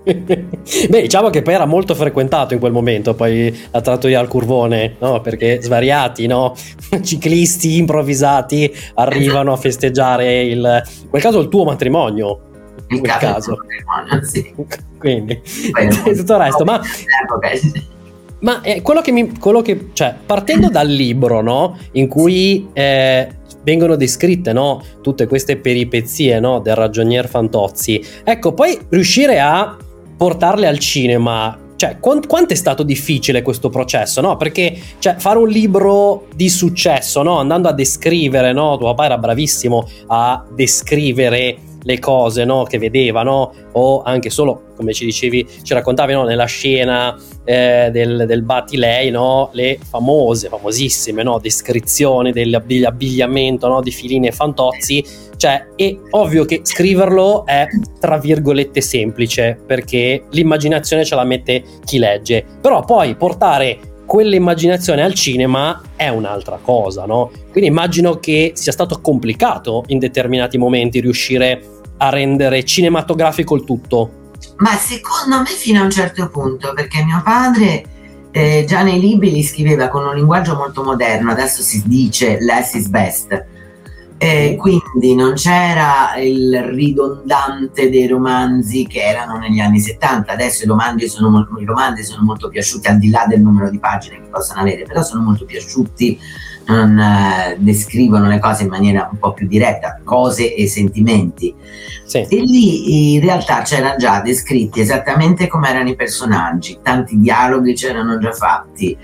Beh, 0.88 1.00
diciamo 1.00 1.30
che 1.30 1.42
poi 1.42 1.54
era 1.54 1.66
molto 1.66 1.94
frequentato 1.94 2.54
in 2.54 2.60
quel 2.60 2.70
momento, 2.70 3.14
poi 3.14 3.54
la 3.72 3.80
trattoria 3.80 4.20
al 4.20 4.28
curvone, 4.28 4.96
no? 5.00 5.20
Perché 5.20 5.60
svariati, 5.60 6.26
no? 6.26 6.54
Ciclisti 7.02 7.78
improvvisati 7.78 8.72
arrivano 8.94 9.52
a 9.52 9.56
festeggiare 9.56 10.42
il, 10.42 10.82
in 11.02 11.08
quel 11.10 11.22
caso 11.22 11.40
il 11.40 11.48
tuo 11.48 11.64
matrimonio. 11.64 12.40
In 12.88 13.00
quel 13.00 13.16
caso. 13.18 13.58
Sì. 14.22 14.54
Quindi, 14.96 15.40
tutto 16.14 16.34
il 16.34 16.38
resto, 16.38 16.64
ma... 16.64 16.80
Ma 18.38 18.60
eh, 18.60 18.82
quello 18.82 19.00
che 19.00 19.12
mi. 19.12 19.36
Quello 19.38 19.62
che, 19.62 19.88
cioè, 19.94 20.14
partendo 20.24 20.68
dal 20.68 20.86
libro, 20.86 21.40
no? 21.40 21.78
In 21.92 22.06
cui 22.06 22.68
eh, 22.74 23.28
vengono 23.62 23.96
descritte 23.96 24.52
no? 24.52 24.84
tutte 25.00 25.26
queste 25.26 25.56
peripezie 25.56 26.38
no? 26.38 26.60
del 26.60 26.76
ragionier 26.76 27.28
Fantozzi. 27.28 28.04
Ecco, 28.22 28.52
poi 28.52 28.78
riuscire 28.90 29.40
a 29.40 29.76
portarle 30.16 30.66
al 30.66 30.78
cinema 30.78 31.58
cioè, 31.76 31.98
quant- 32.00 32.26
quanto 32.26 32.54
è 32.54 32.56
stato 32.56 32.82
difficile 32.82 33.42
questo 33.42 33.68
processo, 33.68 34.22
no? 34.22 34.38
Perché 34.38 34.78
cioè, 34.98 35.16
fare 35.18 35.38
un 35.38 35.48
libro 35.48 36.26
di 36.34 36.48
successo, 36.48 37.22
no? 37.22 37.38
Andando 37.38 37.68
a 37.68 37.72
descrivere, 37.72 38.52
no? 38.52 38.78
Tuo 38.78 38.86
papà 38.94 39.04
era 39.04 39.18
bravissimo 39.18 39.86
a 40.06 40.42
descrivere 40.54 41.58
le 41.86 41.98
cose 42.00 42.44
no, 42.44 42.64
che 42.64 42.78
vedeva, 42.78 43.22
no? 43.22 43.54
o 43.72 44.02
anche 44.02 44.28
solo, 44.28 44.72
come 44.74 44.92
ci 44.92 45.04
dicevi, 45.04 45.46
ci 45.62 45.72
raccontavi 45.72 46.12
no, 46.14 46.24
nella 46.24 46.46
scena 46.46 47.16
eh, 47.44 47.90
del, 47.92 48.24
del 48.26 48.42
Batilei, 48.42 49.10
no, 49.10 49.50
le 49.52 49.78
famose, 49.88 50.48
famosissime 50.48 51.22
no, 51.22 51.38
descrizioni 51.38 52.32
dell'abbigliamento 52.32 53.68
no, 53.68 53.80
di 53.82 53.92
Filini 53.92 54.26
e 54.26 54.32
Fantozzi, 54.32 55.04
cioè 55.36 55.68
è 55.76 55.96
ovvio 56.10 56.44
che 56.44 56.60
scriverlo 56.62 57.44
è 57.46 57.66
tra 58.00 58.18
virgolette 58.18 58.80
semplice 58.80 59.58
perché 59.64 60.24
l'immaginazione 60.30 61.04
ce 61.04 61.14
la 61.14 61.24
mette 61.24 61.62
chi 61.84 61.98
legge, 61.98 62.44
però 62.60 62.84
poi 62.84 63.14
portare 63.16 63.78
quell'immaginazione 64.06 65.02
al 65.02 65.14
cinema 65.14 65.82
è 65.96 66.08
un'altra 66.08 66.58
cosa, 66.62 67.04
no? 67.04 67.30
Quindi 67.50 67.68
immagino 67.68 68.18
che 68.18 68.52
sia 68.54 68.72
stato 68.72 69.00
complicato 69.00 69.84
in 69.88 69.98
determinati 69.98 70.56
momenti 70.56 71.00
riuscire 71.00 71.60
a 71.98 72.08
rendere 72.10 72.64
cinematografico 72.64 73.56
il 73.56 73.64
tutto? 73.64 74.24
Ma 74.58 74.76
secondo 74.76 75.38
me 75.38 75.46
fino 75.46 75.80
a 75.80 75.84
un 75.84 75.90
certo 75.90 76.28
punto, 76.28 76.72
perché 76.72 77.02
mio 77.04 77.20
padre 77.24 77.84
eh, 78.30 78.64
già 78.66 78.82
nei 78.82 79.00
libri 79.00 79.32
li 79.32 79.42
scriveva 79.42 79.88
con 79.88 80.04
un 80.06 80.14
linguaggio 80.14 80.54
molto 80.54 80.82
moderno, 80.82 81.32
adesso 81.32 81.62
si 81.62 81.82
dice 81.86 82.38
less 82.40 82.74
is 82.74 82.86
best. 82.86 83.44
Eh, 84.18 84.56
quindi 84.58 85.14
non 85.14 85.34
c'era 85.34 86.16
il 86.16 86.62
ridondante 86.72 87.90
dei 87.90 88.06
romanzi 88.06 88.86
che 88.86 89.00
erano 89.00 89.36
negli 89.38 89.60
anni 89.60 89.78
70, 89.78 90.32
adesso 90.32 90.64
i 90.64 90.66
romanzi, 90.66 91.08
sono, 91.08 91.46
i 91.60 91.64
romanzi 91.64 92.02
sono 92.02 92.22
molto 92.22 92.48
piaciuti 92.48 92.88
al 92.88 92.98
di 92.98 93.10
là 93.10 93.26
del 93.28 93.42
numero 93.42 93.68
di 93.68 93.78
pagine 93.78 94.16
che 94.16 94.28
possono 94.30 94.60
avere, 94.60 94.84
però 94.84 95.02
sono 95.02 95.22
molto 95.22 95.44
piaciuti 95.44 96.18
non 96.66 96.98
eh, 96.98 97.56
descrivono 97.58 98.28
le 98.28 98.38
cose 98.38 98.64
in 98.64 98.68
maniera 98.68 99.08
un 99.10 99.18
po' 99.18 99.32
più 99.32 99.46
diretta, 99.46 100.00
cose 100.02 100.54
e 100.54 100.66
sentimenti. 100.66 101.54
Sì. 102.04 102.18
E 102.18 102.40
lì 102.40 103.14
in 103.14 103.20
realtà 103.20 103.62
c'erano 103.62 103.96
già 103.96 104.20
descritti 104.20 104.80
esattamente 104.80 105.46
come 105.48 105.68
erano 105.68 105.88
i 105.88 105.96
personaggi, 105.96 106.78
tanti 106.82 107.18
dialoghi 107.18 107.74
c'erano 107.74 108.18
già 108.18 108.32
fatti, 108.32 108.96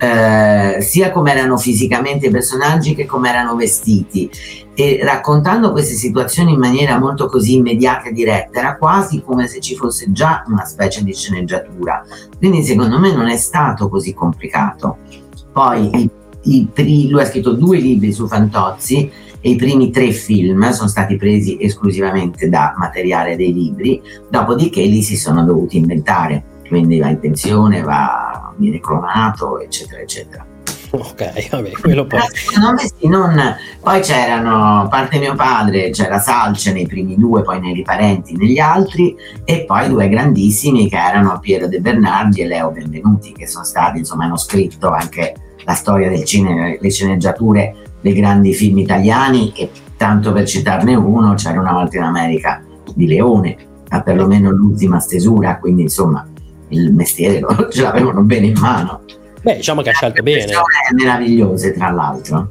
eh, 0.00 0.78
sia 0.80 1.12
come 1.12 1.32
erano 1.32 1.58
fisicamente 1.58 2.28
i 2.28 2.30
personaggi 2.30 2.94
che 2.94 3.04
come 3.04 3.28
erano 3.28 3.54
vestiti. 3.54 4.30
E 4.74 5.00
raccontando 5.02 5.72
queste 5.72 5.94
situazioni 5.94 6.54
in 6.54 6.58
maniera 6.58 6.98
molto 6.98 7.26
così 7.26 7.56
immediata 7.56 8.08
e 8.08 8.12
diretta, 8.12 8.60
era 8.60 8.76
quasi 8.76 9.22
come 9.22 9.46
se 9.46 9.60
ci 9.60 9.76
fosse 9.76 10.10
già 10.10 10.42
una 10.46 10.64
specie 10.64 11.04
di 11.04 11.12
sceneggiatura. 11.12 12.02
Quindi 12.38 12.62
secondo 12.62 12.98
me 12.98 13.12
non 13.14 13.28
è 13.28 13.36
stato 13.36 13.90
così 13.90 14.14
complicato. 14.14 14.98
Poi 15.52 16.10
i 16.44 16.66
Pri- 16.72 17.10
lui 17.10 17.20
ha 17.20 17.26
scritto 17.26 17.52
due 17.52 17.76
libri 17.78 18.14
su 18.14 18.26
Fantozzi 18.26 19.10
e 19.42 19.50
i 19.50 19.56
primi 19.56 19.90
tre 19.90 20.12
film 20.12 20.70
sono 20.70 20.88
stati 20.88 21.16
presi 21.16 21.58
esclusivamente 21.60 22.48
da 22.48 22.74
materiale 22.78 23.36
dei 23.36 23.52
libri, 23.52 24.00
dopodiché 24.30 24.80
li 24.82 25.02
si 25.02 25.18
sono 25.18 25.44
dovuti 25.44 25.76
inventare, 25.76 26.42
quindi 26.66 26.98
va 26.98 27.08
in 27.08 27.18
pensione, 27.18 27.82
va, 27.82 28.29
viene 28.60 28.80
clonato, 28.80 29.58
eccetera, 29.60 30.00
eccetera. 30.00 30.46
Ok, 30.92 31.50
vabbè, 31.50 31.70
quello 31.80 32.04
poi. 32.04 32.18
Me 32.18 32.78
sì, 32.98 33.06
non... 33.06 33.56
Poi 33.80 34.00
c'erano, 34.00 34.82
a 34.82 34.88
parte 34.88 35.18
mio 35.20 35.36
padre, 35.36 35.90
c'era 35.90 36.18
Salce 36.18 36.72
nei 36.72 36.86
primi 36.86 37.16
due, 37.16 37.42
poi 37.42 37.60
nei 37.60 37.72
riparenti 37.72 38.36
negli 38.36 38.58
altri, 38.58 39.16
e 39.44 39.64
poi 39.66 39.88
due 39.88 40.08
grandissimi 40.08 40.88
che 40.88 40.96
erano 40.96 41.38
Piero 41.38 41.68
De 41.68 41.80
Bernardi 41.80 42.40
e 42.40 42.46
Leo 42.46 42.70
Benvenuti, 42.72 43.32
che 43.32 43.46
sono 43.46 43.64
stati, 43.64 43.98
insomma, 43.98 44.24
hanno 44.24 44.36
scritto 44.36 44.88
anche 44.90 45.34
la 45.64 45.74
storia 45.74 46.08
del 46.08 46.24
cinema, 46.24 46.74
le 46.78 46.90
sceneggiature 46.90 47.76
dei 48.00 48.14
grandi 48.14 48.52
film 48.52 48.78
italiani 48.78 49.52
e 49.54 49.70
tanto 49.96 50.32
per 50.32 50.48
citarne 50.48 50.94
uno 50.96 51.34
c'era 51.34 51.60
una 51.60 51.72
volta 51.72 51.98
in 51.98 52.02
America 52.02 52.64
di 52.94 53.06
Leone, 53.06 53.56
ma 53.90 54.02
perlomeno 54.02 54.50
l'ultima 54.50 54.98
stesura, 54.98 55.58
quindi 55.58 55.82
insomma 55.82 56.26
il 56.70 56.92
mestiere 56.92 57.40
ce 57.70 57.82
l'avevano 57.82 58.22
bene 58.22 58.46
in 58.46 58.58
mano. 58.58 59.02
Beh, 59.42 59.56
diciamo 59.56 59.80
che 59.82 59.90
ha 59.90 59.94
scelto 59.94 60.22
bene. 60.22 60.52
Meravigliose, 60.94 61.72
tra 61.72 61.90
l'altro. 61.90 62.50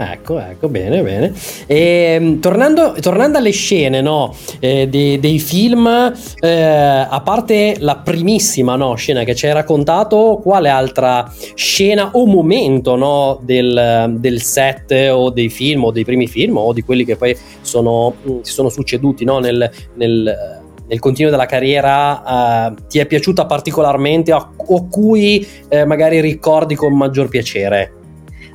Ecco, 0.00 0.38
ecco, 0.38 0.68
bene, 0.68 1.02
bene. 1.02 1.32
E, 1.66 2.16
ehm, 2.20 2.38
tornando, 2.38 2.94
tornando, 3.00 3.38
alle 3.38 3.50
scene 3.50 4.00
no, 4.00 4.32
eh, 4.60 4.86
dei, 4.86 5.18
dei, 5.18 5.40
film, 5.40 5.88
eh, 6.38 7.06
a 7.10 7.20
parte 7.24 7.74
la 7.80 7.96
primissima 7.96 8.76
no, 8.76 8.94
scena 8.94 9.24
che 9.24 9.34
ci 9.34 9.46
hai 9.46 9.54
raccontato, 9.54 10.38
quale 10.40 10.68
altra 10.68 11.28
scena 11.54 12.10
o 12.12 12.26
momento 12.26 12.94
no, 12.94 13.40
del, 13.42 14.14
del, 14.18 14.40
set 14.40 14.92
o 15.10 15.30
dei 15.30 15.48
film 15.48 15.82
o 15.82 15.90
dei 15.90 16.04
primi 16.04 16.28
film 16.28 16.58
o 16.58 16.72
di 16.72 16.82
quelli 16.82 17.04
che 17.04 17.16
poi 17.16 17.36
sono, 17.62 18.14
mm, 18.24 18.42
si 18.42 18.52
sono 18.52 18.68
succeduti 18.68 19.24
nel, 19.24 19.68
nel 19.94 20.66
nel 20.88 20.98
continuo 20.98 21.30
della 21.30 21.46
carriera 21.46 22.70
uh, 22.70 22.74
ti 22.88 22.98
è 22.98 23.06
piaciuta 23.06 23.46
particolarmente 23.46 24.32
o, 24.32 24.54
o 24.56 24.88
cui 24.88 25.46
eh, 25.68 25.84
magari 25.84 26.20
ricordi 26.20 26.74
con 26.74 26.96
maggior 26.96 27.28
piacere? 27.28 27.92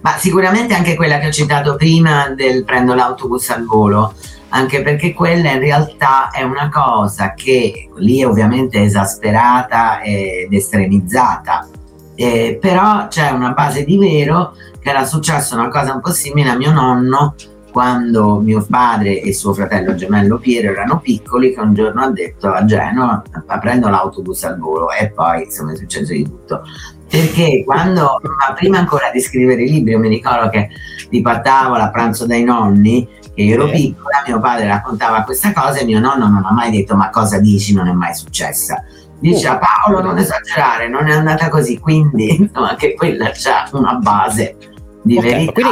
Ma 0.01 0.17
sicuramente 0.17 0.73
anche 0.73 0.95
quella 0.95 1.19
che 1.19 1.27
ho 1.27 1.31
citato 1.31 1.75
prima 1.75 2.29
del 2.29 2.65
prendo 2.65 2.93
l'autobus 2.93 3.49
al 3.51 3.65
volo, 3.65 4.13
anche 4.49 4.81
perché 4.81 5.13
quella 5.13 5.51
in 5.51 5.59
realtà 5.59 6.29
è 6.29 6.41
una 6.41 6.69
cosa 6.69 7.33
che 7.33 7.89
lì 7.95 8.19
è 8.19 8.27
ovviamente 8.27 8.81
esasperata 8.81 10.01
ed 10.01 10.51
estremizzata, 10.51 11.69
eh, 12.15 12.57
però 12.59 13.07
c'è 13.07 13.29
una 13.29 13.51
base 13.51 13.85
di 13.85 13.97
vero 13.97 14.55
che 14.81 14.89
era 14.89 15.05
successa 15.05 15.55
una 15.55 15.69
cosa 15.69 15.93
un 15.93 16.01
po' 16.01 16.11
simile 16.11 16.49
a 16.49 16.57
mio 16.57 16.73
nonno 16.73 17.35
quando 17.73 18.37
mio 18.37 18.63
padre 18.69 19.19
e 19.19 19.33
suo 19.33 19.51
fratello 19.51 19.95
gemello 19.95 20.37
Piero 20.37 20.71
erano 20.71 20.99
piccoli 20.99 21.55
che 21.55 21.59
un 21.59 21.73
giorno 21.73 22.03
ha 22.03 22.11
detto 22.11 22.51
a 22.51 22.63
Genova 22.65 23.23
prendo 23.59 23.89
l'autobus 23.89 24.43
al 24.43 24.59
volo. 24.59 24.91
E 24.91 25.09
poi 25.09 25.45
insomma 25.45 25.73
è 25.73 25.75
successo 25.75 26.13
di 26.13 26.23
tutto. 26.23 26.61
Perché 27.09 27.63
quando 27.65 28.21
ma 28.21 28.53
prima 28.53 28.77
ancora 28.77 29.09
di 29.11 29.19
scrivere 29.19 29.63
i 29.63 29.69
libri 29.69 29.93
io 29.93 29.99
mi 29.99 30.07
ricordo 30.07 30.49
che 30.49 30.69
li 31.09 31.21
portavo 31.21 31.73
a 31.73 31.89
pranzo 31.89 32.27
dai 32.27 32.43
nonni 32.43 33.07
che 33.33 33.41
io 33.41 33.55
ero 33.55 33.67
piccola 33.67 34.23
mio 34.27 34.39
padre 34.39 34.67
raccontava 34.67 35.23
questa 35.23 35.51
cosa 35.51 35.79
e 35.79 35.85
mio 35.85 35.99
nonno 35.99 36.27
non 36.27 36.45
ha 36.45 36.51
mai 36.51 36.69
detto 36.69 36.95
ma 36.95 37.09
cosa 37.09 37.39
dici? 37.39 37.73
Non 37.73 37.87
è 37.87 37.91
mai 37.91 38.13
successa. 38.13 38.83
Dice 39.17 39.47
a 39.47 39.57
Paolo 39.57 40.03
non 40.03 40.19
esagerare 40.19 40.87
non 40.87 41.07
è 41.07 41.13
andata 41.13 41.49
così. 41.49 41.79
Quindi 41.79 42.35
insomma 42.39 42.69
anche 42.69 42.93
quella 42.93 43.31
c'ha 43.33 43.67
una 43.71 43.95
base 43.95 44.57
di 45.01 45.17
okay, 45.17 45.31
verità 45.31 45.51
quindi 45.51 45.71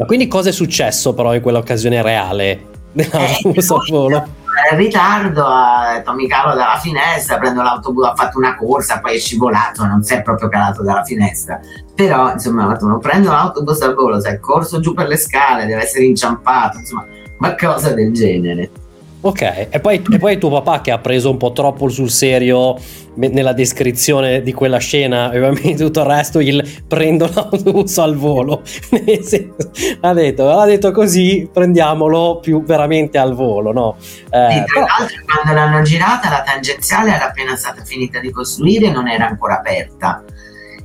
ma 0.00 0.06
quindi 0.06 0.28
cosa 0.28 0.48
è 0.48 0.52
successo 0.52 1.12
però 1.12 1.34
in 1.34 1.42
quell'occasione 1.42 2.00
reale 2.00 2.68
volo? 3.90 4.38
In 4.72 4.76
ritardo, 4.78 5.44
ha 5.46 5.92
detto 5.94 6.12
mi 6.14 6.26
calo 6.26 6.54
dalla 6.54 6.78
finestra, 6.80 7.38
prendo 7.38 7.62
l'autobus, 7.62 8.06
ha 8.06 8.14
fatto 8.14 8.38
una 8.38 8.56
corsa, 8.56 9.00
poi 9.00 9.16
è 9.16 9.18
scivolato, 9.18 9.84
non 9.84 10.02
si 10.02 10.14
è 10.14 10.22
proprio 10.22 10.48
calato 10.48 10.82
dalla 10.82 11.04
finestra. 11.04 11.60
Però, 11.94 12.32
insomma, 12.32 12.76
non 12.80 12.98
prendo 12.98 13.30
l'autobus 13.30 13.80
al 13.82 13.94
volo, 13.94 14.20
si 14.20 14.28
è 14.28 14.38
corso 14.38 14.80
giù 14.80 14.92
per 14.92 15.06
le 15.06 15.16
scale, 15.16 15.66
deve 15.66 15.82
essere 15.82 16.04
inciampato, 16.04 16.78
insomma, 16.78 17.06
ma 17.38 17.54
cosa 17.54 17.92
del 17.92 18.12
genere. 18.12 18.70
Ok, 19.22 19.68
e 19.68 19.80
poi, 19.80 20.02
e 20.10 20.18
poi 20.18 20.38
tuo 20.38 20.48
papà 20.48 20.80
che 20.80 20.90
ha 20.90 20.98
preso 20.98 21.30
un 21.30 21.36
po' 21.36 21.52
troppo 21.52 21.90
sul 21.90 22.08
serio 22.08 22.78
nella 23.16 23.52
descrizione 23.52 24.40
di 24.40 24.54
quella 24.54 24.78
scena 24.78 25.30
e 25.30 25.36
ovviamente 25.36 25.84
tutto 25.84 26.00
il 26.00 26.06
resto 26.06 26.38
il 26.38 26.82
prendo 26.86 27.28
l'autobus 27.30 27.98
al 27.98 28.16
volo 28.16 28.62
ha 30.00 30.12
detto, 30.14 30.50
ha 30.50 30.64
detto 30.64 30.92
così 30.92 31.50
prendiamolo 31.52 32.38
più 32.40 32.62
veramente 32.62 33.18
al 33.18 33.34
volo 33.34 33.72
no? 33.72 33.96
Eh, 34.30 34.64
tra 34.64 34.80
l'altro 34.80 35.16
quando 35.26 35.52
l'hanno 35.52 35.82
girata 35.82 36.30
la 36.30 36.42
tangenziale 36.42 37.12
era 37.12 37.26
appena 37.26 37.56
stata 37.56 37.82
finita 37.84 38.20
di 38.20 38.30
costruire 38.30 38.86
e 38.86 38.90
non 38.90 39.06
era 39.08 39.26
ancora 39.26 39.58
aperta 39.58 40.24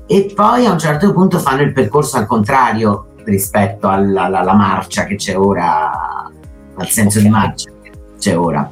e 0.08 0.32
poi 0.36 0.65
a 0.65 0.71
un 0.71 0.80
certo 0.80 1.13
punto 1.13 1.39
fanno 1.39 1.62
il 1.62 1.71
percorso 1.71 2.17
al 2.17 2.26
contrario 2.26 3.13
rispetto 3.24 3.88
alla, 3.88 4.24
alla, 4.24 4.39
alla 4.39 4.54
marcia 4.54 5.06
che 5.06 5.15
c'è 5.15 5.38
ora 5.38 5.89
al 6.78 6.89
senso 6.89 7.19
okay. 7.19 7.30
di 7.30 7.30
marcia 7.30 7.74
c'è 8.19 8.38
ora. 8.38 8.69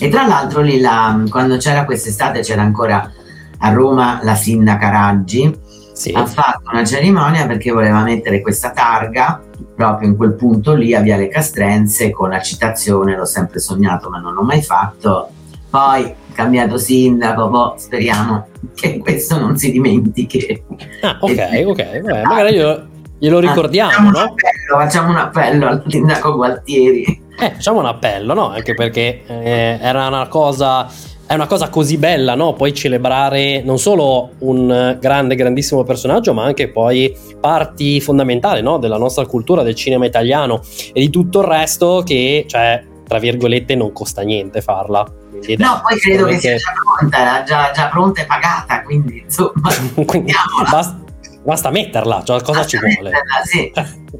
E 0.00 0.08
tra 0.08 0.26
l'altro 0.26 0.60
lì 0.60 0.80
la, 0.80 1.22
quando 1.28 1.56
c'era 1.56 1.84
quest'estate 1.84 2.40
c'era 2.40 2.62
ancora 2.62 3.10
a 3.58 3.72
Roma 3.72 4.20
la 4.22 4.34
sindaca 4.34 4.90
Raggi, 4.90 5.56
sì. 5.94 6.10
ha 6.12 6.26
fatto 6.26 6.70
una 6.70 6.84
cerimonia 6.84 7.46
perché 7.46 7.70
voleva 7.70 8.02
mettere 8.02 8.42
questa 8.42 8.72
targa 8.72 9.40
proprio 9.74 10.08
in 10.08 10.16
quel 10.16 10.34
punto 10.34 10.74
lì 10.74 10.94
a 10.94 11.00
Viale 11.00 11.28
Castrense 11.28 12.10
con 12.10 12.30
la 12.30 12.40
citazione 12.40 13.16
l'ho 13.16 13.24
sempre 13.24 13.60
sognato 13.60 14.10
ma 14.10 14.18
non 14.18 14.34
l'ho 14.34 14.42
mai 14.42 14.60
fatto 14.60 15.30
poi 15.70 16.12
cambiato 16.32 16.76
sindaco 16.78 17.48
boh, 17.48 17.74
speriamo 17.78 18.48
che 18.74 18.98
questo 18.98 19.38
non 19.38 19.56
si 19.56 19.70
dimentichi 19.70 20.62
ah 21.02 21.18
ok 21.20 21.64
ok 21.66 22.00
Beh, 22.00 22.22
magari 22.22 22.54
io, 22.58 22.86
glielo 23.18 23.38
ricordiamo 23.38 23.90
facciamo, 23.90 24.10
no? 24.10 24.18
un 24.18 24.24
appello, 24.24 24.84
facciamo 24.84 25.08
un 25.10 25.16
appello 25.16 25.66
al 25.68 25.84
sindaco 25.86 26.34
Gualtieri 26.34 27.22
eh, 27.40 27.50
facciamo 27.52 27.80
un 27.80 27.86
appello, 27.86 28.34
no? 28.34 28.48
Anche 28.48 28.74
perché 28.74 29.22
eh, 29.26 29.78
era 29.80 30.06
una 30.06 30.28
cosa. 30.28 30.88
È, 31.26 31.32
una 31.32 31.46
cosa 31.46 31.68
così 31.68 31.96
bella, 31.96 32.34
no? 32.34 32.52
Poi 32.52 32.74
celebrare 32.74 33.62
non 33.62 33.78
solo 33.78 34.32
un 34.40 34.96
grande, 35.00 35.34
grandissimo 35.34 35.82
personaggio, 35.82 36.34
ma 36.34 36.44
anche 36.44 36.68
poi 36.68 37.16
parti 37.40 38.00
fondamentali, 38.00 38.62
no? 38.62 38.78
Della 38.78 38.98
nostra 38.98 39.24
cultura, 39.26 39.62
del 39.62 39.74
cinema 39.74 40.04
italiano 40.04 40.60
e 40.92 41.00
di 41.00 41.10
tutto 41.10 41.40
il 41.40 41.46
resto 41.46 42.02
che, 42.04 42.44
cioè, 42.46 42.84
tra 43.06 43.18
virgolette, 43.18 43.74
non 43.74 43.92
costa 43.92 44.22
niente 44.22 44.60
farla. 44.60 45.04
Quindi, 45.30 45.56
no, 45.62 45.82
poi 45.86 45.98
credo 45.98 46.26
che 46.26 46.38
sia 46.38 46.56
già 46.56 46.72
pronta, 46.96 47.42
già, 47.42 47.70
già 47.74 47.88
pronta 47.88 48.22
e 48.22 48.26
pagata, 48.26 48.82
quindi 48.82 49.22
insomma, 49.24 49.70
quindi, 50.06 50.32
basta, 50.70 51.00
basta, 51.42 51.70
metterla, 51.70 52.22
cioè 52.22 52.40
cosa 52.42 52.60
basta 52.60 52.68
ci 52.68 52.78
vuole? 52.78 53.10
Metterla, 53.10 53.44
sì. 53.44 53.72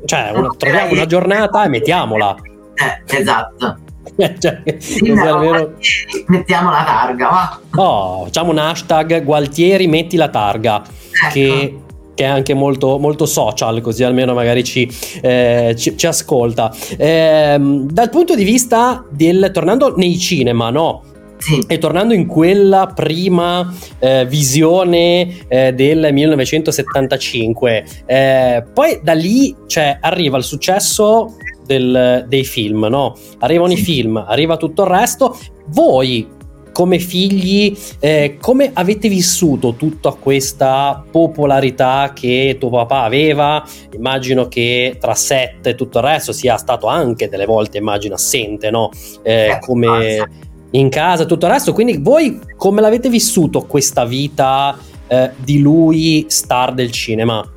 Cioè, 0.04 0.32
una, 0.34 0.54
troviamo 0.56 0.92
una 0.92 1.06
giornata 1.06 1.64
e 1.64 1.68
mettiamola. 1.68 2.36
Eh, 2.74 3.16
esatto. 3.18 3.78
cioè, 4.38 4.62
sì, 4.78 5.12
no, 5.12 5.38
vero... 5.38 5.74
mettiamo 6.28 6.70
la 6.70 6.84
targa 6.84 7.28
va. 7.28 7.60
oh, 7.82 8.24
facciamo 8.24 8.50
un 8.50 8.58
hashtag 8.58 9.24
Gualtieri 9.24 9.86
metti 9.86 10.16
la 10.16 10.28
targa 10.28 10.82
ecco. 10.82 11.32
che 11.32 11.78
che 12.14 12.22
è 12.22 12.26
anche 12.28 12.54
molto, 12.54 12.98
molto 12.98 13.26
social, 13.26 13.80
così 13.80 14.04
almeno 14.04 14.34
magari 14.34 14.62
ci, 14.62 14.88
eh, 15.20 15.74
ci, 15.76 15.96
ci 15.96 16.06
ascolta. 16.06 16.72
Eh, 16.96 17.56
dal 17.58 18.08
punto 18.08 18.36
di 18.36 18.44
vista 18.44 19.04
del, 19.10 19.50
tornando 19.52 19.94
nei 19.96 20.16
cinema, 20.16 20.70
no? 20.70 21.02
Sì. 21.36 21.62
E 21.66 21.78
tornando 21.78 22.14
in 22.14 22.26
quella 22.26 22.90
prima 22.94 23.70
eh, 23.98 24.24
visione 24.26 25.44
eh, 25.48 25.72
del 25.74 26.08
1975, 26.12 27.84
eh, 28.06 28.64
poi 28.72 29.00
da 29.02 29.12
lì 29.12 29.54
cioè, 29.66 29.98
arriva 30.00 30.38
il 30.38 30.44
successo 30.44 31.34
del, 31.64 32.24
dei 32.28 32.44
film, 32.44 32.86
no? 32.86 33.16
Arrivano 33.38 33.74
sì. 33.74 33.80
i 33.80 33.82
film, 33.82 34.16
arriva 34.16 34.56
tutto 34.56 34.82
il 34.82 34.88
resto. 34.88 35.38
Voi 35.68 36.28
come 36.74 36.98
figli, 36.98 37.74
eh, 38.00 38.36
come 38.40 38.72
avete 38.74 39.08
vissuto 39.08 39.74
tutta 39.74 40.10
questa 40.10 41.04
popolarità 41.08 42.10
che 42.12 42.56
tuo 42.58 42.70
papà 42.70 43.02
aveva? 43.02 43.64
Immagino 43.92 44.48
che 44.48 44.96
tra 45.00 45.14
set 45.14 45.68
e 45.68 45.74
tutto 45.76 45.98
il 45.98 46.04
resto 46.04 46.32
sia 46.32 46.56
stato 46.56 46.88
anche 46.88 47.28
delle 47.28 47.46
volte, 47.46 47.78
immagino, 47.78 48.14
assente, 48.14 48.70
no? 48.70 48.90
Eh, 49.22 49.50
eh 49.50 49.58
come 49.60 50.28
in 50.72 50.88
casa 50.88 51.22
e 51.22 51.26
tutto 51.26 51.46
il 51.46 51.52
resto. 51.52 51.72
Quindi 51.72 51.98
voi 52.00 52.40
come 52.56 52.80
l'avete 52.80 53.08
vissuto 53.08 53.62
questa 53.62 54.04
vita 54.04 54.76
eh, 55.06 55.30
di 55.36 55.60
lui 55.60 56.26
star 56.28 56.74
del 56.74 56.90
cinema? 56.90 57.53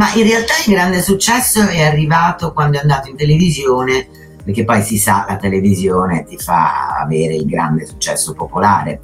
Ma 0.00 0.10
in 0.14 0.22
realtà 0.22 0.54
il 0.64 0.72
grande 0.72 1.02
successo 1.02 1.60
è 1.60 1.82
arrivato 1.82 2.54
quando 2.54 2.78
è 2.78 2.80
andato 2.80 3.10
in 3.10 3.16
televisione, 3.16 4.08
perché 4.42 4.64
poi 4.64 4.80
si 4.80 4.96
sa, 4.96 5.26
la 5.28 5.36
televisione 5.36 6.24
ti 6.24 6.38
fa 6.38 6.96
avere 7.02 7.34
il 7.34 7.44
grande 7.44 7.84
successo 7.84 8.32
popolare. 8.32 9.02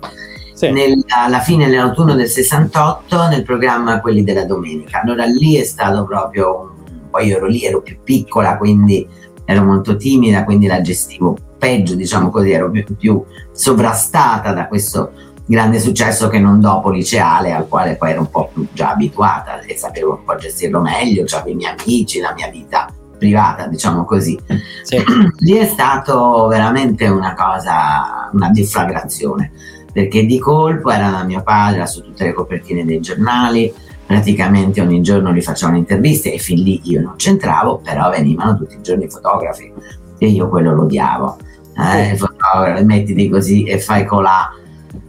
Sì. 0.55 0.71
Nel, 0.71 1.05
alla 1.09 1.41
fine 1.41 1.69
dell'autunno 1.69 2.15
del 2.15 2.29
68 2.29 3.29
nel 3.29 3.43
programma 3.43 4.01
Quelli 4.01 4.25
della 4.25 4.47
Domenica. 4.47 5.03
Allora 5.03 5.27
lì 5.27 5.57
è 5.57 5.65
stato 5.65 6.07
proprio, 6.07 6.75
poi 7.11 7.27
io 7.27 7.37
ero 7.37 7.47
lì, 7.47 7.67
ero 7.67 7.83
più 7.83 7.99
piccola, 8.03 8.57
quindi 8.57 9.07
ero 9.45 9.65
molto 9.65 9.97
timida, 9.97 10.45
quindi 10.45 10.67
la 10.67 10.81
gestivo 10.81 11.37
peggio, 11.59 11.95
diciamo 11.95 12.31
così, 12.31 12.53
ero 12.53 12.71
più, 12.71 12.97
più 12.97 13.23
sovrastata 13.53 14.55
da 14.55 14.67
questo 14.67 15.13
grande 15.47 15.79
successo 15.79 16.29
che 16.29 16.41
non 16.41 16.61
dopo 16.61 16.91
liceale 16.91 17.53
al 17.53 17.69
quale 17.69 17.97
poi 17.97 18.11
ero 18.11 18.21
un 18.21 18.31
po' 18.31 18.51
più 18.53 18.67
già 18.73 18.91
abituata 18.91 19.61
e 19.61 19.77
sapevo 19.77 20.15
un 20.15 20.25
po' 20.25 20.37
gestirlo 20.37 20.81
meglio, 20.81 21.25
avevo 21.25 21.51
i 21.51 21.55
miei 21.55 21.75
amici, 21.79 22.21
la 22.21 22.35
mia 22.35 22.49
vita 22.49 22.89
privata, 23.17 23.67
diciamo 23.67 24.05
così. 24.05 24.39
Sì. 24.83 24.99
Lì 25.39 25.53
è 25.53 25.67
stato 25.67 26.47
veramente 26.49 27.07
una 27.09 27.35
cosa, 27.35 28.29
una 28.33 28.51
deflagrazione, 28.51 29.53
perché 29.93 30.27
di 30.27 30.39
colpo 30.39 30.91
era 30.91 31.11
da 31.11 31.25
mio 31.25 31.43
padre, 31.43 31.77
era 31.77 31.87
su 31.87 32.03
tutte 32.03 32.25
le 32.25 32.33
copertine 32.33 32.85
dei 32.85 33.01
giornali, 33.01 33.73
praticamente 34.05 34.81
ogni 34.81 35.01
giorno 35.01 35.33
gli 35.33 35.43
facevano 35.43 35.79
interviste 35.79 36.33
e 36.33 36.39
fin 36.39 36.63
lì 36.63 36.81
io 36.85 37.01
non 37.01 37.15
c'entravo, 37.17 37.79
però 37.79 38.11
venivano 38.11 38.57
tutti 38.57 38.77
i 38.77 38.83
giorni 38.83 39.05
i 39.05 39.11
fotografi 39.11 39.73
e 40.19 40.27
io 40.27 40.49
quello 40.49 40.75
lo 40.75 40.83
odiavo. 40.83 41.39
Eh, 41.79 42.17
fotografi, 42.17 42.85
mettiti 42.85 43.29
così 43.29 43.65
e 43.65 43.79
fai 43.79 44.07
colà 44.07 44.51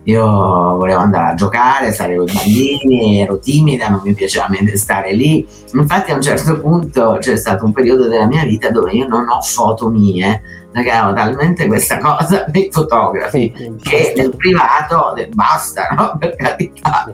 io 0.08 0.26
volevo 0.26 1.02
andare 1.02 1.32
a 1.32 1.36
giocare, 1.36 1.92
stare 1.92 2.16
con 2.16 2.28
i 2.28 2.34
bambini, 2.34 3.20
ero 3.20 3.40
timida, 3.40 3.90
non 3.90 4.02
mi 4.06 4.14
piaceva 4.14 4.48
stare 4.76 5.14
lì. 5.14 5.46
Infatti 5.74 6.12
a 6.12 6.16
un 6.16 6.22
certo 6.22 6.62
punto 6.62 7.18
c'è 7.20 7.36
stato 7.36 7.66
un 7.66 7.74
periodo 7.74 8.08
della 8.08 8.26
mia 8.26 8.46
vita 8.46 8.70
dove 8.70 8.94
io 8.94 9.06
non 9.06 9.28
ho 9.28 9.42
foto 9.42 9.90
mie, 9.90 10.42
perché 10.72 10.92
avevo 10.92 11.14
talmente 11.14 11.68
questa 11.68 11.98
cosa 12.00 12.46
dei 12.48 12.70
fotografi 12.72 13.52
che 13.82 14.14
nel 14.16 14.34
privato 14.34 15.14
basta, 15.34 15.90
no? 15.92 16.16
Per 16.20 16.36
carità. 16.38 17.14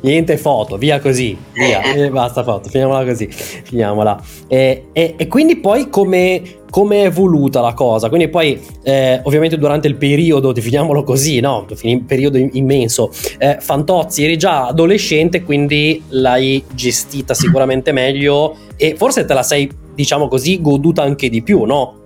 Niente 0.00 0.36
foto, 0.36 0.76
via 0.76 1.00
così, 1.00 1.36
via, 1.52 1.82
eh. 1.94 2.10
basta 2.10 2.42
foto, 2.42 2.68
finiamola 2.68 3.04
così, 3.04 3.28
finiamola. 3.30 4.20
E, 4.48 4.86
e, 4.92 5.14
e 5.16 5.26
quindi 5.28 5.56
poi 5.56 5.88
come, 5.88 6.42
come 6.70 7.02
è 7.02 7.04
evoluta 7.06 7.60
la 7.60 7.74
cosa? 7.74 8.08
Quindi 8.08 8.28
poi 8.28 8.60
eh, 8.82 9.20
ovviamente 9.22 9.58
durante 9.58 9.86
il 9.88 9.96
periodo, 9.96 10.52
definiamolo 10.52 11.04
così, 11.04 11.40
no? 11.40 11.66
Un 11.82 12.04
periodo 12.04 12.38
immenso, 12.38 13.10
eh, 13.38 13.58
Fantozzi 13.60 14.24
eri 14.24 14.36
già 14.36 14.66
adolescente, 14.66 15.42
quindi 15.42 16.02
l'hai 16.08 16.64
gestita 16.72 17.34
sicuramente 17.34 17.92
meglio 17.92 18.56
e 18.76 18.96
forse 18.96 19.24
te 19.24 19.34
la 19.34 19.42
sei, 19.42 19.70
diciamo 19.94 20.28
così, 20.28 20.60
goduta 20.60 21.02
anche 21.02 21.28
di 21.28 21.42
più, 21.42 21.62
no? 21.64 21.98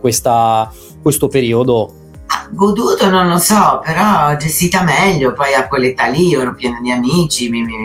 Questa, 0.00 0.72
questo 1.02 1.28
periodo 1.28 2.04
goduto 2.50 3.08
non 3.10 3.28
lo 3.28 3.38
so, 3.38 3.80
però 3.84 4.36
gestita 4.36 4.82
meglio, 4.82 5.32
poi 5.32 5.54
a 5.54 5.66
quell'età 5.66 6.06
lì 6.06 6.34
ero 6.34 6.54
piena 6.54 6.78
di 6.80 6.90
amici, 6.90 7.48
mi, 7.48 7.62
mi, 7.62 7.76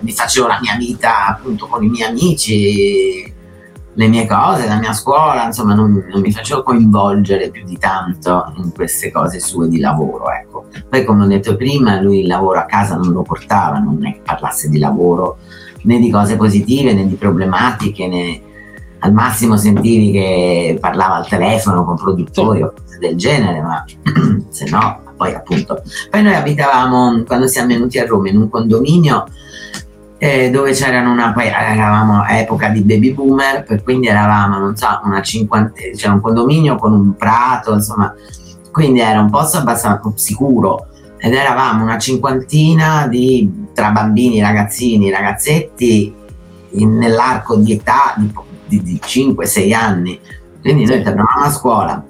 mi, 0.00 0.12
facevo 0.12 0.46
la 0.46 0.58
mia 0.60 0.76
vita 0.76 1.26
appunto 1.26 1.66
con 1.66 1.82
i 1.82 1.88
miei 1.88 2.08
amici, 2.08 3.34
le 3.92 4.08
mie 4.08 4.26
cose, 4.26 4.66
la 4.66 4.78
mia 4.78 4.92
scuola, 4.92 5.46
insomma 5.46 5.74
non, 5.74 6.04
non, 6.10 6.20
mi 6.20 6.30
facevo 6.30 6.62
coinvolgere 6.62 7.50
più 7.50 7.64
di 7.64 7.78
tanto 7.78 8.52
in 8.56 8.72
queste 8.72 9.10
cose 9.10 9.40
sue 9.40 9.68
di 9.68 9.80
lavoro, 9.80 10.30
ecco. 10.30 10.66
Poi 10.88 11.04
come 11.04 11.24
ho 11.24 11.26
detto 11.26 11.56
prima, 11.56 12.00
lui 12.00 12.20
il 12.20 12.26
lavoro 12.26 12.58
a 12.58 12.64
casa 12.64 12.96
non 12.96 13.12
lo 13.12 13.22
portava, 13.22 13.78
non 13.78 14.04
è 14.06 14.12
che 14.12 14.20
parlasse 14.22 14.68
di 14.68 14.78
lavoro 14.78 15.38
né 15.82 15.98
di 15.98 16.10
cose 16.10 16.36
positive 16.36 16.92
né 16.92 17.06
di 17.06 17.14
problematiche 17.14 18.08
né 18.08 18.40
al 19.00 19.12
massimo 19.12 19.56
sentivi 19.56 20.10
che 20.10 20.78
parlava 20.80 21.16
al 21.16 21.28
telefono 21.28 21.84
con 21.84 21.96
produttori 21.96 22.62
o 22.62 22.72
cose 22.72 22.98
del 22.98 23.16
genere, 23.16 23.60
ma 23.60 23.84
se 24.48 24.68
no, 24.70 25.00
poi 25.16 25.34
appunto. 25.34 25.82
Poi 26.10 26.22
noi 26.22 26.34
abitavamo, 26.34 27.22
quando 27.26 27.46
siamo 27.46 27.68
venuti 27.68 27.98
a 27.98 28.06
Roma, 28.06 28.28
in 28.28 28.36
un 28.36 28.48
condominio 28.48 29.26
eh, 30.18 30.50
dove 30.50 30.72
c'erano 30.72 31.12
una, 31.12 31.32
poi 31.32 31.46
eravamo 31.46 32.22
a 32.22 32.38
epoca 32.38 32.68
di 32.68 32.80
baby 32.82 33.12
boomer, 33.12 33.64
per 33.64 33.82
quindi 33.82 34.06
eravamo, 34.06 34.58
non 34.58 34.76
so, 34.76 35.00
una 35.04 35.20
cinquantina, 35.22 35.94
c'era 35.94 36.12
un 36.14 36.20
condominio 36.20 36.76
con 36.76 36.92
un 36.92 37.16
prato, 37.16 37.74
insomma, 37.74 38.14
quindi 38.72 39.00
era 39.00 39.20
un 39.20 39.30
posto 39.30 39.58
abbastanza 39.58 40.12
sicuro. 40.14 40.88
Ed 41.18 41.32
eravamo 41.32 41.82
una 41.82 41.98
cinquantina 41.98 43.06
di, 43.08 43.68
tra 43.74 43.90
bambini, 43.90 44.40
ragazzini, 44.40 45.10
ragazzetti 45.10 46.14
in, 46.72 46.96
nell'arco 46.96 47.56
di 47.56 47.72
età 47.72 48.14
di 48.16 48.30
di, 48.66 48.82
di 48.82 49.00
5-6 49.02 49.74
anni. 49.74 50.20
Quindi 50.60 50.84
noi 50.84 51.02
tornavamo 51.02 51.44
a 51.44 51.50
scuola, 51.50 52.04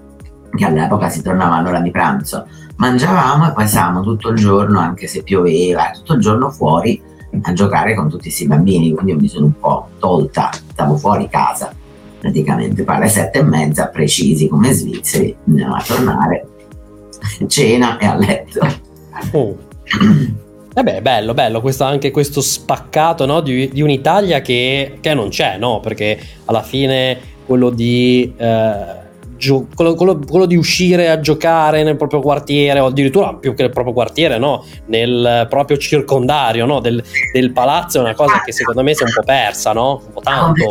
che 0.50 0.64
all'epoca 0.64 1.09
si 1.09 1.22
tornava 1.22 1.57
all'ora 1.57 1.80
di 1.80 1.90
pranzo, 1.90 2.46
mangiavamo 2.76 3.48
e 3.48 3.52
poi 3.52 3.66
stavamo 3.66 4.02
tutto 4.02 4.30
il 4.30 4.36
giorno, 4.36 4.80
anche 4.80 5.07
se 5.07 5.22
pioveva, 5.22 5.90
tutto 5.92 6.14
il 6.14 6.20
giorno 6.20 6.50
fuori 6.50 7.00
a 7.42 7.52
giocare 7.52 7.94
con 7.94 8.09
tutti 8.09 8.24
questi 8.24 8.46
bambini. 8.46 8.92
Quindi 8.92 9.12
io 9.12 9.18
mi 9.18 9.28
sono 9.28 9.46
un 9.46 9.59
po' 9.59 9.88
tolta, 9.98 10.50
stavo 10.52 10.96
fuori 10.96 11.28
casa 11.28 11.72
praticamente, 12.18 12.82
poi 12.82 12.96
alle 12.96 13.09
sette 13.09 13.38
e 13.38 13.42
mezza, 13.42 13.88
precisi 13.88 14.48
come 14.48 14.72
svizzeri, 14.72 15.36
andiamo 15.46 15.74
a 15.74 15.82
tornare, 15.86 16.48
cena 17.46 17.98
e 17.98 18.07
a 18.07 18.14
letto. 18.16 18.66
Oh. 19.32 19.57
Eh 20.79 20.83
beh, 20.83 21.01
bello, 21.01 21.33
bello, 21.33 21.62
questo, 21.62 21.85
anche 21.85 22.11
questo 22.11 22.43
spaccato 22.43 23.24
no, 23.24 23.41
di, 23.41 23.70
di, 23.72 23.81
un'Italia 23.81 24.43
che, 24.43 24.99
che, 25.01 25.14
non 25.14 25.31
c'è, 25.31 25.57
no? 25.57 25.81
Perché 25.81 26.20
alla 26.45 26.61
fine 26.61 27.18
quello 27.47 27.70
di, 27.70 28.35
eh, 28.37 28.85
gio- 29.39 29.68
quello, 29.74 29.95
quello, 29.95 30.18
quello 30.18 30.45
di, 30.45 30.55
uscire 30.55 31.09
a 31.09 31.18
giocare 31.18 31.83
nel 31.83 31.97
proprio 31.97 32.20
quartiere, 32.20 32.81
o 32.81 32.87
addirittura 32.89 33.33
più 33.33 33.55
che 33.55 33.62
nel 33.62 33.70
proprio 33.70 33.95
quartiere, 33.95 34.37
no? 34.37 34.66
Nel 34.89 35.47
proprio 35.49 35.79
circondario 35.79 36.66
no? 36.66 36.81
del, 36.81 37.03
del, 37.33 37.53
palazzo 37.53 37.97
è 37.97 38.01
una 38.03 38.14
cosa 38.14 38.43
che 38.45 38.53
secondo 38.53 38.83
me 38.83 38.95
si 38.95 39.03
è 39.03 39.07
un 39.07 39.12
po' 39.14 39.22
persa, 39.22 39.72
no? 39.72 40.03
Un 40.05 40.12
po' 40.12 40.20
tanto. 40.20 40.62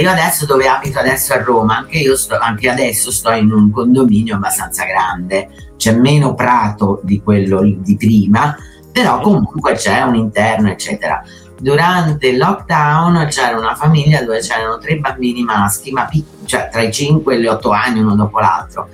Io 0.00 0.10
adesso 0.10 0.46
dove 0.46 0.66
abito 0.68 1.00
adesso 1.00 1.34
a 1.34 1.42
Roma, 1.42 1.76
anche 1.76 1.98
io 1.98 2.16
sto, 2.16 2.38
anche 2.38 2.70
adesso 2.70 3.10
sto 3.10 3.30
in 3.32 3.52
un 3.52 3.70
condominio 3.70 4.36
abbastanza 4.36 4.86
grande, 4.86 5.50
c'è 5.76 5.92
meno 5.92 6.34
prato 6.34 7.02
di 7.02 7.20
quello 7.20 7.60
di 7.62 7.96
prima 7.98 8.56
però 8.92 9.20
comunque 9.20 9.74
c'è 9.74 10.02
un 10.02 10.16
interno, 10.16 10.70
eccetera. 10.70 11.22
Durante 11.58 12.28
il 12.28 12.38
lockdown 12.38 13.26
c'era 13.28 13.58
una 13.58 13.74
famiglia 13.74 14.22
dove 14.22 14.40
c'erano 14.40 14.78
tre 14.78 14.96
bambini 14.96 15.42
maschi, 15.42 15.92
ma 15.92 16.06
pic- 16.06 16.46
cioè 16.46 16.68
tra 16.72 16.80
i 16.80 16.90
5 16.90 17.34
e 17.34 17.40
gli 17.40 17.46
8 17.46 17.70
anni 17.70 18.00
uno 18.00 18.14
dopo 18.14 18.38
l'altro. 18.38 18.88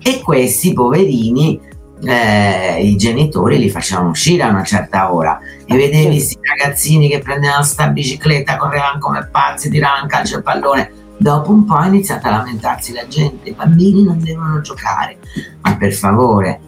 E 0.00 0.20
questi 0.20 0.72
poverini 0.72 1.60
eh, 2.04 2.84
i 2.84 2.96
genitori 2.96 3.58
li 3.58 3.70
facevano 3.70 4.10
uscire 4.10 4.42
a 4.42 4.48
una 4.48 4.64
certa 4.64 5.14
ora 5.14 5.38
e 5.64 5.76
vedevi 5.76 6.16
questi 6.16 6.38
ragazzini 6.40 7.08
che 7.08 7.20
prendevano 7.20 7.62
sta 7.62 7.88
bicicletta, 7.88 8.56
correvano 8.56 8.98
come 8.98 9.28
pazzi, 9.30 9.70
tiravano 9.70 10.06
calcio 10.06 10.38
e 10.38 10.42
pallone. 10.42 10.92
Dopo 11.16 11.52
un 11.52 11.64
po' 11.64 11.74
ha 11.74 11.86
iniziato 11.86 12.26
a 12.26 12.30
lamentarsi 12.30 12.92
la 12.92 13.06
gente, 13.06 13.50
i 13.50 13.52
bambini 13.52 14.02
non 14.02 14.18
devono 14.18 14.60
giocare, 14.60 15.18
ma 15.60 15.76
per 15.76 15.92
favore. 15.92 16.60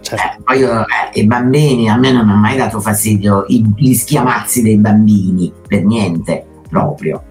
Certo. 0.00 0.14
Eh, 0.14 0.42
poi 0.42 0.58
io, 0.58 0.80
eh, 0.80 1.20
i 1.20 1.26
bambini 1.26 1.88
a 1.88 1.96
me 1.96 2.12
non 2.12 2.28
hanno 2.28 2.40
mai 2.40 2.56
dato 2.56 2.80
fastidio 2.80 3.44
i, 3.48 3.64
gli 3.76 3.94
schiamazzi 3.94 4.62
dei 4.62 4.76
bambini, 4.76 5.52
per 5.66 5.84
niente, 5.84 6.44
proprio. 6.68 7.22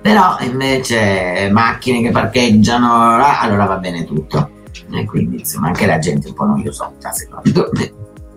Però 0.00 0.36
invece 0.40 1.48
macchine 1.50 2.02
che 2.02 2.10
parcheggiano, 2.10 3.16
allora 3.40 3.64
va 3.64 3.76
bene 3.76 4.04
tutto 4.04 4.50
e 4.92 5.04
quindi 5.04 5.38
insomma 5.38 5.68
anche 5.68 5.86
la 5.86 5.98
gente 5.98 6.26
è 6.26 6.30
un 6.30 6.36
po' 6.36 6.44
noiosotta 6.44 7.10
secondo 7.12 7.70
me. 7.72 7.92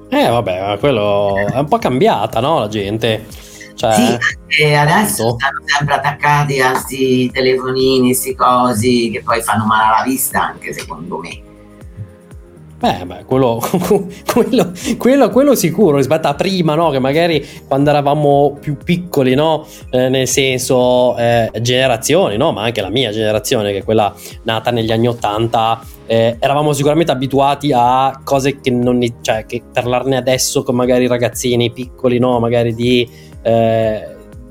Eh 0.09 0.29
vabbè, 0.29 0.77
quello 0.79 1.35
è 1.35 1.59
un 1.59 1.67
po' 1.67 1.77
cambiata, 1.77 2.39
no? 2.39 2.59
La 2.59 2.67
gente. 2.67 3.25
Cioè, 3.75 3.93
sì, 4.47 4.63
e 4.63 4.73
adesso 4.73 5.35
tanto. 5.35 5.37
stanno 5.37 5.61
sempre 5.65 5.93
attaccati 5.95 6.59
a 6.61 6.71
questi 6.71 7.29
telefonini, 7.31 8.07
questi 8.07 8.33
cosi 8.33 9.11
che 9.11 9.21
poi 9.21 9.41
fanno 9.41 9.65
male 9.65 9.93
alla 9.93 10.03
vista 10.03 10.47
anche 10.47 10.73
secondo 10.73 11.19
me. 11.19 11.41
Beh, 12.79 13.05
beh 13.05 13.25
quello, 13.25 13.59
quello, 14.31 14.71
quello, 14.97 15.29
quello, 15.31 15.55
sicuro 15.55 15.97
rispetto 15.97 16.27
a 16.27 16.35
prima, 16.35 16.75
no? 16.75 16.91
Che 16.91 16.99
magari 16.99 17.43
quando 17.67 17.89
eravamo 17.89 18.55
più 18.61 18.77
piccoli, 18.77 19.33
no? 19.33 19.65
Eh, 19.89 20.09
nel 20.09 20.27
senso, 20.27 21.17
eh, 21.17 21.49
generazioni, 21.59 22.37
no? 22.37 22.51
Ma 22.51 22.61
anche 22.61 22.81
la 22.81 22.89
mia 22.89 23.09
generazione, 23.09 23.71
che 23.71 23.79
è 23.79 23.83
quella 23.83 24.13
nata 24.43 24.69
negli 24.69 24.91
anni 24.91 25.07
Ottanta, 25.07 25.83
eh, 26.05 26.37
eravamo 26.39 26.71
sicuramente 26.73 27.11
abituati 27.11 27.71
a 27.73 28.21
cose 28.23 28.59
che 28.59 28.69
non, 28.69 29.03
cioè, 29.21 29.47
che 29.47 29.63
parlarne 29.73 30.15
adesso 30.15 30.61
con 30.61 30.75
magari 30.75 31.07
ragazzini 31.07 31.71
piccoli? 31.71 32.19
Magari 32.19 32.75
di 32.75 33.09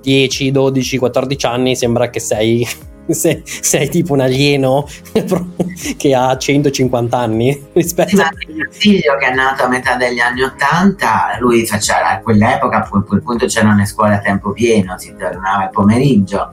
10, 0.02 0.50
12, 0.50 0.98
14 0.98 1.46
anni, 1.46 1.76
sembra 1.76 2.10
che 2.10 2.18
sei 2.18 2.66
sei, 3.08 3.42
sei, 3.44 3.88
tipo 3.88 4.12
un 4.12 4.20
alieno 4.20 4.86
che 5.96 6.14
ha 6.14 6.36
150 6.36 7.16
anni 7.16 7.66
rispetto 7.72 8.20
a 8.20 8.30
mio 8.48 8.68
figlio 8.70 9.16
che 9.16 9.26
è 9.26 9.34
nato 9.34 9.64
a 9.64 9.68
metà 9.68 9.96
degli 9.96 10.18
anni 10.18 10.42
80 10.42 11.36
lui 11.38 11.66
faceva 11.66 12.10
a 12.10 12.20
quell'epoca 12.20 12.78
a 12.78 12.88
quel 12.88 13.22
punto 13.22 13.46
c'erano 13.46 13.76
le 13.76 13.86
scuole 13.86 14.14
a 14.14 14.18
tempo 14.18 14.52
pieno 14.52 14.98
si 14.98 15.14
tornava 15.16 15.64
il 15.64 15.70
pomeriggio. 15.70 16.52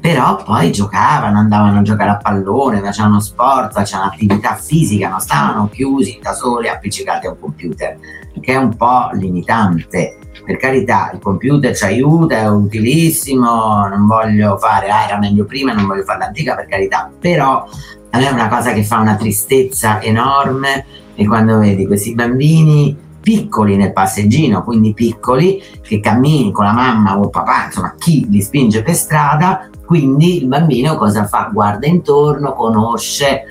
Però 0.00 0.36
poi 0.44 0.70
giocavano, 0.70 1.38
andavano 1.38 1.78
a 1.78 1.82
giocare 1.82 2.10
a 2.10 2.18
pallone, 2.18 2.82
facevano 2.82 3.20
sport, 3.20 3.72
facevano 3.72 4.10
attività 4.10 4.54
fisica, 4.54 5.08
non 5.08 5.18
stavano 5.18 5.70
chiusi 5.70 6.18
da 6.20 6.34
soli 6.34 6.68
appiccicati 6.68 7.26
a 7.26 7.30
un 7.30 7.40
computer, 7.40 7.98
che 8.38 8.52
è 8.52 8.56
un 8.56 8.76
po' 8.76 9.08
limitante 9.14 10.18
per 10.44 10.56
carità 10.56 11.10
il 11.12 11.20
computer 11.20 11.76
ci 11.76 11.84
aiuta, 11.84 12.36
è 12.36 12.48
utilissimo, 12.48 13.86
non 13.86 14.06
voglio 14.06 14.56
fare, 14.58 14.88
ah 14.88 15.04
era 15.06 15.18
meglio 15.18 15.44
prima, 15.44 15.72
non 15.72 15.86
voglio 15.86 16.04
fare 16.04 16.18
l'antica 16.18 16.54
per 16.54 16.66
carità, 16.66 17.10
però 17.18 17.64
a 18.10 18.18
me 18.18 18.28
è 18.28 18.32
una 18.32 18.48
cosa 18.48 18.72
che 18.72 18.84
fa 18.84 18.98
una 18.98 19.16
tristezza 19.16 20.00
enorme 20.00 20.84
e 21.14 21.26
quando 21.26 21.58
vedi 21.58 21.86
questi 21.86 22.14
bambini 22.14 22.96
piccoli 23.20 23.76
nel 23.76 23.92
passeggino, 23.92 24.62
quindi 24.62 24.92
piccoli, 24.92 25.62
che 25.80 25.98
cammini 25.98 26.52
con 26.52 26.66
la 26.66 26.72
mamma 26.72 27.18
o 27.18 27.24
il 27.24 27.30
papà, 27.30 27.66
insomma 27.66 27.94
chi 27.96 28.28
li 28.28 28.42
spinge 28.42 28.82
per 28.82 28.94
strada, 28.94 29.70
quindi 29.86 30.42
il 30.42 30.46
bambino 30.46 30.96
cosa 30.96 31.24
fa? 31.24 31.48
Guarda 31.50 31.86
intorno, 31.86 32.52
conosce 32.52 33.44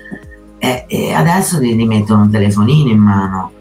e, 0.59 0.85
e 0.87 1.13
adesso 1.13 1.59
gli 1.59 1.85
mettono 1.85 2.23
un 2.23 2.29
telefonino 2.29 2.91
in 2.91 2.99
mano 2.99 3.51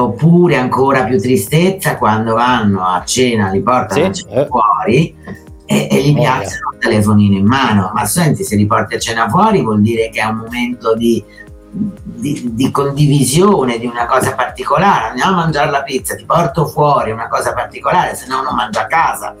oppure 0.00 0.56
ancora 0.56 1.04
più 1.04 1.18
tristezza 1.18 1.96
quando 1.96 2.34
vanno 2.34 2.84
a 2.84 3.02
cena, 3.04 3.50
li 3.50 3.62
portano 3.62 4.12
sì, 4.12 4.22
a 4.22 4.28
cena 4.28 4.42
eh. 4.42 4.46
fuori 4.46 5.16
e, 5.64 5.88
e 5.90 6.02
gli 6.02 6.10
oh, 6.10 6.20
piazzano 6.20 6.70
il 6.74 6.78
telefonino 6.78 7.36
in 7.36 7.46
mano. 7.46 7.90
Ma 7.94 8.04
senti, 8.04 8.44
se 8.44 8.56
li 8.56 8.66
porti 8.66 8.96
a 8.96 8.98
cena 8.98 9.28
fuori 9.28 9.62
vuol 9.62 9.80
dire 9.80 10.10
che 10.10 10.20
è 10.20 10.24
un 10.24 10.36
momento 10.36 10.94
di, 10.94 11.22
di, 11.70 12.50
di, 12.52 12.70
condivisione 12.70 13.78
di 13.78 13.86
una 13.86 14.06
cosa 14.06 14.34
particolare. 14.34 15.08
Andiamo 15.08 15.32
a 15.32 15.36
mangiare 15.36 15.70
la 15.70 15.82
pizza, 15.82 16.14
ti 16.14 16.24
porto 16.24 16.66
fuori 16.66 17.10
una 17.10 17.28
cosa 17.28 17.54
particolare, 17.54 18.14
se 18.14 18.26
no 18.26 18.42
non 18.42 18.54
mangio 18.54 18.80
a 18.80 18.86
casa. 18.86 19.34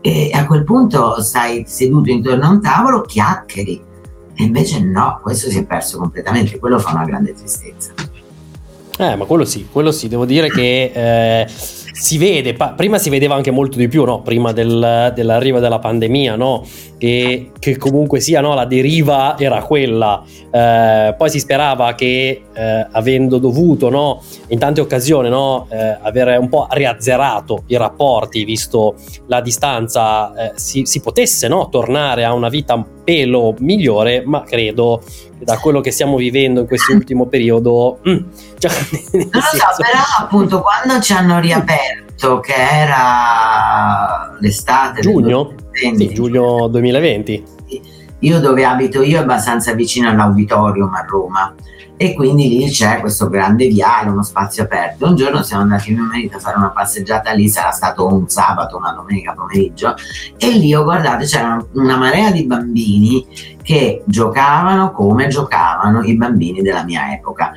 E 0.00 0.30
a 0.34 0.46
quel 0.46 0.64
punto 0.64 1.22
stai 1.22 1.64
seduto 1.66 2.10
intorno 2.10 2.44
a 2.44 2.50
un 2.50 2.60
tavolo, 2.60 3.02
chiacchieri. 3.02 3.90
E 4.34 4.42
invece 4.42 4.80
no, 4.80 5.20
questo 5.22 5.48
si 5.48 5.58
è 5.58 5.64
perso 5.64 5.98
completamente, 5.98 6.58
quello 6.58 6.80
fa 6.80 6.90
una 6.90 7.04
grande 7.04 7.34
tristezza. 7.34 7.92
Eh, 8.98 9.16
ma 9.16 9.24
quello 9.24 9.44
sì, 9.44 9.68
quello 9.70 9.90
sì, 9.90 10.08
devo 10.08 10.26
dire 10.26 10.48
che 10.50 10.90
eh, 10.92 11.46
si 11.92 12.18
vede, 12.18 12.52
pa- 12.52 12.72
prima 12.72 12.98
si 12.98 13.08
vedeva 13.08 13.34
anche 13.34 13.50
molto 13.50 13.78
di 13.78 13.88
più, 13.88 14.04
no? 14.04 14.20
prima 14.20 14.52
del, 14.52 15.12
dell'arrivo 15.14 15.60
della 15.60 15.78
pandemia, 15.78 16.36
no? 16.36 16.66
che, 16.98 17.52
che, 17.58 17.76
comunque 17.78 18.20
sia 18.20 18.40
no? 18.40 18.54
la 18.54 18.66
deriva 18.66 19.36
era 19.38 19.62
quella, 19.62 20.22
eh, 20.50 21.14
poi 21.16 21.30
si 21.30 21.38
sperava 21.38 21.94
che 21.94 22.42
eh, 22.54 22.86
avendo 22.90 23.38
dovuto 23.38 23.88
no? 23.88 24.22
in 24.48 24.58
tante 24.58 24.80
occasioni 24.80 25.28
no? 25.28 25.66
eh, 25.70 25.98
avere 26.02 26.36
un 26.36 26.48
po' 26.48 26.66
riazzerato 26.70 27.64
i 27.66 27.76
rapporti, 27.76 28.44
visto 28.44 28.94
la 29.26 29.40
distanza, 29.40 30.34
eh, 30.34 30.52
si, 30.56 30.84
si, 30.84 31.00
potesse 31.00 31.48
no? 31.48 31.68
tornare 31.68 32.24
a 32.24 32.32
una 32.32 32.48
vita 32.48 32.74
un 32.74 32.84
pelo 33.04 33.54
migliore, 33.58 34.22
ma 34.24 34.42
credo 34.42 35.02
da 35.38 35.58
quello 35.58 35.80
che 35.80 35.90
stiamo 35.90 36.16
vivendo 36.16 36.60
in 36.60 36.66
questo 36.66 36.92
ultimo 36.92 37.26
periodo. 37.26 37.98
Mm, 38.08 38.18
cioè, 38.58 38.70
non 39.12 39.28
lo 39.32 39.40
so, 39.40 39.66
però 39.76 39.98
appunto 40.20 40.60
quando 40.60 41.02
ci 41.02 41.12
hanno 41.12 41.40
riaperto, 41.40 42.40
che 42.40 42.54
era 42.54 44.36
l'estate 44.38 45.00
giugno, 45.00 45.54
sì, 45.72 46.12
giugno 46.12 46.68
2020. 46.68 47.44
Io 48.20 48.38
dove 48.38 48.64
abito 48.64 49.02
io 49.02 49.18
è 49.18 49.22
abbastanza 49.22 49.72
vicino 49.72 50.08
all'auditorium 50.08 50.94
a 50.94 51.04
Roma 51.08 51.52
e 51.96 52.14
quindi 52.14 52.48
lì 52.48 52.68
c'è 52.68 53.00
questo 53.00 53.28
grande 53.28 53.68
viale, 53.68 54.10
uno 54.10 54.22
spazio 54.22 54.64
aperto. 54.64 55.06
Un 55.06 55.16
giorno 55.16 55.42
siamo 55.42 55.62
andati 55.62 55.92
mio 55.92 56.04
marito 56.04 56.36
a 56.36 56.40
fare 56.40 56.56
una 56.56 56.70
passeggiata 56.70 57.32
lì, 57.32 57.48
sarà 57.48 57.70
stato 57.70 58.06
un 58.06 58.28
sabato, 58.28 58.76
una 58.76 58.92
domenica 58.92 59.32
pomeriggio, 59.34 59.94
e 60.36 60.50
lì 60.50 60.74
ho 60.74 60.82
guardato, 60.82 61.24
c'era 61.24 61.64
una 61.74 61.96
marea 61.96 62.30
di 62.30 62.44
bambini 62.44 63.26
che 63.62 64.02
giocavano 64.06 64.90
come 64.90 65.28
giocavano 65.28 66.02
i 66.02 66.16
bambini 66.16 66.60
della 66.60 66.82
mia 66.84 67.12
epoca. 67.12 67.52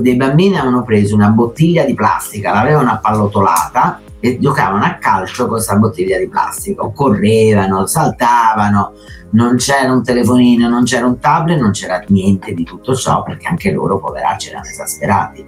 Dei 0.00 0.16
bambini 0.16 0.56
avevano 0.56 0.82
preso 0.84 1.14
una 1.14 1.28
bottiglia 1.28 1.84
di 1.84 1.94
plastica, 1.94 2.52
l'avevano 2.52 2.90
appallotolata 2.90 4.00
e 4.20 4.38
giocavano 4.38 4.84
a 4.84 4.94
calcio 4.94 5.44
con 5.44 5.54
questa 5.54 5.76
bottiglia 5.76 6.18
di 6.18 6.28
plastica, 6.28 6.86
correvano, 6.94 7.86
saltavano, 7.86 8.92
non 9.30 9.56
c'era 9.56 9.92
un 9.92 10.02
telefonino, 10.02 10.68
non 10.68 10.84
c'era 10.84 11.06
un 11.06 11.18
tablet, 11.18 11.58
non 11.58 11.70
c'era 11.70 12.02
niente 12.08 12.52
di 12.52 12.64
tutto 12.64 12.94
ciò 12.94 13.22
perché 13.22 13.46
anche 13.46 13.72
loro 13.72 13.98
poveracci 13.98 14.50
erano 14.50 14.66
esasperati. 14.66 15.46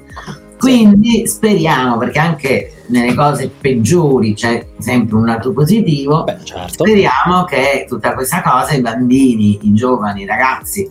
Quindi 0.59 1.26
speriamo, 1.26 1.97
perché 1.97 2.18
anche 2.18 2.72
nelle 2.88 3.14
cose 3.14 3.49
peggiori 3.49 4.34
c'è 4.34 4.66
sempre 4.78 5.16
un 5.16 5.24
lato 5.24 5.53
positivo, 5.53 6.24
Beh, 6.24 6.38
certo. 6.45 6.84
speriamo 6.84 7.45
che 7.45 7.86
tutta 7.88 8.12
questa 8.12 8.43
cosa 8.43 8.74
i 8.74 8.82
bambini, 8.82 9.59
i 9.62 9.72
giovani, 9.72 10.22
i 10.22 10.26
ragazzi 10.26 10.88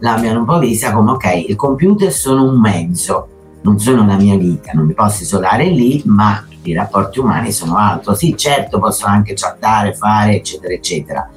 l'abbiano 0.00 0.40
un 0.40 0.44
po' 0.44 0.58
vista 0.58 0.92
come 0.92 1.12
ok, 1.12 1.44
i 1.48 1.54
computer 1.54 2.12
sono 2.12 2.44
un 2.44 2.60
mezzo, 2.60 3.28
non 3.62 3.78
sono 3.78 4.06
la 4.06 4.16
mia 4.16 4.36
vita, 4.36 4.72
non 4.74 4.86
mi 4.86 4.94
posso 4.94 5.22
isolare 5.22 5.64
lì, 5.66 6.02
ma 6.06 6.44
i 6.62 6.74
rapporti 6.74 7.18
umani 7.18 7.52
sono 7.52 7.76
altro. 7.76 8.14
Sì, 8.14 8.36
certo, 8.36 8.78
posso 8.78 9.06
anche 9.06 9.34
chattare, 9.34 9.94
fare, 9.94 10.36
eccetera, 10.36 10.72
eccetera, 10.72 11.30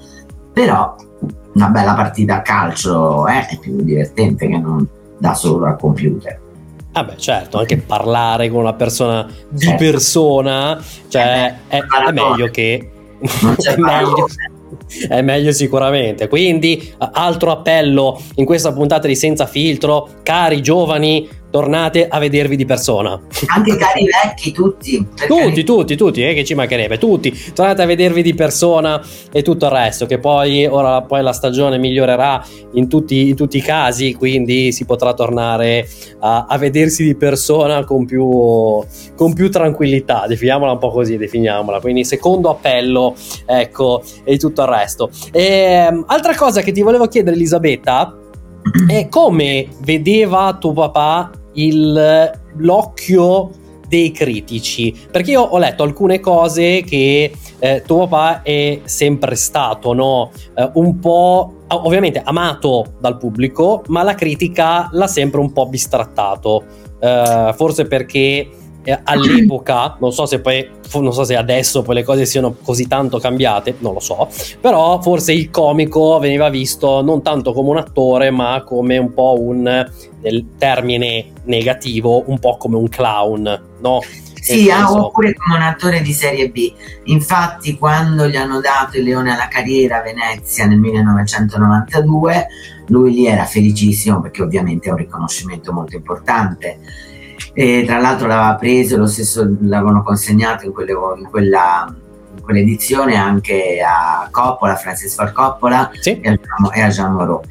però 0.52 0.96
una 1.54 1.68
bella 1.70 1.94
partita 1.94 2.38
a 2.38 2.42
calcio 2.42 3.28
eh, 3.28 3.48
è 3.48 3.58
più 3.60 3.82
divertente 3.82 4.48
che 4.48 4.58
non 4.58 4.88
da 5.18 5.34
solo 5.34 5.66
al 5.66 5.78
computer. 5.78 6.40
Ah 6.92 7.04
beh, 7.04 7.18
certo, 7.18 7.60
anche 7.60 7.78
parlare 7.78 8.50
con 8.50 8.62
una 8.62 8.74
persona 8.74 9.28
di 9.50 9.66
certo. 9.66 9.84
persona, 9.84 10.82
cioè 11.08 11.56
eh, 11.68 11.78
è, 11.78 11.80
è, 11.80 12.12
meglio 12.12 12.50
che... 12.50 12.92
è 13.20 13.78
meglio, 13.78 14.28
è 15.08 15.22
meglio 15.22 15.52
sicuramente. 15.52 16.28
Quindi, 16.28 16.94
altro 16.98 17.52
appello 17.52 18.22
in 18.36 18.46
questa 18.46 18.74
puntata 18.74 19.08
di 19.08 19.16
Senza 19.16 19.46
Filtro, 19.46 20.10
cari 20.24 20.62
giovani, 20.62 21.28
tornate 21.50 22.08
a 22.08 22.20
vedervi 22.20 22.56
di 22.56 22.66
persona. 22.66 23.20
Anche 23.48 23.76
cari 23.78 24.06
vecchi, 24.06 24.52
tutti. 24.52 25.08
Tutti, 25.28 25.64
tutti, 25.64 25.96
tutti, 25.96 26.24
eh, 26.24 26.34
che 26.34 26.44
ci 26.44 26.54
mancherebbe, 26.54 26.98
tutti. 26.98 27.34
Tornate 27.54 27.82
a 27.82 27.86
vedervi 27.86 28.22
di 28.22 28.34
persona 28.34 29.02
e 29.32 29.42
tutto 29.42 29.66
il 29.66 29.72
resto, 29.72 30.06
che 30.06 30.20
poi 30.20 30.66
ora 30.66 31.02
poi 31.02 31.22
la 31.22 31.34
stagione 31.34 31.78
migliorerà 31.78 32.46
in 32.74 32.88
tutti, 32.88 33.30
in 33.30 33.36
tutti 33.36 33.58
i 33.58 33.62
casi, 33.62 34.14
quindi 34.14 34.72
si 34.72 34.86
potrà 34.86 35.14
tornare 35.14 35.88
a, 36.20 36.46
a 36.48 36.58
vedersi 36.58 37.04
di 37.04 37.16
persona 37.16 37.84
con 37.86 38.06
più, 38.06 38.84
con 39.16 39.34
più 39.34 39.50
tranquillità, 39.50 40.26
definiamola 40.28 40.74
un 40.74 40.78
po' 40.80 40.92
così, 40.92 41.18
definiamola. 41.18 41.80
Quindi 41.80 42.04
secondo 42.04 42.50
appello, 42.50 43.16
ecco, 43.46 44.04
e 44.24 44.38
tutto 44.38 44.62
il 44.62 44.68
resto. 44.68 45.10
E, 45.32 45.44
ehm, 45.44 46.04
altra 46.08 46.36
cosa 46.36 46.62
che 46.62 46.72
ti 46.72 46.82
volevo 46.82 47.08
chiedere, 47.08 47.36
Elisabetta, 47.36 48.27
è 48.88 49.08
come 49.08 49.68
vedeva 49.82 50.58
tuo 50.60 50.74
papà 50.74 51.32
il, 51.54 52.32
l'occhio 52.58 53.52
dei 53.88 54.12
critici 54.12 54.94
perché 55.10 55.32
io 55.32 55.42
ho 55.42 55.58
letto 55.58 55.84
alcune 55.84 56.20
cose 56.20 56.84
che 56.84 57.32
eh, 57.60 57.84
tuo 57.86 58.08
papà 58.08 58.42
è 58.42 58.82
sempre 58.84 59.36
stato 59.36 59.94
no? 59.94 60.32
eh, 60.56 60.70
un 60.74 61.00
po' 61.00 61.54
ovviamente 61.70 62.22
amato 62.24 62.96
dal 63.00 63.18
pubblico 63.18 63.84
ma 63.88 64.04
la 64.04 64.14
critica 64.14 64.90
l'ha 64.92 65.08
sempre 65.08 65.40
un 65.40 65.52
po' 65.54 65.68
bistrattato 65.68 66.64
eh, 67.00 67.54
forse 67.56 67.86
perché 67.86 68.50
all'epoca, 69.04 69.98
non 70.00 70.14
so 70.14 70.26
se 70.26 70.40
poi, 70.40 70.68
non 70.94 71.14
so 71.14 71.24
se 71.24 71.36
adesso 71.36 71.82
poi 71.82 71.96
le 71.96 72.04
cose 72.04 72.26
siano 72.26 72.56
così 72.64 72.88
tanto 72.88 73.20
cambiate, 73.20 73.76
non 73.80 73.94
lo 73.94 74.00
so, 74.00 74.30
però 74.62 75.02
forse 75.02 75.34
il 75.34 75.50
comico 75.50 76.20
veniva 76.20 76.50
visto 76.50 77.02
non 77.02 77.22
tanto 77.22 77.54
come 77.54 77.70
un 77.70 77.78
attore, 77.78 78.32
ma 78.32 78.64
come 78.66 78.98
un 78.98 79.14
po' 79.14 79.36
un, 79.40 79.64
nel 80.22 80.46
termine 80.58 81.32
negativo, 81.44 82.24
un 82.28 82.40
po' 82.40 82.58
come 82.58 82.78
un 82.78 82.88
clown, 82.88 83.64
no? 83.82 84.00
Sì, 84.40 84.70
ah, 84.70 84.90
oppure 84.90 85.34
come 85.34 85.58
un 85.58 85.64
attore 85.64 86.02
di 86.02 86.14
serie 86.14 86.50
B. 86.50 86.72
Infatti, 87.06 87.78
quando 87.78 88.30
gli 88.30 88.38
hanno 88.38 88.62
dato 88.62 88.98
il 88.98 89.04
Leone 89.04 89.34
alla 89.34 89.50
carriera 89.50 89.98
a 89.98 90.02
Venezia 90.02 90.66
nel 90.66 90.78
1992, 90.78 92.48
lui 92.88 93.14
lì 93.14 93.26
era 93.26 93.44
felicissimo 93.44 94.22
perché 94.22 94.44
ovviamente 94.44 94.88
è 94.88 94.92
un 94.92 94.98
riconoscimento 95.00 95.74
molto 95.74 95.98
importante 95.98 96.80
e 97.60 97.86
tra 97.88 97.98
l'altro 97.98 98.28
l'aveva 98.28 98.54
preso, 98.54 98.98
lo 98.98 99.08
stesso 99.08 99.42
l'avevano 99.62 100.04
consegnato 100.04 100.68
in, 100.68 100.72
quelle, 100.72 100.92
in, 100.92 101.28
quella, 101.28 101.92
in 102.36 102.44
quell'edizione 102.44 103.16
anche 103.16 103.80
a 103.84 104.28
Coppola, 104.30 104.76
Francis 104.76 105.16
Ford 105.16 105.32
Coppola 105.32 105.90
sì. 106.00 106.20
e, 106.22 106.40
a, 106.84 106.88
Jean 106.90 107.14
Moreau 107.14 107.42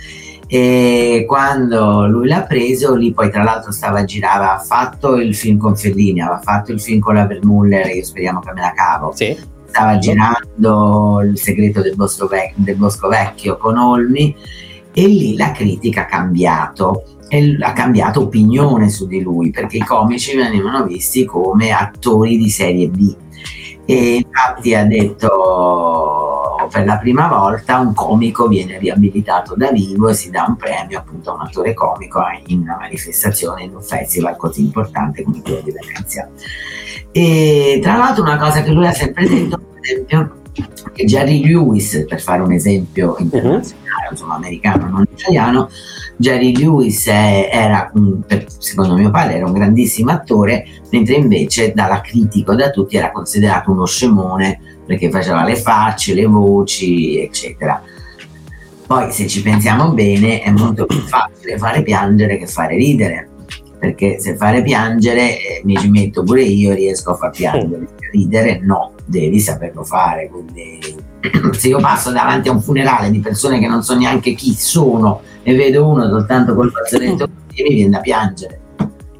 e 0.46 1.24
quando 1.26 2.06
lui 2.06 2.28
l'ha 2.28 2.42
preso 2.42 2.94
lì 2.94 3.12
poi 3.12 3.32
tra 3.32 3.42
l'altro 3.42 3.72
stava 3.72 3.98
a 3.98 4.04
girare 4.04 4.44
aveva 4.44 4.58
fatto 4.60 5.16
il 5.16 5.34
film 5.34 5.58
con 5.58 5.74
Fellini 5.74 6.20
aveva 6.20 6.38
fatto 6.38 6.70
il 6.70 6.80
film 6.80 7.00
con 7.00 7.16
la 7.16 7.26
Vermuller 7.26 7.88
io 7.88 8.04
speriamo 8.04 8.38
che 8.38 8.52
me 8.52 8.60
la 8.60 8.72
cavo 8.76 9.12
sì. 9.12 9.36
stava 9.66 9.98
girando 9.98 11.20
il 11.24 11.36
segreto 11.36 11.80
del 11.80 11.96
bosco, 11.96 12.28
vec- 12.28 12.54
del 12.54 12.76
bosco 12.76 13.08
vecchio 13.08 13.56
con 13.56 13.76
Olmi 13.76 14.36
e 14.92 15.06
lì 15.08 15.36
la 15.36 15.50
critica 15.50 16.02
ha 16.02 16.06
cambiato 16.06 17.02
e 17.28 17.56
ha 17.60 17.72
cambiato 17.72 18.22
opinione 18.22 18.88
su 18.88 19.06
di 19.06 19.20
lui 19.20 19.50
perché 19.50 19.78
i 19.78 19.84
comici 19.84 20.36
venivano 20.36 20.84
visti 20.84 21.24
come 21.24 21.70
attori 21.70 22.36
di 22.36 22.48
serie 22.48 22.88
B 22.88 23.14
e 23.84 24.16
infatti 24.16 24.74
ha 24.74 24.84
detto 24.84 26.36
per 26.70 26.84
la 26.84 26.98
prima 26.98 27.28
volta 27.28 27.78
un 27.78 27.94
comico 27.94 28.48
viene 28.48 28.78
riabilitato 28.78 29.54
da 29.54 29.70
vivo 29.70 30.08
e 30.08 30.14
si 30.14 30.30
dà 30.30 30.44
un 30.46 30.56
premio 30.56 30.98
appunto 30.98 31.30
a 31.30 31.34
un 31.34 31.40
attore 31.42 31.74
comico 31.74 32.20
in 32.46 32.60
una 32.60 32.76
manifestazione, 32.78 33.64
in 33.64 33.74
un 33.74 33.82
festival 33.82 34.36
così 34.36 34.62
importante 34.62 35.22
come 35.22 35.40
quello 35.42 35.60
di 35.60 35.72
Venezia. 35.72 36.28
E 37.12 37.78
tra 37.82 37.96
l'altro 37.96 38.22
una 38.22 38.36
cosa 38.36 38.62
che 38.62 38.70
lui 38.70 38.86
ha 38.86 38.92
sempre 38.92 39.28
detto, 39.28 39.58
per 39.58 39.80
esempio, 39.82 40.42
che 40.92 41.04
Jerry 41.04 41.44
Lewis, 41.44 42.04
per 42.08 42.20
fare 42.20 42.42
un 42.42 42.52
esempio 42.52 43.14
mhm. 43.18 43.24
internazionale, 43.24 44.04
uh-huh. 44.06 44.12
insomma 44.12 44.34
americano, 44.34 44.88
non 44.88 45.06
italiano, 45.10 45.68
Jerry 46.18 46.56
Lewis 46.56 47.06
era, 47.06 47.92
secondo 48.58 48.94
mio 48.94 49.10
padre, 49.10 49.36
era 49.36 49.46
un 49.46 49.52
grandissimo 49.52 50.10
attore, 50.10 50.66
mentre 50.90 51.14
invece 51.14 51.72
dalla 51.72 52.00
critica 52.00 52.54
da 52.54 52.70
tutti 52.70 52.96
era 52.96 53.12
considerato 53.12 53.70
uno 53.70 53.84
scemone 53.84 54.60
perché 54.86 55.10
faceva 55.10 55.44
le 55.44 55.56
facce, 55.56 56.14
le 56.14 56.24
voci, 56.24 57.18
eccetera. 57.18 57.82
Poi 58.86 59.10
se 59.10 59.26
ci 59.26 59.42
pensiamo 59.42 59.92
bene 59.92 60.40
è 60.42 60.50
molto 60.50 60.86
più 60.86 61.00
facile 61.00 61.58
fare 61.58 61.82
piangere 61.82 62.38
che 62.38 62.46
fare 62.46 62.76
ridere, 62.76 63.28
perché 63.78 64.20
se 64.20 64.36
fare 64.36 64.62
piangere 64.62 65.38
eh, 65.38 65.60
mi 65.64 65.76
ci 65.76 65.90
metto 65.90 66.22
pure 66.22 66.42
io, 66.42 66.72
riesco 66.72 67.10
a 67.10 67.16
far 67.16 67.30
piangere, 67.30 67.88
ridere 68.12 68.60
no, 68.62 68.92
devi 69.04 69.40
saperlo 69.40 69.82
fare. 69.82 70.28
Quindi 70.28 70.95
se 71.52 71.68
io 71.68 71.78
passo 71.78 72.10
davanti 72.10 72.48
a 72.48 72.52
un 72.52 72.60
funerale 72.60 73.10
di 73.10 73.20
persone 73.20 73.58
che 73.58 73.66
non 73.66 73.82
so 73.82 73.96
neanche 73.96 74.34
chi 74.34 74.54
sono 74.54 75.20
e 75.42 75.54
vedo 75.54 75.86
uno 75.86 76.08
soltanto 76.08 76.54
col 76.54 76.70
fazzoletto 76.70 77.28
mi 77.54 77.74
viene 77.74 77.90
da 77.90 78.00
piangere. 78.00 78.60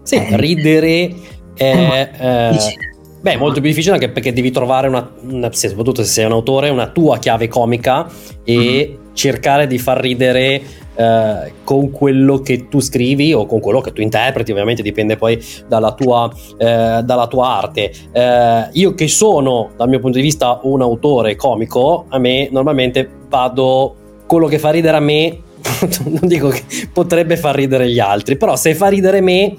Sì, 0.02 0.16
eh, 0.16 0.36
ridere 0.36 1.14
è... 1.54 2.11
Eh, 2.18 2.76
beh, 3.20 3.32
è 3.32 3.36
molto 3.36 3.61
più 3.61 3.68
difficile 3.68 3.94
anche 3.94 4.11
perché 4.11 4.32
devi 4.32 4.50
trovare 4.50 4.88
una, 4.88 5.09
una 5.22 5.52
soprattutto 5.52 6.02
se 6.02 6.11
sei 6.11 6.24
un 6.26 6.32
autore, 6.32 6.68
una 6.68 6.88
tua 6.88 7.18
chiave 7.18 7.48
comica 7.48 8.07
e 8.44 8.54
mm-hmm. 8.54 9.05
Cercare 9.16 9.66
di 9.66 9.78
far 9.78 9.98
ridere 9.98 10.62
eh, 10.94 11.52
con 11.64 11.90
quello 11.90 12.40
che 12.40 12.68
tu 12.68 12.80
scrivi 12.80 13.32
o 13.32 13.46
con 13.46 13.60
quello 13.60 13.80
che 13.80 13.92
tu 13.92 14.02
interpreti, 14.02 14.52
ovviamente 14.52 14.82
dipende 14.82 15.16
poi 15.16 15.42
dalla 15.66 15.94
tua, 15.94 16.30
eh, 16.58 17.00
dalla 17.02 17.26
tua 17.26 17.48
arte. 17.48 17.90
Eh, 18.12 18.68
io 18.72 18.94
che 18.94 19.08
sono, 19.08 19.70
dal 19.76 19.88
mio 19.88 20.00
punto 20.00 20.18
di 20.18 20.22
vista, 20.22 20.60
un 20.62 20.82
autore 20.82 21.34
comico, 21.34 22.04
a 22.08 22.18
me 22.18 22.48
normalmente 22.52 23.08
vado 23.28 23.94
quello 24.26 24.46
che 24.46 24.58
fa 24.58 24.70
ridere 24.70 24.98
a 24.98 25.00
me, 25.00 25.38
non 26.04 26.28
dico 26.28 26.48
che 26.48 26.62
potrebbe 26.92 27.36
far 27.38 27.54
ridere 27.54 27.90
gli 27.90 27.98
altri, 27.98 28.36
però 28.36 28.54
se 28.54 28.74
fa 28.74 28.88
ridere 28.88 29.20
me 29.22 29.54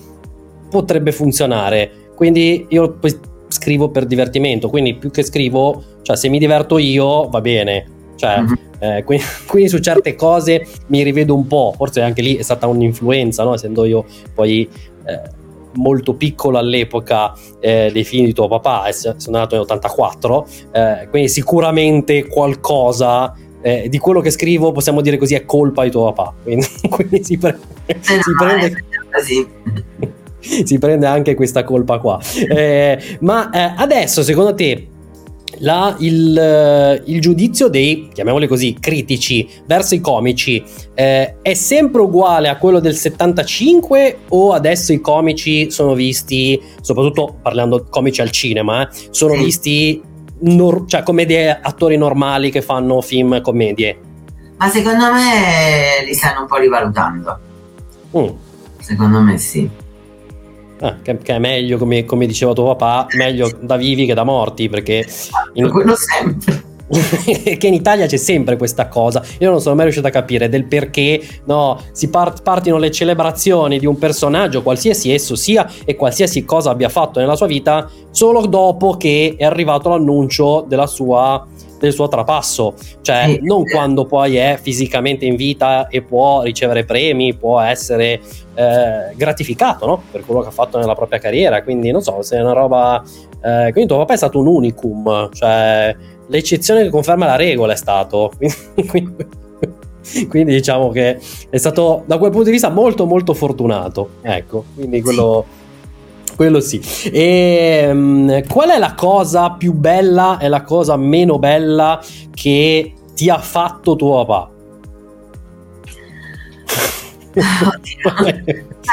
potrebbe 0.70 1.12
funzionare. 1.12 1.92
Quindi 2.16 2.68
io 2.70 3.00
scrivo 3.48 3.90
per 3.90 4.06
divertimento, 4.06 4.70
quindi 4.70 4.96
più 4.96 5.10
che 5.10 5.24
scrivo, 5.24 5.84
cioè 6.04 6.16
se 6.16 6.30
mi 6.30 6.38
diverto 6.38 6.78
io 6.78 7.28
va 7.30 7.42
bene. 7.42 7.96
Cioè, 8.16 8.40
mm-hmm 8.40 8.67
eh, 8.80 9.04
quindi, 9.04 9.26
quindi, 9.48 9.70
su 9.70 9.80
certe 9.80 10.16
cose 10.16 10.66
mi 10.88 11.04
rivedo 11.04 11.36
un 11.36 11.48
po', 11.48 11.74
forse 11.76 12.02
anche 12.02 12.22
lì 12.22 12.36
è 12.36 12.42
stata 12.42 12.68
un'influenza, 12.68 13.44
no? 13.44 13.54
essendo 13.54 13.86
io 13.86 14.06
poi 14.34 14.70
eh, 15.06 15.36
molto 15.74 16.14
piccolo 16.16 16.58
all'epoca 16.58 17.34
eh, 17.60 17.90
dei 17.92 18.04
film 18.04 18.26
di 18.26 18.34
tuo 18.34 18.48
papà, 18.48 18.92
sono 18.92 19.38
nato 19.38 19.56
nel 19.56 19.64
84, 19.64 20.48
eh, 20.72 21.08
quindi 21.10 21.30
sicuramente 21.30 22.28
qualcosa 22.28 23.34
eh, 23.62 23.88
di 23.90 23.98
quello 23.98 24.22
che 24.22 24.30
scrivo 24.30 24.72
possiamo 24.72 25.02
dire 25.02 25.18
così 25.18 25.36
è 25.36 25.46
colpa 25.46 25.84
di 25.84 25.92
tuo 25.92 26.12
papà, 26.12 26.34
quindi, 26.44 26.68
quindi 26.90 27.24
si, 27.24 27.38
pre- 27.38 27.58
si 28.00 28.20
prende... 28.38 28.86
si 30.40 30.78
prende 30.78 31.06
anche 31.08 31.36
questa 31.36 31.64
colpa 31.64 31.98
qua. 31.98 32.20
Eh, 32.48 33.18
ma 33.22 33.50
adesso, 33.50 34.24
secondo 34.24 34.54
te, 34.54 34.88
la, 35.60 35.96
il, 36.00 36.38
eh, 36.38 37.02
il, 37.06 37.22
giudizio 37.22 37.68
dei, 37.68 38.10
chiamiamoli 38.14 38.48
così, 38.48 38.76
critici 38.80 39.48
verso 39.66 39.96
i 39.96 40.02
comici 40.02 40.64
eh, 40.94 41.38
è 41.42 41.54
sempre 41.54 42.02
uguale 42.02 42.50
a 42.50 42.58
quello 42.58 42.80
del 42.80 42.96
75 42.96 44.20
o 44.30 44.54
adesso 44.54 44.94
i 44.94 45.00
comici 45.00 45.72
sono 45.72 45.94
visti, 45.94 46.62
soprattutto 46.82 47.38
parlando 47.42 47.86
comici 47.90 48.22
al 48.22 48.32
cinema, 48.32 48.88
eh, 48.88 48.90
sono 49.12 49.34
sì. 49.34 49.44
visti 49.44 50.02
nor- 50.40 50.86
cioè 50.86 51.04
come 51.04 51.26
dei 51.26 51.50
attori 51.50 51.98
normali 51.98 52.52
che 52.52 52.62
fanno 52.62 53.02
film 53.02 53.42
commedie? 53.42 54.00
Ma 54.58 54.70
secondo 54.70 55.12
me 55.12 56.04
li 56.06 56.14
stanno 56.14 56.42
un 56.42 56.48
po' 56.48 56.58
rivalutando. 56.58 57.40
Mm. 58.18 58.28
Secondo 58.80 59.22
me 59.22 59.38
sì. 59.38 59.70
Ah, 60.80 60.98
che, 61.02 61.18
che, 61.18 61.36
è 61.36 61.40
meglio, 61.40 61.78
come, 61.78 62.06
come, 62.06 62.26
diceva 62.26 62.54
tuo 62.54 62.76
papà, 62.76 63.08
meglio 63.16 63.50
da 63.62 63.78
vivi 63.78 64.06
che 64.06 64.14
da 64.14 64.24
morti, 64.24 64.70
perché... 64.70 65.06
In... 65.54 65.70
Quello 65.70 65.96
sempre. 65.96 66.66
che 67.58 67.68
in 67.68 67.74
Italia 67.74 68.06
c'è 68.06 68.18
sempre 68.18 68.58
questa 68.58 68.88
cosa. 68.88 69.22
Io 69.40 69.50
non 69.50 69.60
sono 69.60 69.76
mai 69.76 69.86
riuscito 69.86 70.08
a 70.08 70.12
capire 70.12 70.50
del 70.50 70.66
perché 70.66 71.22
no, 71.46 71.82
si 71.92 72.10
part- 72.10 72.42
partino 72.42 72.78
le 72.78 72.92
celebrazioni 72.92 73.80
di 73.80 73.86
un 73.86 73.98
personaggio, 73.98 74.62
qualsiasi 74.62 75.12
esso 75.12 75.36
sia 75.36 75.70
e 75.84 75.96
qualsiasi 75.96 76.46
cosa 76.46 76.70
abbia 76.70 76.90
fatto 76.90 77.20
nella 77.20 77.36
sua 77.36 77.48
vita, 77.48 77.90
solo 78.12 78.46
dopo 78.46 78.96
che 78.98 79.36
è 79.38 79.44
arrivato 79.44 79.90
l'annuncio 79.90 80.66
della 80.68 80.88
sua 80.88 81.46
del 81.80 81.94
suo 81.94 82.08
trapasso, 82.08 82.74
cioè 83.02 83.40
non 83.42 83.64
quando 83.64 84.06
poi 84.06 84.38
è 84.38 84.58
fisicamente 84.62 85.26
in 85.26 85.36
vita 85.36 85.88
e 85.88 86.02
può 86.02 86.42
ricevere 86.42 86.86
premi, 86.86 87.34
può 87.34 87.60
essere 87.60 88.20
eh, 88.56 89.14
gratificato 89.16 89.86
no? 89.86 90.04
per 90.12 90.26
quello 90.26 90.42
che 90.42 90.48
ha 90.48 90.52
fatto 90.52 90.78
nella 90.78 90.96
propria 90.96 91.20
carriera, 91.20 91.64
quindi 91.64 91.92
non 91.92 92.02
so 92.02 92.22
se 92.22 92.38
è 92.38 92.42
una 92.42 92.54
roba... 92.54 93.04
Eh, 93.42 93.70
quindi 93.72 93.88
tuo 93.88 93.98
papà 93.98 94.14
è 94.14 94.18
stato 94.18 94.40
un 94.40 94.48
unicum, 94.48 95.30
cioè 95.32 95.96
l'eccezione 96.28 96.84
che 96.84 96.90
conferma 96.90 97.26
la 97.26 97.36
regola 97.36 97.74
è 97.74 97.78
stato, 97.78 98.32
quindi, 98.88 99.26
quindi 100.28 100.54
diciamo 100.54 100.90
che 100.90 101.20
è 101.50 101.58
stato 101.58 102.04
da 102.06 102.18
quel 102.18 102.32
punto 102.32 102.46
di 102.46 102.52
vista 102.52 102.70
molto 102.70 103.06
molto 103.06 103.34
fortunato, 103.34 104.10
ecco, 104.22 104.66
quindi 104.76 105.02
quello... 105.02 105.46
Sì 105.48 105.66
quello 106.38 106.62
sì. 106.62 106.80
E 107.12 107.90
um, 107.92 108.48
qual 108.48 108.70
è 108.70 108.78
la 108.78 108.94
cosa 108.94 109.50
più 109.54 109.74
bella 109.74 110.38
e 110.38 110.48
la 110.48 110.62
cosa 110.62 110.96
meno 110.96 111.40
bella 111.40 112.00
che 112.32 112.94
ti 113.16 113.30
ha 113.30 113.40
fatto 113.40 113.96
tuo 113.96 114.24
papà? 114.24 114.52
Oddio. 117.38 118.14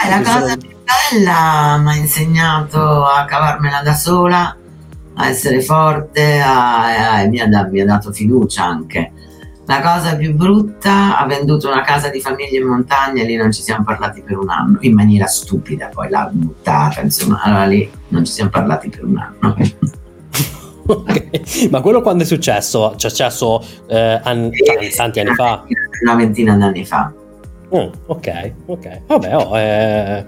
la 0.09 0.22
cosa 0.22 0.57
più 0.57 0.70
bella 1.11 1.76
mi 1.78 1.90
ha 1.90 1.97
insegnato 1.97 3.05
a 3.05 3.26
cavarmela 3.26 3.82
da 3.82 3.92
sola, 3.92 4.57
a 5.16 5.28
essere 5.28 5.61
forte, 5.61 6.40
a, 6.40 7.18
a, 7.18 7.26
mi, 7.26 7.40
ha, 7.40 7.47
mi, 7.47 7.80
ha, 7.80 7.84
dato 7.84 8.11
fiducia 8.11 8.64
anche. 8.64 9.12
La 9.66 9.80
cosa 9.80 10.16
più 10.16 10.34
brutta, 10.34 11.18
ha 11.18 11.26
venduto 11.26 11.70
una 11.70 11.80
casa 11.80 12.10
di 12.10 12.20
famiglia 12.20 12.58
in 12.58 12.66
montagna 12.66 13.22
e 13.22 13.24
lì 13.24 13.36
non 13.36 13.50
ci 13.50 13.62
siamo 13.62 13.82
parlati 13.82 14.20
per 14.20 14.36
un 14.36 14.50
anno, 14.50 14.76
in 14.80 14.94
maniera 14.94 15.26
stupida, 15.26 15.88
poi 15.88 16.10
l'ha 16.10 16.28
buttata, 16.30 17.00
insomma, 17.00 17.40
allora 17.42 17.64
lì 17.64 17.90
non 18.08 18.24
ci 18.24 18.32
siamo 18.32 18.50
parlati 18.50 18.90
per 18.90 19.04
un 19.04 19.16
anno. 19.16 19.56
okay. 20.86 21.68
Ma 21.70 21.80
quello 21.80 22.02
quando 22.02 22.24
è 22.24 22.26
successo? 22.26 22.92
C'è 22.96 23.08
successo 23.08 23.64
eh, 23.86 24.20
an- 24.22 24.50
tanti, 24.50 24.90
tanti 24.94 25.20
anni 25.20 25.34
fa? 25.34 25.64
Una 26.02 26.14
ventina 26.14 26.56
d'anni 26.56 26.84
fa. 26.84 27.12
Mm, 27.74 27.88
ok, 28.06 28.52
ok. 28.66 29.00
Vabbè, 29.06 29.36
oh, 29.36 29.58
eh... 29.58 30.24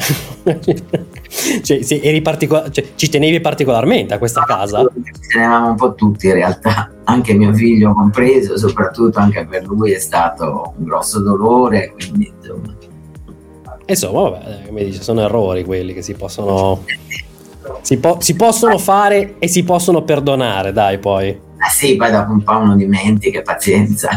cioè, 1.62 1.82
sì, 1.82 2.20
particola- 2.22 2.70
cioè, 2.70 2.84
ci 2.94 3.08
tenevi 3.08 3.40
particolarmente 3.40 4.14
a 4.14 4.18
questa 4.18 4.42
casa? 4.44 4.80
Ci 4.82 5.28
tenevamo 5.32 5.68
un 5.70 5.76
po' 5.76 5.94
tutti 5.94 6.26
in 6.26 6.34
realtà, 6.34 6.90
anche 7.04 7.34
mio 7.34 7.52
figlio 7.52 7.92
compreso, 7.92 8.56
soprattutto 8.56 9.18
anche 9.18 9.46
per 9.46 9.64
lui 9.66 9.92
è 9.92 9.98
stato 9.98 10.74
un 10.76 10.84
grosso 10.84 11.20
dolore, 11.20 11.92
quindi 11.96 12.32
insomma. 12.36 12.74
Insomma, 13.86 14.30
vabbè, 14.30 14.66
come 14.66 14.84
dice, 14.84 15.02
sono 15.02 15.20
errori 15.20 15.64
quelli 15.64 15.92
che 15.92 16.02
si 16.02 16.14
possono, 16.14 16.84
si, 17.82 17.98
po- 17.98 18.18
si 18.20 18.34
possono 18.34 18.78
fare 18.78 19.36
e 19.38 19.46
si 19.48 19.62
possono 19.62 20.02
perdonare, 20.02 20.72
dai 20.72 20.98
poi. 20.98 21.38
Ah 21.58 21.68
sì, 21.68 21.96
poi 21.96 22.10
dopo 22.10 22.32
un 22.32 22.42
po' 22.42 22.56
uno 22.56 22.76
dimentica, 22.76 23.42
pazienza. 23.42 24.08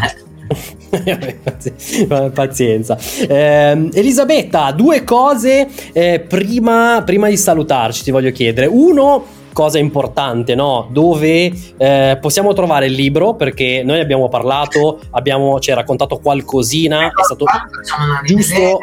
Pazienza. 2.32 2.96
Eh, 3.28 3.88
Elisabetta, 3.92 4.70
due 4.72 5.04
cose 5.04 5.68
eh, 5.92 6.20
prima, 6.20 7.02
prima, 7.04 7.28
di 7.28 7.36
salutarci 7.36 8.04
ti 8.04 8.10
voglio 8.10 8.30
chiedere. 8.30 8.66
Uno, 8.66 9.24
cosa 9.52 9.78
importante, 9.78 10.54
no? 10.54 10.88
Dove 10.90 11.52
eh, 11.76 12.18
possiamo 12.20 12.52
trovare 12.52 12.86
il 12.86 12.92
libro, 12.92 13.34
perché 13.34 13.82
noi 13.84 14.00
abbiamo 14.00 14.28
parlato, 14.28 15.00
abbiamo, 15.10 15.58
ci 15.60 15.70
hai 15.70 15.76
raccontato 15.76 16.18
qualcosina, 16.18 17.06
è 17.08 17.24
stato 17.24 17.44
giusto 18.24 18.78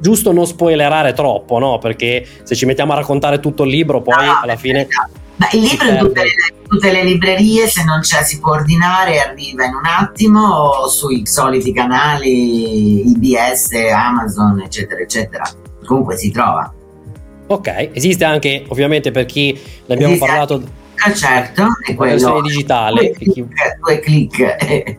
giusto 0.00 0.32
non 0.32 0.46
spoilerare 0.46 1.12
troppo, 1.12 1.58
no? 1.58 1.78
Perché 1.78 2.26
se 2.42 2.54
ci 2.54 2.64
mettiamo 2.64 2.92
a 2.92 2.96
raccontare 2.96 3.38
tutto 3.38 3.64
il 3.64 3.70
libro, 3.70 4.00
poi 4.00 4.26
alla 4.42 4.56
fine. 4.56 4.88
Ma 5.40 5.48
il 5.52 5.62
libro 5.62 5.88
in 5.88 5.96
tutte, 5.96 6.22
le, 6.22 6.30
tutte 6.68 6.92
le, 6.92 7.02
librerie, 7.02 7.66
se 7.66 7.82
non 7.82 8.00
c'è, 8.00 8.22
si 8.22 8.38
può 8.40 8.52
ordinare, 8.52 9.20
arriva 9.20 9.64
in 9.64 9.72
un 9.72 9.86
attimo 9.86 10.86
sui 10.86 11.26
soliti 11.26 11.72
canali 11.72 13.08
IBS, 13.08 13.70
Amazon, 13.90 14.60
eccetera, 14.60 15.00
eccetera. 15.00 15.50
Comunque 15.86 16.18
si 16.18 16.30
trova. 16.30 16.70
Ok, 17.46 17.88
esiste 17.94 18.22
anche 18.26 18.66
ovviamente 18.68 19.12
per 19.12 19.24
chi 19.24 19.58
ne 19.86 19.94
abbiamo 19.94 20.12
esiste 20.12 20.28
parlato. 20.28 20.62
Anche, 20.96 21.16
certo, 21.16 21.68
è 21.86 21.94
quello. 21.94 22.42
digitale. 22.42 23.00
Due 23.00 23.32
click, 23.32 23.78
due 23.80 24.00
click 24.00 24.98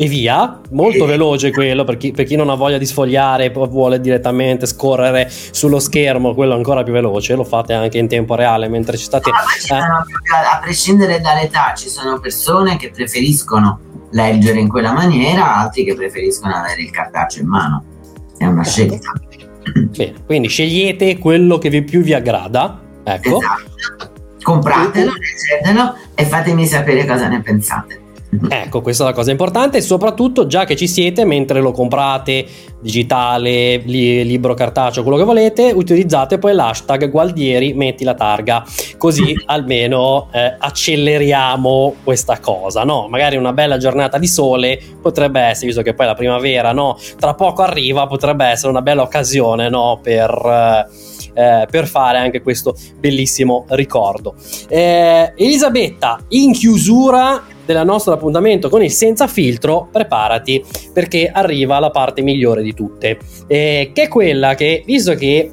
e 0.00 0.06
via, 0.06 0.60
molto 0.70 1.06
veloce 1.06 1.50
quello 1.50 1.82
per 1.82 1.96
chi, 1.96 2.12
per 2.12 2.24
chi, 2.24 2.36
non 2.36 2.50
ha 2.50 2.54
voglia 2.54 2.78
di 2.78 2.86
sfogliare 2.86 3.46
e 3.46 3.50
vuole 3.50 4.00
direttamente 4.00 4.64
scorrere 4.64 5.28
sullo 5.28 5.80
schermo, 5.80 6.34
quello 6.34 6.54
ancora 6.54 6.84
più 6.84 6.92
veloce, 6.92 7.34
lo 7.34 7.42
fate 7.42 7.72
anche 7.72 7.98
in 7.98 8.06
tempo 8.06 8.36
reale 8.36 8.68
mentre 8.68 8.96
ci 8.96 9.02
state... 9.02 9.28
No, 9.28 9.76
eh. 9.76 9.80
a 9.80 10.60
prescindere 10.62 11.20
dall'età 11.20 11.74
ci 11.74 11.88
sono 11.88 12.20
persone 12.20 12.76
che 12.76 12.90
preferiscono 12.90 13.80
leggere 14.12 14.60
in 14.60 14.68
quella 14.68 14.92
maniera, 14.92 15.56
altri 15.56 15.82
che 15.82 15.96
preferiscono 15.96 16.54
avere 16.54 16.80
il 16.80 16.90
cartaceo 16.90 17.42
in 17.42 17.48
mano, 17.48 17.84
è 18.38 18.44
una 18.44 18.60
ecco. 18.60 18.70
scelta. 18.70 19.12
Bene, 19.96 20.14
quindi 20.24 20.46
scegliete 20.46 21.18
quello 21.18 21.58
che 21.58 21.70
vi 21.70 21.82
più 21.82 22.02
vi 22.02 22.14
aggrada, 22.14 22.80
ecco. 23.02 23.38
Esatto. 23.38 24.12
Compratelo, 24.40 25.10
leggetelo 25.12 25.94
e 26.14 26.24
fatemi 26.24 26.66
sapere 26.66 27.04
cosa 27.04 27.26
ne 27.26 27.42
pensate. 27.42 28.06
Ecco, 28.48 28.82
questa 28.82 29.04
è 29.04 29.06
la 29.06 29.14
cosa 29.14 29.30
importante 29.30 29.78
e 29.78 29.80
soprattutto 29.80 30.46
già 30.46 30.64
che 30.64 30.76
ci 30.76 30.86
siete, 30.86 31.24
mentre 31.24 31.60
lo 31.60 31.72
comprate 31.72 32.46
digitale, 32.80 33.78
li, 33.78 34.24
libro 34.24 34.52
cartaceo, 34.52 35.02
quello 35.02 35.16
che 35.16 35.24
volete, 35.24 35.72
utilizzate 35.74 36.38
poi 36.38 36.52
l'hashtag 36.52 37.08
Gualdieri 37.08 37.72
metti 37.72 38.04
la 38.04 38.14
targa, 38.14 38.64
così 38.98 39.34
almeno 39.46 40.28
eh, 40.32 40.56
acceleriamo 40.58 41.94
questa 42.04 42.38
cosa, 42.38 42.84
no? 42.84 43.08
Magari 43.08 43.36
una 43.36 43.54
bella 43.54 43.78
giornata 43.78 44.18
di 44.18 44.26
sole 44.26 44.78
potrebbe 45.00 45.40
essere, 45.40 45.66
visto 45.66 45.82
che 45.82 45.94
poi 45.94 46.06
la 46.06 46.14
primavera, 46.14 46.72
no? 46.72 46.98
Tra 47.18 47.34
poco 47.34 47.62
arriva, 47.62 48.06
potrebbe 48.06 48.44
essere 48.44 48.70
una 48.70 48.82
bella 48.82 49.02
occasione, 49.02 49.70
no? 49.70 49.98
Per... 50.02 50.30
Eh, 50.30 51.16
eh, 51.38 51.66
per 51.70 51.86
fare 51.86 52.18
anche 52.18 52.42
questo 52.42 52.74
bellissimo 52.98 53.64
ricordo. 53.68 54.34
Eh, 54.68 55.32
Elisabetta, 55.36 56.18
in 56.30 56.52
chiusura 56.52 57.44
del 57.64 57.84
nostro 57.84 58.14
appuntamento 58.14 58.68
con 58.68 58.82
il 58.82 58.90
senza 58.90 59.28
filtro, 59.28 59.88
preparati 59.92 60.64
perché 60.92 61.30
arriva 61.30 61.78
la 61.78 61.90
parte 61.90 62.22
migliore 62.22 62.62
di 62.62 62.74
tutte, 62.74 63.18
eh, 63.46 63.90
che 63.94 64.02
è 64.02 64.08
quella 64.08 64.54
che, 64.54 64.82
visto 64.84 65.14
che 65.14 65.52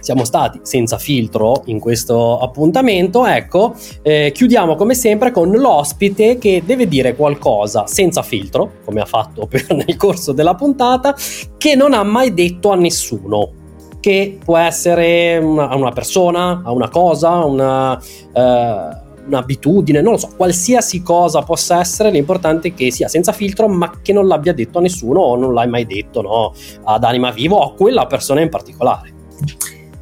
siamo 0.00 0.24
stati 0.24 0.60
senza 0.62 0.98
filtro 0.98 1.62
in 1.66 1.78
questo 1.78 2.38
appuntamento, 2.38 3.26
ecco, 3.26 3.74
eh, 4.02 4.30
chiudiamo 4.34 4.74
come 4.74 4.94
sempre 4.94 5.30
con 5.30 5.50
l'ospite 5.50 6.38
che 6.38 6.62
deve 6.64 6.86
dire 6.86 7.14
qualcosa 7.14 7.86
senza 7.86 8.22
filtro, 8.22 8.72
come 8.84 9.00
ha 9.00 9.06
fatto 9.06 9.46
per, 9.50 9.66
nel 9.74 9.96
corso 9.96 10.32
della 10.32 10.54
puntata, 10.54 11.14
che 11.56 11.74
non 11.74 11.94
ha 11.94 12.02
mai 12.02 12.34
detto 12.34 12.70
a 12.70 12.76
nessuno 12.76 13.57
che 14.00 14.38
può 14.44 14.56
essere 14.56 15.38
una, 15.38 15.74
una 15.74 15.92
persona, 15.92 16.62
a 16.64 16.70
una 16.70 16.88
cosa, 16.88 17.44
una, 17.44 17.92
uh, 17.94 19.06
un'abitudine, 19.26 20.00
non 20.00 20.12
lo 20.12 20.18
so, 20.18 20.30
qualsiasi 20.36 21.02
cosa 21.02 21.42
possa 21.42 21.80
essere, 21.80 22.10
l'importante 22.10 22.68
è 22.68 22.74
che 22.74 22.90
sia 22.90 23.08
senza 23.08 23.32
filtro, 23.32 23.68
ma 23.68 23.92
che 24.02 24.12
non 24.12 24.26
l'abbia 24.26 24.52
detto 24.52 24.78
a 24.78 24.80
nessuno 24.80 25.20
o 25.20 25.36
non 25.36 25.52
l'hai 25.52 25.68
mai 25.68 25.86
detto 25.86 26.22
no, 26.22 26.54
ad 26.84 27.04
anima 27.04 27.30
viva 27.30 27.56
o 27.56 27.62
a 27.62 27.74
quella 27.74 28.06
persona 28.06 28.40
in 28.40 28.48
particolare. 28.48 29.12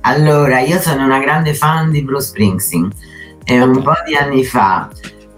Allora, 0.03 0.61
io 0.61 0.78
sono 0.80 1.05
una 1.05 1.18
grande 1.18 1.53
fan 1.53 1.90
di 1.90 2.03
Bruce 2.03 2.26
Springsteen 2.26 2.90
e 3.44 3.61
okay. 3.61 3.76
un 3.76 3.82
po' 3.82 3.94
di 4.07 4.14
anni 4.14 4.44
fa 4.44 4.88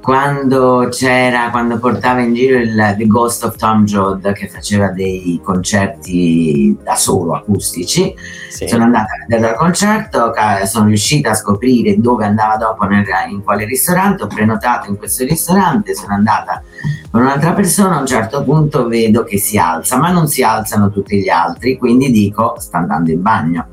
quando 0.01 0.89
c'era, 0.91 1.51
quando 1.51 1.79
portava 1.79 2.21
in 2.21 2.33
giro 2.33 2.59
il 2.59 2.95
The 2.97 3.07
Ghost 3.07 3.45
of 3.45 3.57
Tom 3.57 3.85
Jodd 3.85 4.27
che 4.29 4.49
faceva 4.49 4.89
dei 4.89 5.41
concerti 5.43 6.77
da 6.83 6.95
solo 6.95 7.35
acustici, 7.35 8.15
sì. 8.49 8.67
sono 8.69 8.85
andata 8.85 9.13
a 9.13 9.27
vedere 9.27 9.53
il 9.53 9.59
concerto, 9.59 10.33
sono 10.65 10.87
riuscita 10.87 11.31
a 11.31 11.35
scoprire 11.35 12.01
dove 12.01 12.25
andava 12.25 12.57
dopo, 12.57 12.85
nel, 12.85 13.05
in 13.29 13.43
quale 13.43 13.65
ristorante, 13.65 14.23
ho 14.23 14.29
prenotato 14.29 14.89
in 14.89 14.97
questo 14.97 15.25
ristorante, 15.25 15.95
sono 15.95 16.15
andata 16.15 16.63
con 17.11 17.23
un'altra 17.23 17.53
persona, 17.53 17.97
a 17.97 18.01
un 18.01 18.07
certo 18.07 18.43
punto 18.45 18.87
vedo 18.87 19.25
che 19.25 19.39
si 19.39 19.59
alza, 19.59 19.99
ma 19.99 20.11
non 20.11 20.29
si 20.29 20.43
alzano 20.43 20.91
tutti 20.91 21.21
gli 21.21 21.29
altri, 21.29 21.77
quindi 21.77 22.11
dico 22.11 22.57
sta 22.59 22.79
andando 22.79 23.11
in 23.11 23.21
bagno. 23.21 23.67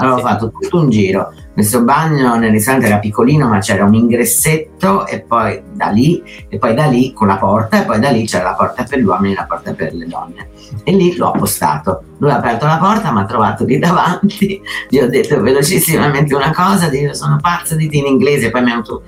Allora 0.00 0.16
sì. 0.16 0.22
fatto 0.22 0.50
tutto 0.50 0.78
un 0.78 0.90
giro, 0.90 1.32
questo 1.52 1.82
bagno 1.82 2.36
nel 2.36 2.50
ristorante 2.50 2.86
era 2.86 2.98
piccolino 2.98 3.48
ma 3.48 3.58
c'era 3.58 3.84
un 3.84 3.94
ingressetto 3.94 5.06
e 5.06 5.20
poi 5.20 5.62
da 5.72 5.88
lì 5.88 6.22
e 6.48 6.58
poi 6.58 6.74
da 6.74 6.86
lì 6.86 7.12
con 7.12 7.26
la 7.26 7.36
porta 7.36 7.82
e 7.82 7.84
poi 7.84 8.00
da 8.00 8.10
lì 8.10 8.24
c'era 8.24 8.44
la 8.44 8.54
porta 8.54 8.84
per 8.84 8.98
gli 8.98 9.04
uomini 9.04 9.34
e 9.34 9.36
la 9.36 9.44
porta 9.44 9.74
per 9.74 9.92
le 9.92 10.06
donne. 10.06 10.48
E 10.84 10.92
lì 10.92 11.16
l'ho 11.16 11.32
appostato. 11.32 12.02
Lui 12.18 12.30
ha 12.30 12.36
aperto 12.36 12.66
la 12.66 12.78
porta 12.78 13.12
mi 13.12 13.20
ha 13.20 13.24
trovato 13.26 13.64
lì 13.64 13.78
davanti. 13.78 14.60
Gli 14.88 14.98
ho 14.98 15.08
detto 15.08 15.40
velocissimamente 15.40 16.34
una 16.34 16.52
cosa 16.52 16.90
io 16.90 17.14
sono 17.14 17.38
pazzo 17.40 17.74
di 17.76 17.88
te 17.88 17.98
in 17.98 18.06
inglese. 18.06 18.50
Poi 18.50 18.62
mi 18.62 18.70
ha 18.70 18.74
avuto 18.74 19.02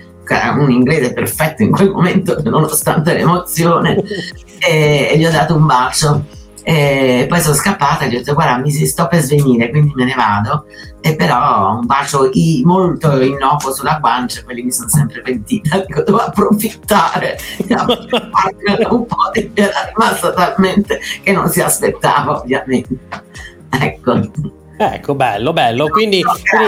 un 0.59 0.70
inglese 0.70 1.12
perfetto 1.12 1.62
in 1.62 1.70
quel 1.70 1.90
momento 1.90 2.40
nonostante 2.45 3.14
l'emozione. 3.14 4.03
E, 4.64 5.09
e 5.11 5.18
gli 5.18 5.26
ho 5.26 5.30
dato 5.32 5.57
un 5.57 5.66
bacio 5.66 6.24
e 6.65 7.27
poi 7.29 7.41
sono 7.41 7.55
scappata 7.55 8.05
e 8.05 8.09
gli 8.09 8.15
ho 8.15 8.19
detto 8.19 8.35
guarda 8.35 8.59
mi 8.59 8.71
sto 8.71 9.09
per 9.09 9.21
svenire 9.21 9.71
quindi 9.71 9.93
me 9.95 10.05
ne 10.05 10.15
vado. 10.15 10.67
E 11.01 11.17
però 11.17 11.79
un 11.79 11.87
bacio 11.87 12.31
molto 12.65 13.21
innocuo 13.21 13.73
sulla 13.73 13.99
guancia 14.01 14.45
quelli 14.45 14.63
mi 14.63 14.71
sono 14.71 14.89
sempre 14.89 15.21
pentita 15.21 15.79
dico 15.85 16.03
devo 16.03 16.19
approfittare 16.19 17.37
un 18.89 19.07
po' 19.07 19.31
di 19.33 19.51
era 19.55 19.91
rimasta 19.93 20.33
talmente 20.33 21.01
che 21.23 21.33
non 21.33 21.49
si 21.49 21.61
aspettava 21.61 22.39
ovviamente. 22.39 22.97
Ecco. 23.69 24.31
Ecco 24.77 25.15
bello 25.15 25.53
bello. 25.53 25.89
Quindi, 25.89 26.23
quindi 26.23 26.67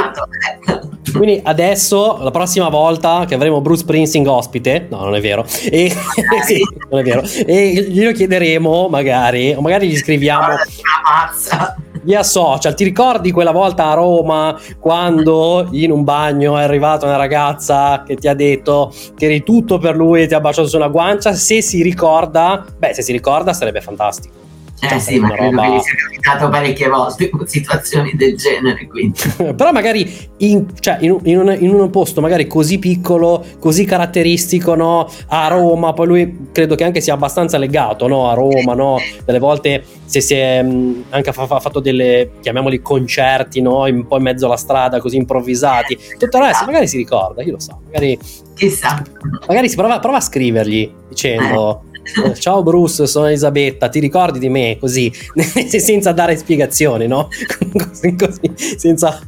ecco. 0.67 0.94
Quindi 1.13 1.41
adesso, 1.43 2.19
la 2.21 2.31
prossima 2.31 2.69
volta 2.69 3.25
che 3.27 3.35
avremo 3.35 3.61
Bruce 3.61 3.83
Springsteen 3.83 4.27
ospite, 4.27 4.87
no, 4.91 5.05
non 5.05 5.15
è 5.15 5.21
vero, 5.21 5.45
e, 5.71 5.91
sì, 6.47 6.63
non 6.91 7.01
è 7.01 7.03
vero, 7.03 7.23
e 7.47 7.87
glielo 7.89 8.13
chiederemo 8.13 8.89
magari, 8.89 9.53
o 9.53 9.61
magari 9.61 9.89
gli 9.89 9.97
scriviamo 9.97 10.55
via 12.03 12.23
social. 12.23 12.75
Ti 12.75 12.85
ricordi 12.85 13.33
quella 13.33 13.51
volta 13.51 13.91
a 13.91 13.95
Roma 13.95 14.59
quando 14.79 15.69
in 15.73 15.91
un 15.91 16.05
bagno 16.05 16.57
è 16.59 16.63
arrivata 16.63 17.07
una 17.07 17.17
ragazza 17.17 18.03
che 18.07 18.17
ti 18.17 18.29
ha 18.29 18.35
detto 18.35 18.93
che 19.17 19.27
eri 19.27 19.43
tutto 19.43 19.79
per 19.79 19.97
lui 19.97 20.23
e 20.23 20.27
ti 20.27 20.35
ha 20.35 20.41
baciato 20.41 20.69
sulla 20.69 20.89
guancia? 20.89 21.33
Se 21.35 21.61
si 21.61 21.83
ricorda, 21.83 22.65
beh, 22.79 22.95
se 22.95 23.03
si 23.03 23.13
ricorda 23.13 23.53
sarebbe 23.53 23.81
fantastico. 23.81 24.43
Eh 24.91 25.01
sì, 25.01 25.19
ma 25.19 25.31
credo 25.31 25.57
roba... 25.57 25.77
che 25.77 25.83
sia 25.83 25.95
capitato 25.95 26.49
parecchie 26.49 26.89
volte 26.89 27.29
con 27.31 27.47
situazioni 27.47 28.13
del 28.15 28.37
genere. 28.37 28.89
Però 29.55 29.73
magari 29.73 30.29
in, 30.39 30.67
cioè, 30.79 30.99
in, 31.01 31.19
in, 31.25 31.39
un, 31.39 31.57
in, 31.59 31.75
un, 31.75 31.91
posto 31.91 32.21
magari 32.21 32.47
così 32.47 32.79
piccolo, 32.79 33.45
così 33.59 33.85
caratteristico, 33.85 34.75
no? 34.75 35.09
A 35.29 35.49
Roma, 35.49 35.93
poi 35.93 36.07
lui 36.07 36.49
credo 36.53 36.75
che 36.75 36.85
anche 36.85 37.01
sia 37.01 37.15
abbastanza 37.15 37.59
legato, 37.59 38.07
no? 38.07 38.29
A 38.29 38.35
Roma, 38.35 38.75
no? 38.75 38.99
Delle 39.25 39.39
volte 39.39 39.85
se 40.05 40.21
si 40.21 40.35
è 40.35 40.63
mh, 40.63 41.05
anche 41.11 41.33
fa, 41.33 41.47
fa, 41.47 41.61
fatto 41.61 41.81
delle, 41.81 42.33
chiamiamoli 42.41 42.81
concerti, 42.81 43.61
no? 43.61 43.83
Un 43.83 44.07
po' 44.07 44.17
in 44.17 44.23
mezzo 44.23 44.47
alla 44.47 44.57
strada, 44.57 45.01
così 45.01 45.17
improvvisati. 45.17 45.99
Tutto 46.19 46.37
il 46.39 46.43
resto 46.45 46.65
magari 46.65 46.87
si 46.89 46.97
ricorda, 46.97 47.43
io 47.43 47.53
lo 47.53 47.61
so, 47.61 47.81
magari... 47.85 48.19
Chissà. 48.55 49.03
Magari 49.49 49.69
si 49.69 49.77
prova, 49.77 49.99
prova 49.99 50.19
a 50.19 50.21
scrivergli 50.21 50.91
dicendo... 51.09 51.83
Eh 51.91 51.93
ciao 52.39 52.63
Bruce, 52.63 53.07
sono 53.07 53.27
Elisabetta, 53.27 53.89
ti 53.89 53.99
ricordi 53.99 54.39
di 54.39 54.49
me? 54.49 54.77
Così, 54.79 55.13
senza 55.69 56.13
dare 56.13 56.37
spiegazioni, 56.37 57.07
no? 57.07 57.29
così, 57.73 58.15
così, 58.15 58.53
senza, 58.77 59.21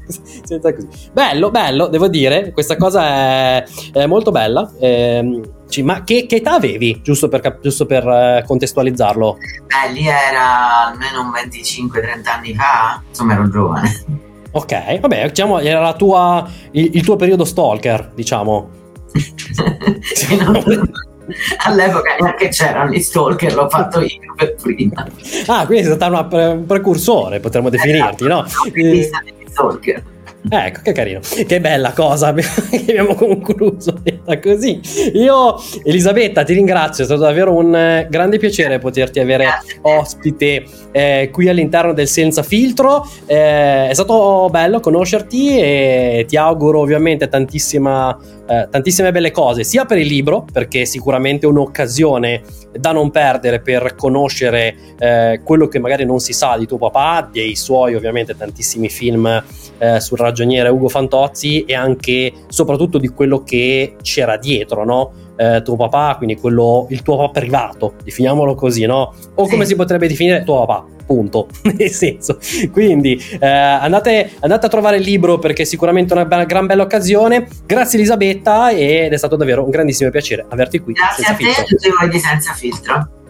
senza 0.44 0.74
così. 0.74 0.88
Bello, 1.12 1.50
bello, 1.50 1.86
devo 1.86 2.08
dire, 2.08 2.52
questa 2.52 2.76
cosa 2.76 3.04
è, 3.04 3.64
è 3.92 4.06
molto 4.06 4.30
bella. 4.30 4.70
Eh, 4.78 5.42
ma 5.82 6.04
che, 6.04 6.26
che, 6.26 6.36
età 6.36 6.54
avevi, 6.54 7.00
giusto 7.02 7.28
per, 7.28 7.58
giusto 7.60 7.86
per 7.86 8.06
eh, 8.06 8.44
contestualizzarlo? 8.46 9.38
Beh, 9.66 9.92
lì 9.92 10.06
era 10.06 10.86
almeno 10.86 11.22
un 11.22 11.30
25-30 11.30 12.28
anni 12.28 12.54
fa, 12.54 13.02
insomma 13.08 13.34
ero 13.34 13.48
giovane. 13.48 14.04
Ok, 14.52 15.00
vabbè, 15.00 15.28
diciamo, 15.28 15.58
era 15.58 15.92
tua, 15.94 16.48
il, 16.72 16.90
il 16.94 17.04
tuo 17.04 17.16
periodo 17.16 17.44
stalker, 17.44 18.12
diciamo. 18.14 18.70
sì, 20.00 20.36
non, 20.36 20.62
all'epoca 21.64 22.16
neanche 22.20 22.48
c'erano 22.48 22.90
gli 22.90 23.00
stalker, 23.00 23.54
l'ho 23.54 23.68
fatto 23.68 24.00
io 24.00 24.34
per 24.36 24.54
prima. 24.54 25.06
Ah, 25.46 25.66
quindi 25.66 25.84
sei 25.84 25.94
stata 25.94 26.40
un 26.40 26.64
precursore, 26.66 27.40
potremmo 27.40 27.68
definirti, 27.68 28.26
no? 28.26 28.44
Eh, 28.72 29.10
stalker. 29.48 30.02
Ecco, 30.48 30.80
che 30.82 30.92
carino, 30.92 31.20
che 31.46 31.60
bella 31.60 31.92
cosa 31.92 32.32
che 32.34 32.84
abbiamo 32.88 33.14
concluso 33.14 34.00
così. 34.40 34.80
Io, 35.14 35.56
Elisabetta, 35.84 36.44
ti 36.44 36.54
ringrazio, 36.54 37.04
è 37.04 37.06
stato 37.06 37.22
davvero 37.22 37.54
un 37.54 37.74
eh, 37.74 38.06
grande 38.08 38.38
piacere 38.38 38.78
poterti 38.78 39.20
avere 39.20 39.46
ospite 39.82 40.64
eh, 40.92 41.30
qui 41.32 41.48
all'interno 41.48 41.92
del 41.92 42.08
Senza 42.08 42.42
Filtro. 42.42 43.08
Eh, 43.26 43.88
è 43.88 43.94
stato 43.94 44.48
bello 44.50 44.80
conoscerti 44.80 45.58
e 45.58 46.24
ti 46.28 46.36
auguro 46.36 46.80
ovviamente 46.80 47.28
tantissima, 47.28 48.16
eh, 48.48 48.68
tantissime 48.70 49.12
belle 49.12 49.30
cose, 49.30 49.64
sia 49.64 49.84
per 49.84 49.98
il 49.98 50.06
libro, 50.06 50.44
perché 50.52 50.82
è 50.82 50.84
sicuramente 50.84 51.46
un'occasione 51.46 52.42
da 52.78 52.92
non 52.92 53.10
perdere 53.10 53.60
per 53.60 53.94
conoscere 53.96 54.74
eh, 54.98 55.40
quello 55.42 55.68
che 55.68 55.78
magari 55.78 56.04
non 56.04 56.20
si 56.20 56.32
sa 56.32 56.56
di 56.56 56.66
tuo 56.66 56.78
papà, 56.78 57.28
dei 57.30 57.56
suoi 57.56 57.94
ovviamente 57.94 58.36
tantissimi 58.36 58.88
film 58.88 59.42
eh, 59.78 60.00
sul 60.00 60.18
ragioniere 60.36 60.68
Ugo 60.68 60.90
Fantozzi 60.90 61.64
e 61.64 61.74
anche 61.74 62.30
soprattutto 62.48 62.98
di 62.98 63.08
quello 63.08 63.42
che 63.42 63.96
c'era 64.02 64.36
dietro, 64.36 64.84
no? 64.84 65.12
Eh, 65.36 65.62
tuo 65.62 65.76
papà, 65.76 66.14
quindi 66.16 66.36
quello, 66.36 66.86
il 66.90 67.02
tuo 67.02 67.16
papà 67.16 67.40
privato, 67.40 67.94
definiamolo 68.04 68.54
così, 68.54 68.84
no? 68.84 69.14
O 69.34 69.48
come 69.48 69.64
si 69.64 69.74
potrebbe 69.74 70.08
definire 70.08 70.44
tuo 70.44 70.64
papà, 70.66 70.84
punto. 71.06 71.48
Nel 71.76 71.90
senso, 71.90 72.38
quindi 72.70 73.18
eh, 73.40 73.46
andate, 73.46 74.32
andate, 74.40 74.66
a 74.66 74.68
trovare 74.68 74.98
il 74.98 75.02
libro 75.02 75.38
perché 75.38 75.62
è 75.62 75.66
sicuramente 75.66 76.12
una 76.12 76.26
bella, 76.26 76.44
gran 76.44 76.66
bella 76.66 76.82
occasione. 76.82 77.48
Grazie 77.64 77.98
Elisabetta 77.98 78.70
ed 78.70 79.12
è 79.12 79.16
stato 79.16 79.36
davvero 79.36 79.64
un 79.64 79.70
grandissimo 79.70 80.10
piacere 80.10 80.44
averti 80.48 80.78
qui. 80.80 80.92
Grazie 80.92 81.24
a 81.24 81.34
te 81.34 81.60
a 81.60 81.64
tutti 81.64 81.88
voi 81.98 82.10
di 82.10 82.18
Senza 82.18 82.52
Filtro. 82.52 83.24